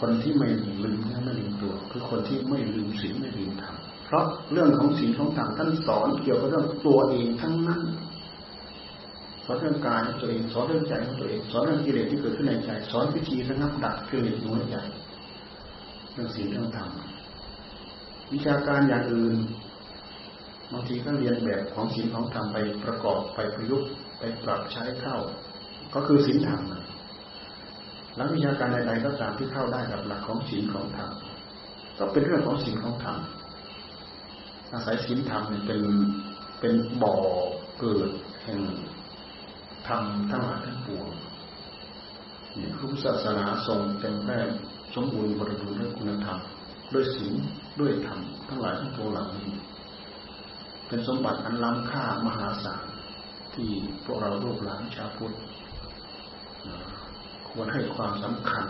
[0.01, 0.49] คนที่ไม่
[0.85, 3.75] ลืมหน้าไม่ลืมตัว คือคนที่ไม่ลืมสิ่งไม่ลืมธรรม
[4.07, 7.81] เพราะเรื่องของสิ่งของธรรมท่านสอนเกี่ยวกับเรื่องตัวเองทั้งนั้น
[9.47, 14.77] สอนเรื่องกายของตัวเองสอนเรื่องใจของตัวเองสอนเรื่องกิเลสที่เกิดขึ้นในใจ สอนวิธีระงับดับกิเลสในหัวใจ
[16.13, 16.91] เรื่องสิ่งเรื่องธรรม
[18.33, 19.37] วิชาการอย่างอื่น
[20.73, 25.17] บางทีก็เรียนแบบของศีลของธรรมไปประกอบไปประยุกต์ไปปรับใช้เข้า
[25.95, 26.61] ก็คือศีลธรรม
[28.17, 31.11] แล้ววิชาการใดๆก็ตามที่เข้าได้กับหลักของศีลของธรรม
[31.99, 33.17] ก็เป็นเรื่องของศีลของธรรม
[34.73, 35.83] อาศัยศีลธรรมเป็น
[36.61, 37.15] เป็นบ่อ
[37.81, 38.09] เกิด
[38.45, 38.61] แห่ง
[39.89, 41.09] ธรรมทั้งหลายทั้งปวง
[42.57, 44.39] นี่พุทธศาสนาทรงเต็มแม่
[44.95, 46.39] สมบูรณ์บริบูรณ์ด้วยคุณธรรม
[46.95, 47.35] ด้วยศีล
[47.81, 48.19] ด้วยธรรม
[48.49, 49.51] ทั้งหลายทั้งปวงเหล่านี้
[50.89, 52.85] เป็นสมบัติอันล้ำค่ามหาศาล
[53.55, 53.71] ที่
[54.05, 55.35] พวกเราลูกหลานชาวพุทธ
[57.49, 58.65] ควรให้ความสำคัญ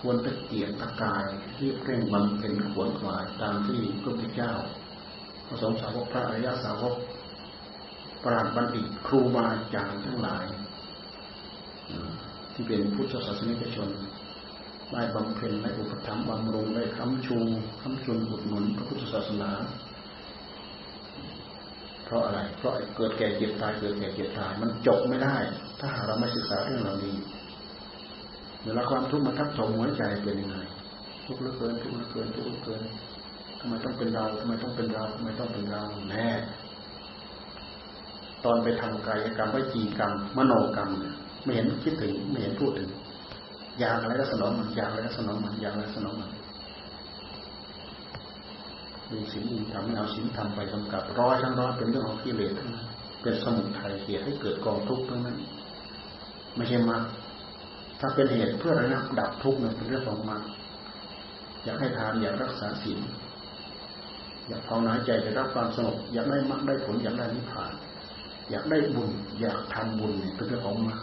[0.00, 1.26] ควรตะเกียรตะกาย
[1.56, 4.52] ที่เร่งบำเพ็ญขวนขวายตามที่พระพุทธเจ้า
[5.46, 6.94] พระสงฆ์สาวกพระอริยสาวก
[8.22, 10.46] ปราชญ์บัณฑิตครูบาอาจารย์ทั้งหลาย
[12.52, 13.88] ที่เป็นพุทธศาสนิกชน
[14.92, 17.38] ได้บำเพ็ญได้อุปถัมภ์บำรุงได้ค้ำชู
[17.82, 19.50] ค้ำชุนอุดหนุนพระพุทธศาสนา
[22.04, 25.36] เพราะอะไร เพราะเกิดแก่เจ็บตายเกิดแก่เจ็บตายมันจบไม่ได้
[25.80, 27.16] ถ้าเราไม่ศึกษาเรื่องเหล่านี้
[28.64, 30.58] เวลาความทุกข์มาทับถมหัวใจเป็นยังไง
[31.26, 32.82] ทุกข์เหลือเกินทุกข์เหลือเกินทุกข์เหลือเกิน
[33.60, 36.28] ทำไมต้องเป็นเราทำไมต้องเป็นเราทำไมต้องเป็นเราแน่
[38.44, 42.88] ตอนไปทำกายกรรมวิจีกรรม มโนกรรมเนี่ยไม่เห็นคิดถึงไม่เห็นพูดถึง
[43.78, 46.30] อยากอะไรก็สนองมันอยากอะไรก็สนองมันอยากอะไรสนองมัน
[49.10, 52.86] มีสิ่งอื่นทำให้เอาสิ่งทำไปกำกับร้อยทั้งร้อยเป็นเรื่องของกิเลสทั้งนั้น
[53.22, 55.36] เป็นสมุทัยเหตุให้เกิดกองทุกข์ทั้งนั้น
[56.56, 57.02] ไม่ใช่มรรค
[58.00, 60.42] ถ้าเป็นเหตุเพื่อระงับดับทุกข์เนี่ยเป็นเรื่องของมรรค
[61.64, 63.00] อยากให้ทานอยากรักษาศีล
[64.48, 67.72] อยากภาวนาใจจะรับความสงบอยากได้มรรคได้ผลอยากได้นิพพาน
[68.50, 69.10] อยากได้บุญ
[69.40, 71.00] อยากทำบุญเนี่ยเป็นเรื่องของมรรค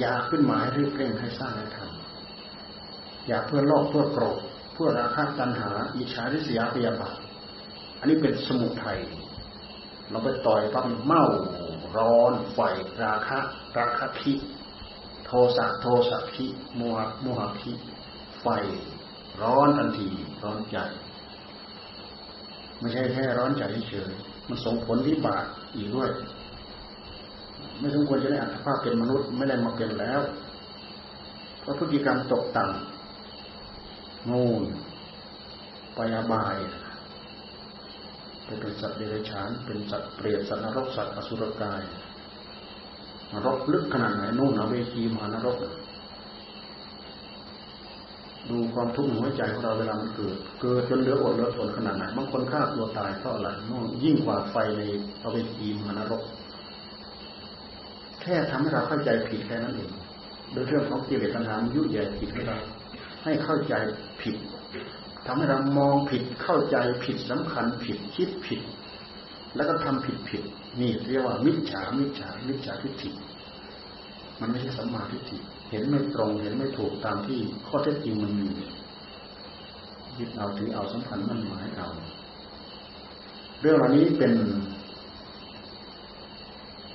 [0.00, 4.38] อยากขึ้นหมาให้รีบเร่งให้สร้างให้ทำอยากเพื่อโลกเพื่อโกรธ
[4.72, 7.16] เพื่อราคะตัณหา อิจฉาริษยาพยาบาท
[7.98, 8.98] อันนี้เป็นสมุทัย
[10.10, 11.24] เราไปต่อยปั๊บเมา
[11.96, 12.60] ร้อนไฟ
[13.02, 13.38] ราคะ
[13.78, 14.32] ราคะพิ
[15.26, 16.46] โทสะโทสะพิ
[16.76, 17.72] โมหะโมหะพิ
[18.40, 18.46] ไฟ
[19.42, 20.08] ร้อนทันที
[20.42, 20.76] ร้อนใจ
[22.78, 24.12] ไม่ใช่แค่ร้อนใจเฉย
[24.48, 25.46] มันส่งผลที่บาป
[25.76, 26.10] อีกด้วย
[27.78, 30.20] ไม่สมควรจะได้อัตภาพเป็นมนุษย์ไม่ได้มาเป็นแล้ว
[31.60, 34.44] เพราะพฤติกรรมตกต่ำงู
[35.94, 36.56] ไปอบาย
[38.44, 41.82] เป็นสัตว์เดรัจฉานเป็นสัตว์เปรตสัตว์นรกสัตว์อสุรกาย
[43.32, 45.56] นรกลึกขนาดไหนนู่นนะเวทีมานรก
[48.50, 54.82] ดูความทุกข์หัวใจของเราเวลามันเกิด เกิดจนเหลืออดเหลือทนขนาดไหนบางคนฆ่าตัวตายเพราะอะไรนู่นยิ่งกว่าไฟใน
[55.32, 56.22] เวทีมหานรก
[58.22, 59.90] แค่ทำให้เราเข้าใจผิดแค่นั้นเอง
[60.52, 62.58] โดยเรื่องของกิเลสตัณหายุ่ยแย่ผิดให้เรา
[63.24, 63.74] ให้เข้าใจ
[64.22, 64.36] ผิด
[65.26, 68.60] ทำให้เรามองผิดเข้าใจผิดสำคัญผิดคิดผิด
[69.56, 70.42] แล้วก็ทำผิดผิด
[70.80, 73.10] นี่เรียกว่ามิจฉามิจฉามิจฉาทิฏฐิ
[74.40, 75.38] มันไม่ใช่สัมมาทิฏฐิ
[75.70, 78.48] เห็นไม่ตรง เห็นไม่ถูกตามที่ข้อเท็จจริงมันมี
[80.18, 81.88] ยึดเอาถือเอาสำคัญมั่นหมายเอา
[83.60, 84.34] เรื่องเหล่านี้เป็น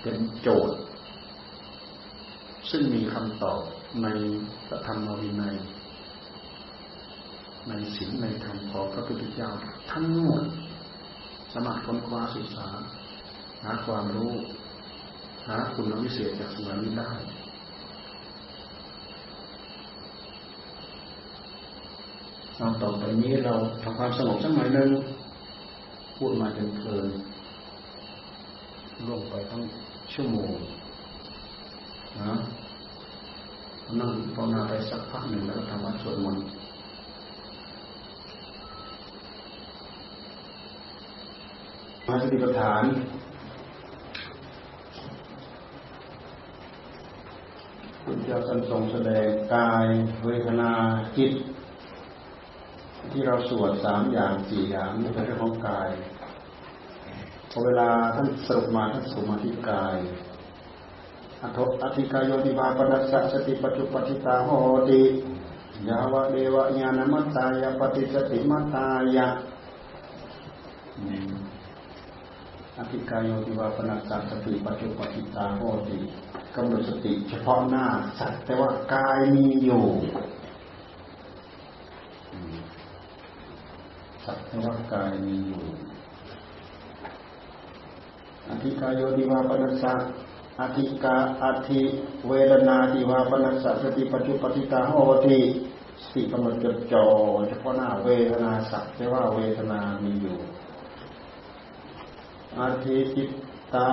[0.01, 0.77] เป็นโจทย์
[2.69, 3.61] ซึ่งมีคำตอบ
[4.03, 4.07] ใน
[4.68, 5.55] พระธรรมวินัย
[7.68, 9.51] ในศีลในธรรมของพระพุทธเจ้า
[9.91, 10.43] ทั้งหมด
[11.53, 12.68] สมัครค้นคว้าศึกษา
[13.63, 17.11] หาความรู้าคุณวิเศษจากสิ่งนี้ได้
[22.57, 24.89] ตอนต่อไปนี้เราทำความสงบสักหน่อยหนึ่ง
[26.17, 27.07] พูดมาจนเพลิน
[29.05, 29.61] ล่วงไปทั้ง
[30.13, 30.53] ชั่วโมง
[32.19, 32.33] นะ
[33.99, 36.43] นั่งภาวนาไปสักพักหนึ่งแล้วทำวัดสวดมนต์
[42.07, 42.83] มาสติปัฏฐาน
[48.03, 49.87] คุณ เจ้าสันทรงแสดงกาย
[50.25, 50.71] เวทนา
[51.17, 51.33] จิต
[53.11, 55.89] ที่เราสวดสามอย่างสี่อย่างนี่เป็นเรื่องของกาย
[57.51, 59.97] พอเวลาท่านสรุปมาท่านสรุปมาที่กาย
[61.41, 64.49] อทอธิกายโยนิบาปนัสสะสติปัจจุปจิตาโห
[64.89, 65.01] ติ
[65.89, 69.27] ยาวะเดวะญาณมัตตายาปฏิสติมัตตายะ
[72.77, 75.97] อธิกายโยนิบาปนัสสะสติปัจจุปจิตาโหติ
[76.55, 77.85] กำหนดสติเฉพาะหน้า
[78.19, 79.85] สัตว์แต่ว่ากายมีอยู่
[84.25, 85.63] สัตว์แต่ว่ากายมีอยู่
[88.49, 89.93] อธิกายโยนิวาปนัสสะ
[90.61, 91.81] อธิกาอธิ
[92.27, 94.93] เวรนาติวาปนัสสติปัจจุปติตาโห
[95.25, 95.39] ติ
[96.03, 97.05] สติกำหนดจดจ่อ
[97.49, 100.37] เฉพาะหน้าเวทนาสักแต่ว่าเวทนามีอยู่
[102.57, 103.29] อาทิจิต
[103.73, 103.87] ตา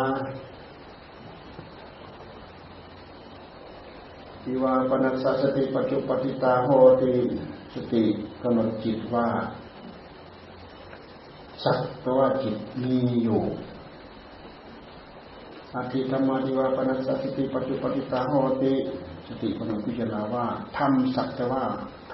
[4.45, 6.69] ติวาปนัสสติปัจจุปติตาโห
[7.03, 7.13] ติ
[7.75, 8.03] สติ
[8.43, 9.27] กำหนดจิตว่า
[11.65, 13.43] สักแปลว่าจิตมีอยู่
[15.75, 18.33] อธิธรรมาทิวาปนัสสติปัจจุปฏิตาโห
[18.63, 18.73] ติ
[19.29, 20.47] สติกำหนดพิจารณาว่า
[20.79, 21.65] ทำสักแต่ว่า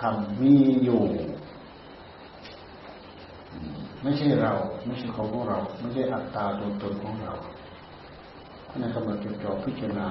[0.00, 1.04] ทำมีอยู่
[4.02, 4.52] ไม่ใช่เรา
[4.86, 7.34] ไม่ใช่ของของเรา ไม่ใช่อัตตาตัวตนของเรา
[8.68, 10.08] ท่านกำหนดจดจ่อพิจารณา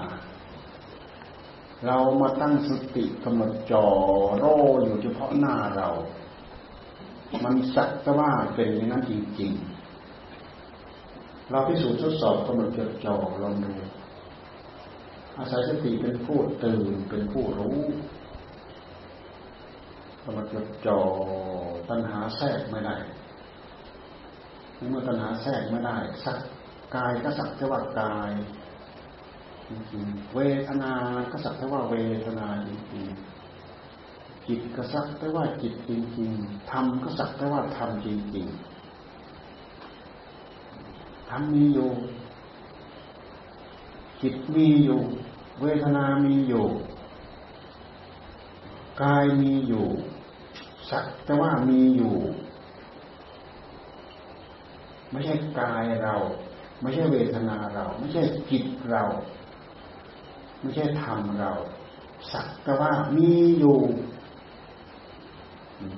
[1.85, 3.85] เรามาตั้งสติกำหนดจ่อ
[4.37, 4.45] โร
[4.83, 5.89] อยู่เฉพาะหน้าเรา
[7.43, 13.73] มันสักแต่ว่าเป็นอย่างนั้นจริงๆ เราพิสูจน์ทดสอบกำหนดจดจ่อลองดู
[15.37, 17.79] อาศัยสติเป็นผู้ตื่นเป็นผู้รู้
[20.23, 20.99] กำหนดจดจ่อ
[21.89, 22.95] ตัณหาแทรกไม่ได้
[24.89, 26.37] เมื่อตัณหาแทรกไม่ได้สัก
[26.95, 28.31] กายก็สักแต่ว่ากาย
[29.69, 30.91] จริงๆ เวทนา
[31.31, 31.95] ก็สักแต่ว่าเว
[32.25, 41.89] ทนาจริงๆ จิตก็สักแต่ว่าจิตจริงๆ ธรรมก็สักแต่ว่าธรรมจริงๆ ธรรมมีอยู่
[44.21, 45.01] จิตมีอยู่
[45.61, 46.65] เวทนามีอยู่
[49.01, 49.85] กายมีอยู่
[50.89, 52.15] สักแต่ว่ามีอยู่
[55.11, 56.15] ไม่ใช่กายเรา
[56.81, 59.03] ไม่ใช่เวทนาเรา ไม่ใช่จิตเรา
[60.63, 61.51] ไม่ใช่ธรรมเรา
[62.31, 63.77] สักแต่ว่ามีอยู่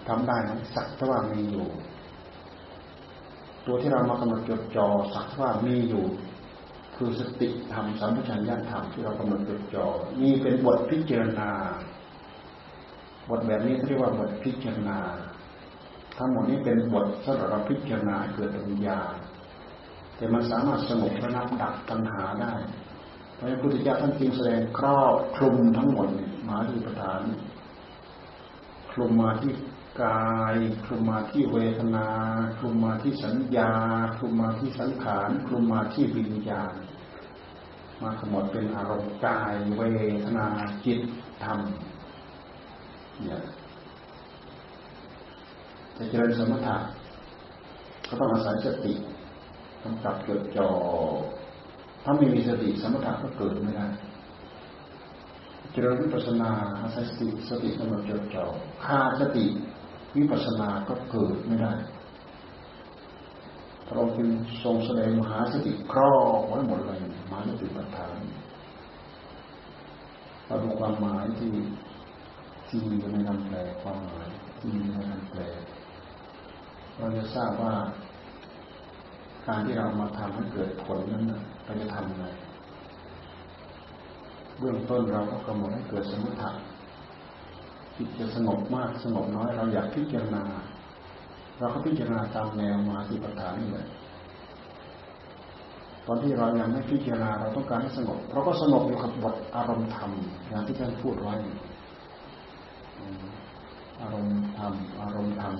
[0.07, 1.67] ทำได้ไหมสักแต่ว่ามีอยู่
[3.65, 6.05] ตัวที่เรามากำหนดจดจ่อสักว่ามีอยู่
[6.95, 9.85] คือสติธรรมสัมปชัญญะธรรมที่เรากำหนดจดจ่อ
[10.21, 11.51] นี่เป็นบทพิจารณา
[13.29, 14.99] บทแบบนี้เรียกว่าบทพิจารณา
[16.17, 18.99] ทั้งหมดนี้เป็นบทสำหรับเราพิจารณาเกิดปัญญา
[20.15, 22.53] แต่มันสามารถสงบระนับดับตัณหาได้
[23.37, 26.09] พราะพุทธเจ้าท่านจึงแสดงครอบคลุมทั้งหมด
[26.49, 27.21] มาที่ประธาน
[28.91, 29.53] คลุมมาที่
[30.03, 30.55] กาย
[30.85, 32.07] คลุมมาที่เวทนา
[32.57, 33.71] คลุมมาที่สัญญา
[34.17, 36.73] คลุมมาที่สังขารคลุมมาที่วิญญาณ
[38.01, 39.81] มาขมวดเป็นอารมณ์กายเว
[40.23, 40.47] ทนา
[40.85, 40.99] จิต
[41.43, 41.59] ธรรม
[43.23, 43.41] เนี่ย
[45.97, 46.77] จะเจริญสมถะ
[48.07, 48.93] ก็ต้องอาศัยสติ
[49.81, 50.69] กำกับจดจ่อ
[52.07, 53.87] ถ้าไม่มีสติสมถะก็เกิดไม่ได้
[55.71, 56.49] เจริญวิปัสสนา
[56.81, 58.45] อาศัยสติสติกำหนดจดจ่อ
[58.85, 59.45] ขาดสติ
[60.17, 61.73] วิปัสสนาก็เกิดไม่ได้
[63.87, 64.29] พระองค์เป็น
[64.63, 66.99] ทรงแสดงมหาสติครอบไว้หมดเลย
[67.29, 68.15] มหาสติปัฏฐาน
[70.45, 71.51] เราดูความหมายที่
[72.67, 74.27] ที่มีในคำแปลความหมาย
[74.59, 75.41] ที่มีในคำแปล
[76.97, 77.73] เราจะทราบว่า
[79.47, 81.23] การที่เรามาทำให้เกิดผลนั้น
[81.63, 82.25] เราจะทำยังไง
[84.59, 86.51] เบื้องต้นเราก็กำหนดให้เกิดสมถะ
[87.97, 90.43] จิตจะสงบมากสงบน้อย เราอยากพิจารณา
[91.59, 93.87] เราก็พิจารณาตามแนวมาสิปัฏฐานนี่แหละ
[96.07, 100.11] ตอนที่เรายังไม่พิจารณาเราต้องการให้สงบเราก็สงบอยู่กับบทอารมณ์ธรรม
[100.49, 101.35] อย่างที่ท่านพูดไว้
[104.01, 105.55] อารมณ์ธรรมอารมณ์ธรรม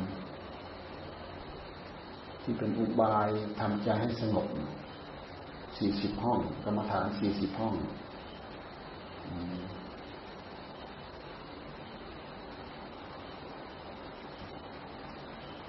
[2.47, 4.47] ที่เป็นอุบายทำใจให้สงบ
[5.77, 7.73] สี่สิบห้องกรรมฐานสี่สิบห้อง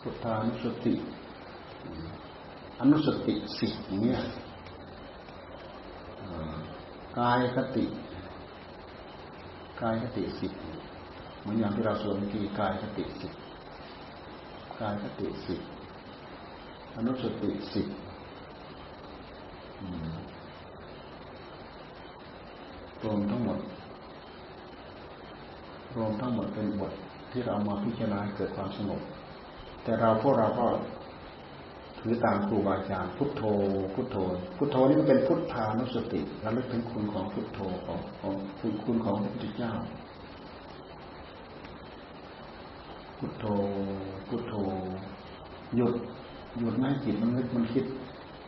[0.01, 0.95] พุทธานุสติ
[2.81, 3.69] อนุสติสิ
[4.01, 4.21] เนี่ย
[7.19, 7.85] กายคติ
[9.83, 10.53] กายคติสิบ
[11.41, 13.33] เหมือนอย่างที่เราสวดเมื่อกี้กายคติสิบ
[14.81, 15.61] กายคติสิบ
[16.97, 17.87] อนุสติสิบ
[23.05, 23.59] รวมทั้งหมด
[25.97, 26.93] รวมทั้งหมดเป็นบท
[27.31, 29.01] ที่เรามาพิจารณาเกิดความสงบ
[29.83, 30.67] แต่เราพวกเราก็
[32.01, 33.43] ถือตามครูบาอาจารย์พุทโธ
[33.95, 34.17] พุทโธ
[34.57, 39.73] พุทโธนี่มันเป็นพุทธานุสติระลึกถึงคุณของพุทโธของของคุณคุณของพระพุทธเจ้า
[43.19, 43.45] พุทโธ
[44.29, 44.55] พุทโธ
[45.77, 45.95] หยุด
[46.59, 47.85] หยุดไม่จิตมันนึกมันคิด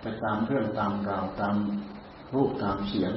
[0.01, 1.57] ไปตามเรื่องตามราวตาม
[2.35, 3.13] รูปตามเสียง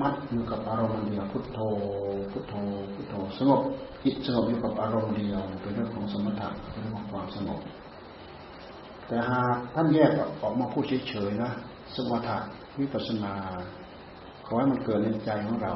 [0.00, 1.60] มัดอยู่กับอารมณ์เดียวพุทโธ
[2.32, 2.54] พุทโธ
[2.94, 3.60] พุทโธสงบ
[4.04, 7.60] จิตสงบอยู่กับอารมณ์เดียวเป็นเรื่องของสมถะเป็นเรื่องของความสงบ
[9.06, 10.10] แต่หากท่านแยก
[10.42, 11.52] ออกมาพูดเฉยๆนะ
[11.96, 12.36] สมถะ
[12.78, 13.34] วิปัสสนา
[14.46, 15.74] ขอให้มันเกิดในใจของเรา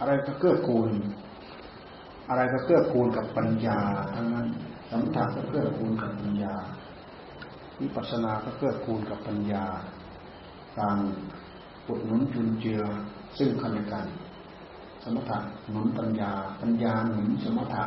[0.00, 0.90] อะไรก็เกื้อกูล
[2.28, 3.78] อะไรก็เกื้อกูลกับปัญญา
[4.14, 4.46] ทั้งนั้น
[4.90, 6.54] สมถะก็เกื้อกูลกับปัญญา
[7.80, 9.64] วิปัสสนาก็เกื้อกูลกับปัญญา
[10.78, 10.98] ต่าง
[11.86, 12.82] อุดหนุนจุนเจือ
[13.38, 14.06] ซึ่งกันและกัน
[15.02, 15.38] สมถะ
[15.70, 17.84] หนุนปัญญา ปัญญาหนุนสมถะ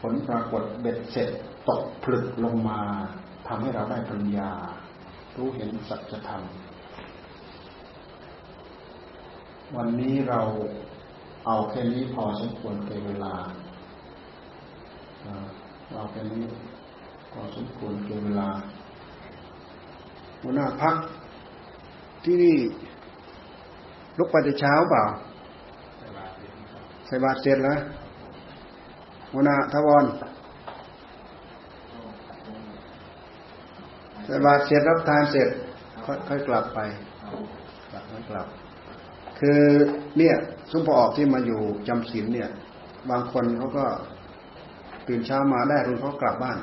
[0.00, 1.30] ผลปรากฏเบ็ดเสร็จ
[1.68, 2.80] ตกผลึกลงมา
[3.46, 4.50] ทำให้เราได้ปัญญา
[5.36, 6.42] รู้เห็นสัจธรรม
[9.76, 10.40] วันนี้เรา
[11.46, 13.34] เอาแค่นี้พอสมควรเก่เวลา
[15.94, 16.44] เอาแค่นี้
[17.32, 18.48] พอสมควรเก่เวลา
[20.40, 20.96] หัวหน้าพัก
[22.24, 22.56] ที่นี่
[24.18, 25.02] ลุกไปแต่เช้าเปล่า
[27.06, 27.78] ใส่บาตรเสร็จแล้ว
[29.32, 30.04] หัวหน้าทวร
[34.24, 35.48] ใส่บาตรเสร็จรับทานเสร็จ
[36.28, 36.78] ค่อยกลับไป
[37.90, 38.46] กลับค่กลับ
[39.38, 39.60] คือ
[40.18, 40.36] เนี่ย
[40.70, 42.50] สุปออกที่มาอยู่จำศีลเนี่ย
[43.10, 43.84] บางคนเขาก็
[45.08, 46.58] ตื่นเช้ามาได้รุ่นเขากลับบ้าน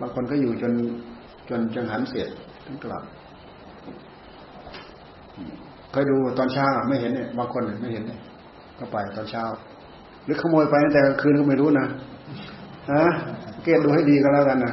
[0.00, 0.72] บางคนก็อยู่จน
[1.48, 2.28] จนจังหันเสร็จ
[2.66, 3.02] ถึงกลับ
[5.90, 8.20] เคยดูตอนเช้าไม่เห็นเนี่ยบางคนไม่เห็นเนี่ย
[8.78, 9.44] ก็ไปตอนเช้า
[10.24, 11.86] หรือขโมยไปตั้งแต่กลางคืนก็ไม่รู้นะ
[12.92, 13.04] ฮะ
[13.62, 14.72] เกตดูให้ดีก็แล้วกันนะ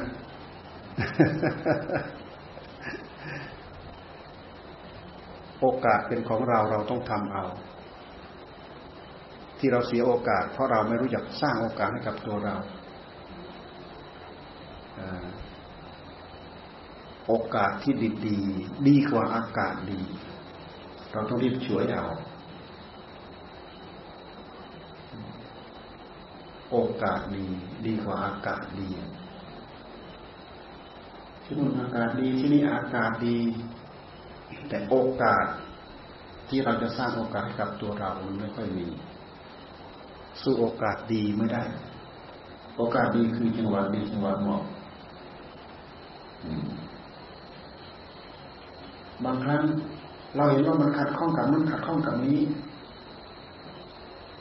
[5.59, 7.45] โอกาสเป็นของเราเราต้องทำเอา
[9.59, 12.55] ที่เราเสียโอกาส เพราะเราไม่รู้จักสร้างโอกาสให้กับตัวเรา
[17.27, 18.39] โอกาสที่ดีดี
[18.87, 20.01] ดีกว่าอากาศดี
[21.11, 22.05] เราต้องรีบช่วยเอา
[26.71, 27.45] โอกาสดี
[27.85, 28.89] ดีกว่าอากาศดี
[31.43, 33.37] ที่นู่นอากาศดีที่นี่อากาศดี
[34.69, 35.45] แต่โอกาส
[36.49, 38.87] ที่เราจะสร้างโอกาสให้กับตัวเรามันไม่ค่อยมี
[40.41, 41.63] สู้โอกาสดีไม่ได้
[42.77, 44.63] โอกาสดีคือจังหวะดีจังหวะเหมาะ
[49.25, 49.63] บางครั้ง
[50.35, 52.39] เราเห็นว่ามันขัดข้องกับมันขัดข้องกับนี้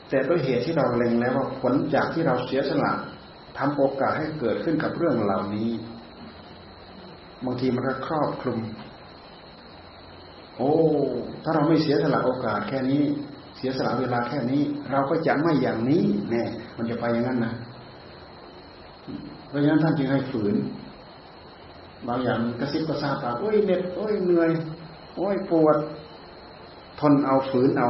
[0.09, 2.93] แต่ด้วยเหตุที่เราเล็งแล้วว่าผลจากที่เราเสียสละ
[3.57, 5.69] ทำโอกาสให้เกิดขึ้นกับเรื่องเหล่านี้
[7.45, 8.59] บางทีมันก็ครอบคลุม
[10.59, 10.71] โอ้
[11.43, 13.03] ถ้าเราไม่เสียสละโอกาสแค่นี้
[13.57, 14.61] เสียสละเวลาแค่นี้
[14.91, 16.43] เราก็จะไม่อย่างนี้แน่
[16.77, 17.53] มันจะไปอย่างนั้นนะ
[19.47, 20.55] เพราะฉะนั้นท่านจึงให้ฝืน
[22.07, 24.49] บางอย่างกระซิบกระซาบปากโอ้ยเหน็ดโอ้ยเหนื่อย
[25.15, 25.77] โอ้ยปวด
[26.99, 27.89] ทนเอาฝืนเอา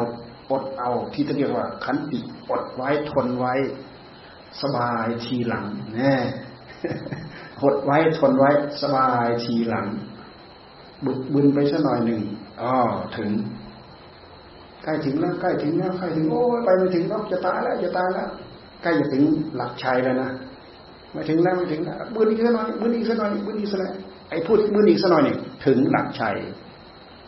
[0.51, 2.19] อดเอาที่จะเรียกว่า ขันติ
[2.49, 3.53] อดไว้ทนไว้
[4.61, 5.65] สบายทีหลัง
[5.95, 6.13] แน่
[7.61, 8.49] หดไว้ทนไว้
[8.81, 9.87] สบายทีหลัง
[11.05, 12.21] บึกบึนไปสักหน่อยหนึ่ง
[12.61, 12.73] อ๋อ
[13.18, 13.31] ถึง
[14.84, 18.27] ใกล้ถึงแล้วใกล้ถึงแล้วใกล้ถึงโอ้ยไปไม่ถึงแล้วจะตายแล้วจะตายแล้ว
[18.84, 19.23] ใกล้จะถึง
[19.56, 20.30] หลักชัยแล้วนะ
[21.11, 23.91] ไม่ถึงแล้วไม่ถึงแล้วบืนอีกสักหน่อยบืนอีกสักหน่อยบืนอีกสักหน่อย
[24.30, 26.36] ไอ้พูดบืนอีกสักหน่อยนี่ถึงหลักชัย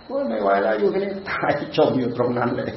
[0.10, 2.72] ว่าไม่ไหวแล้วอยู่แค่นี้ตายจมอยู่ตรงนั้นเลย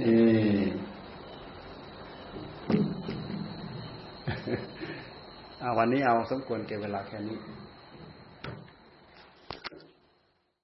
[0.00, 0.16] นี่
[5.62, 7.38] อาวันนี้เอาสมควรเก็บเวลาแค่นี้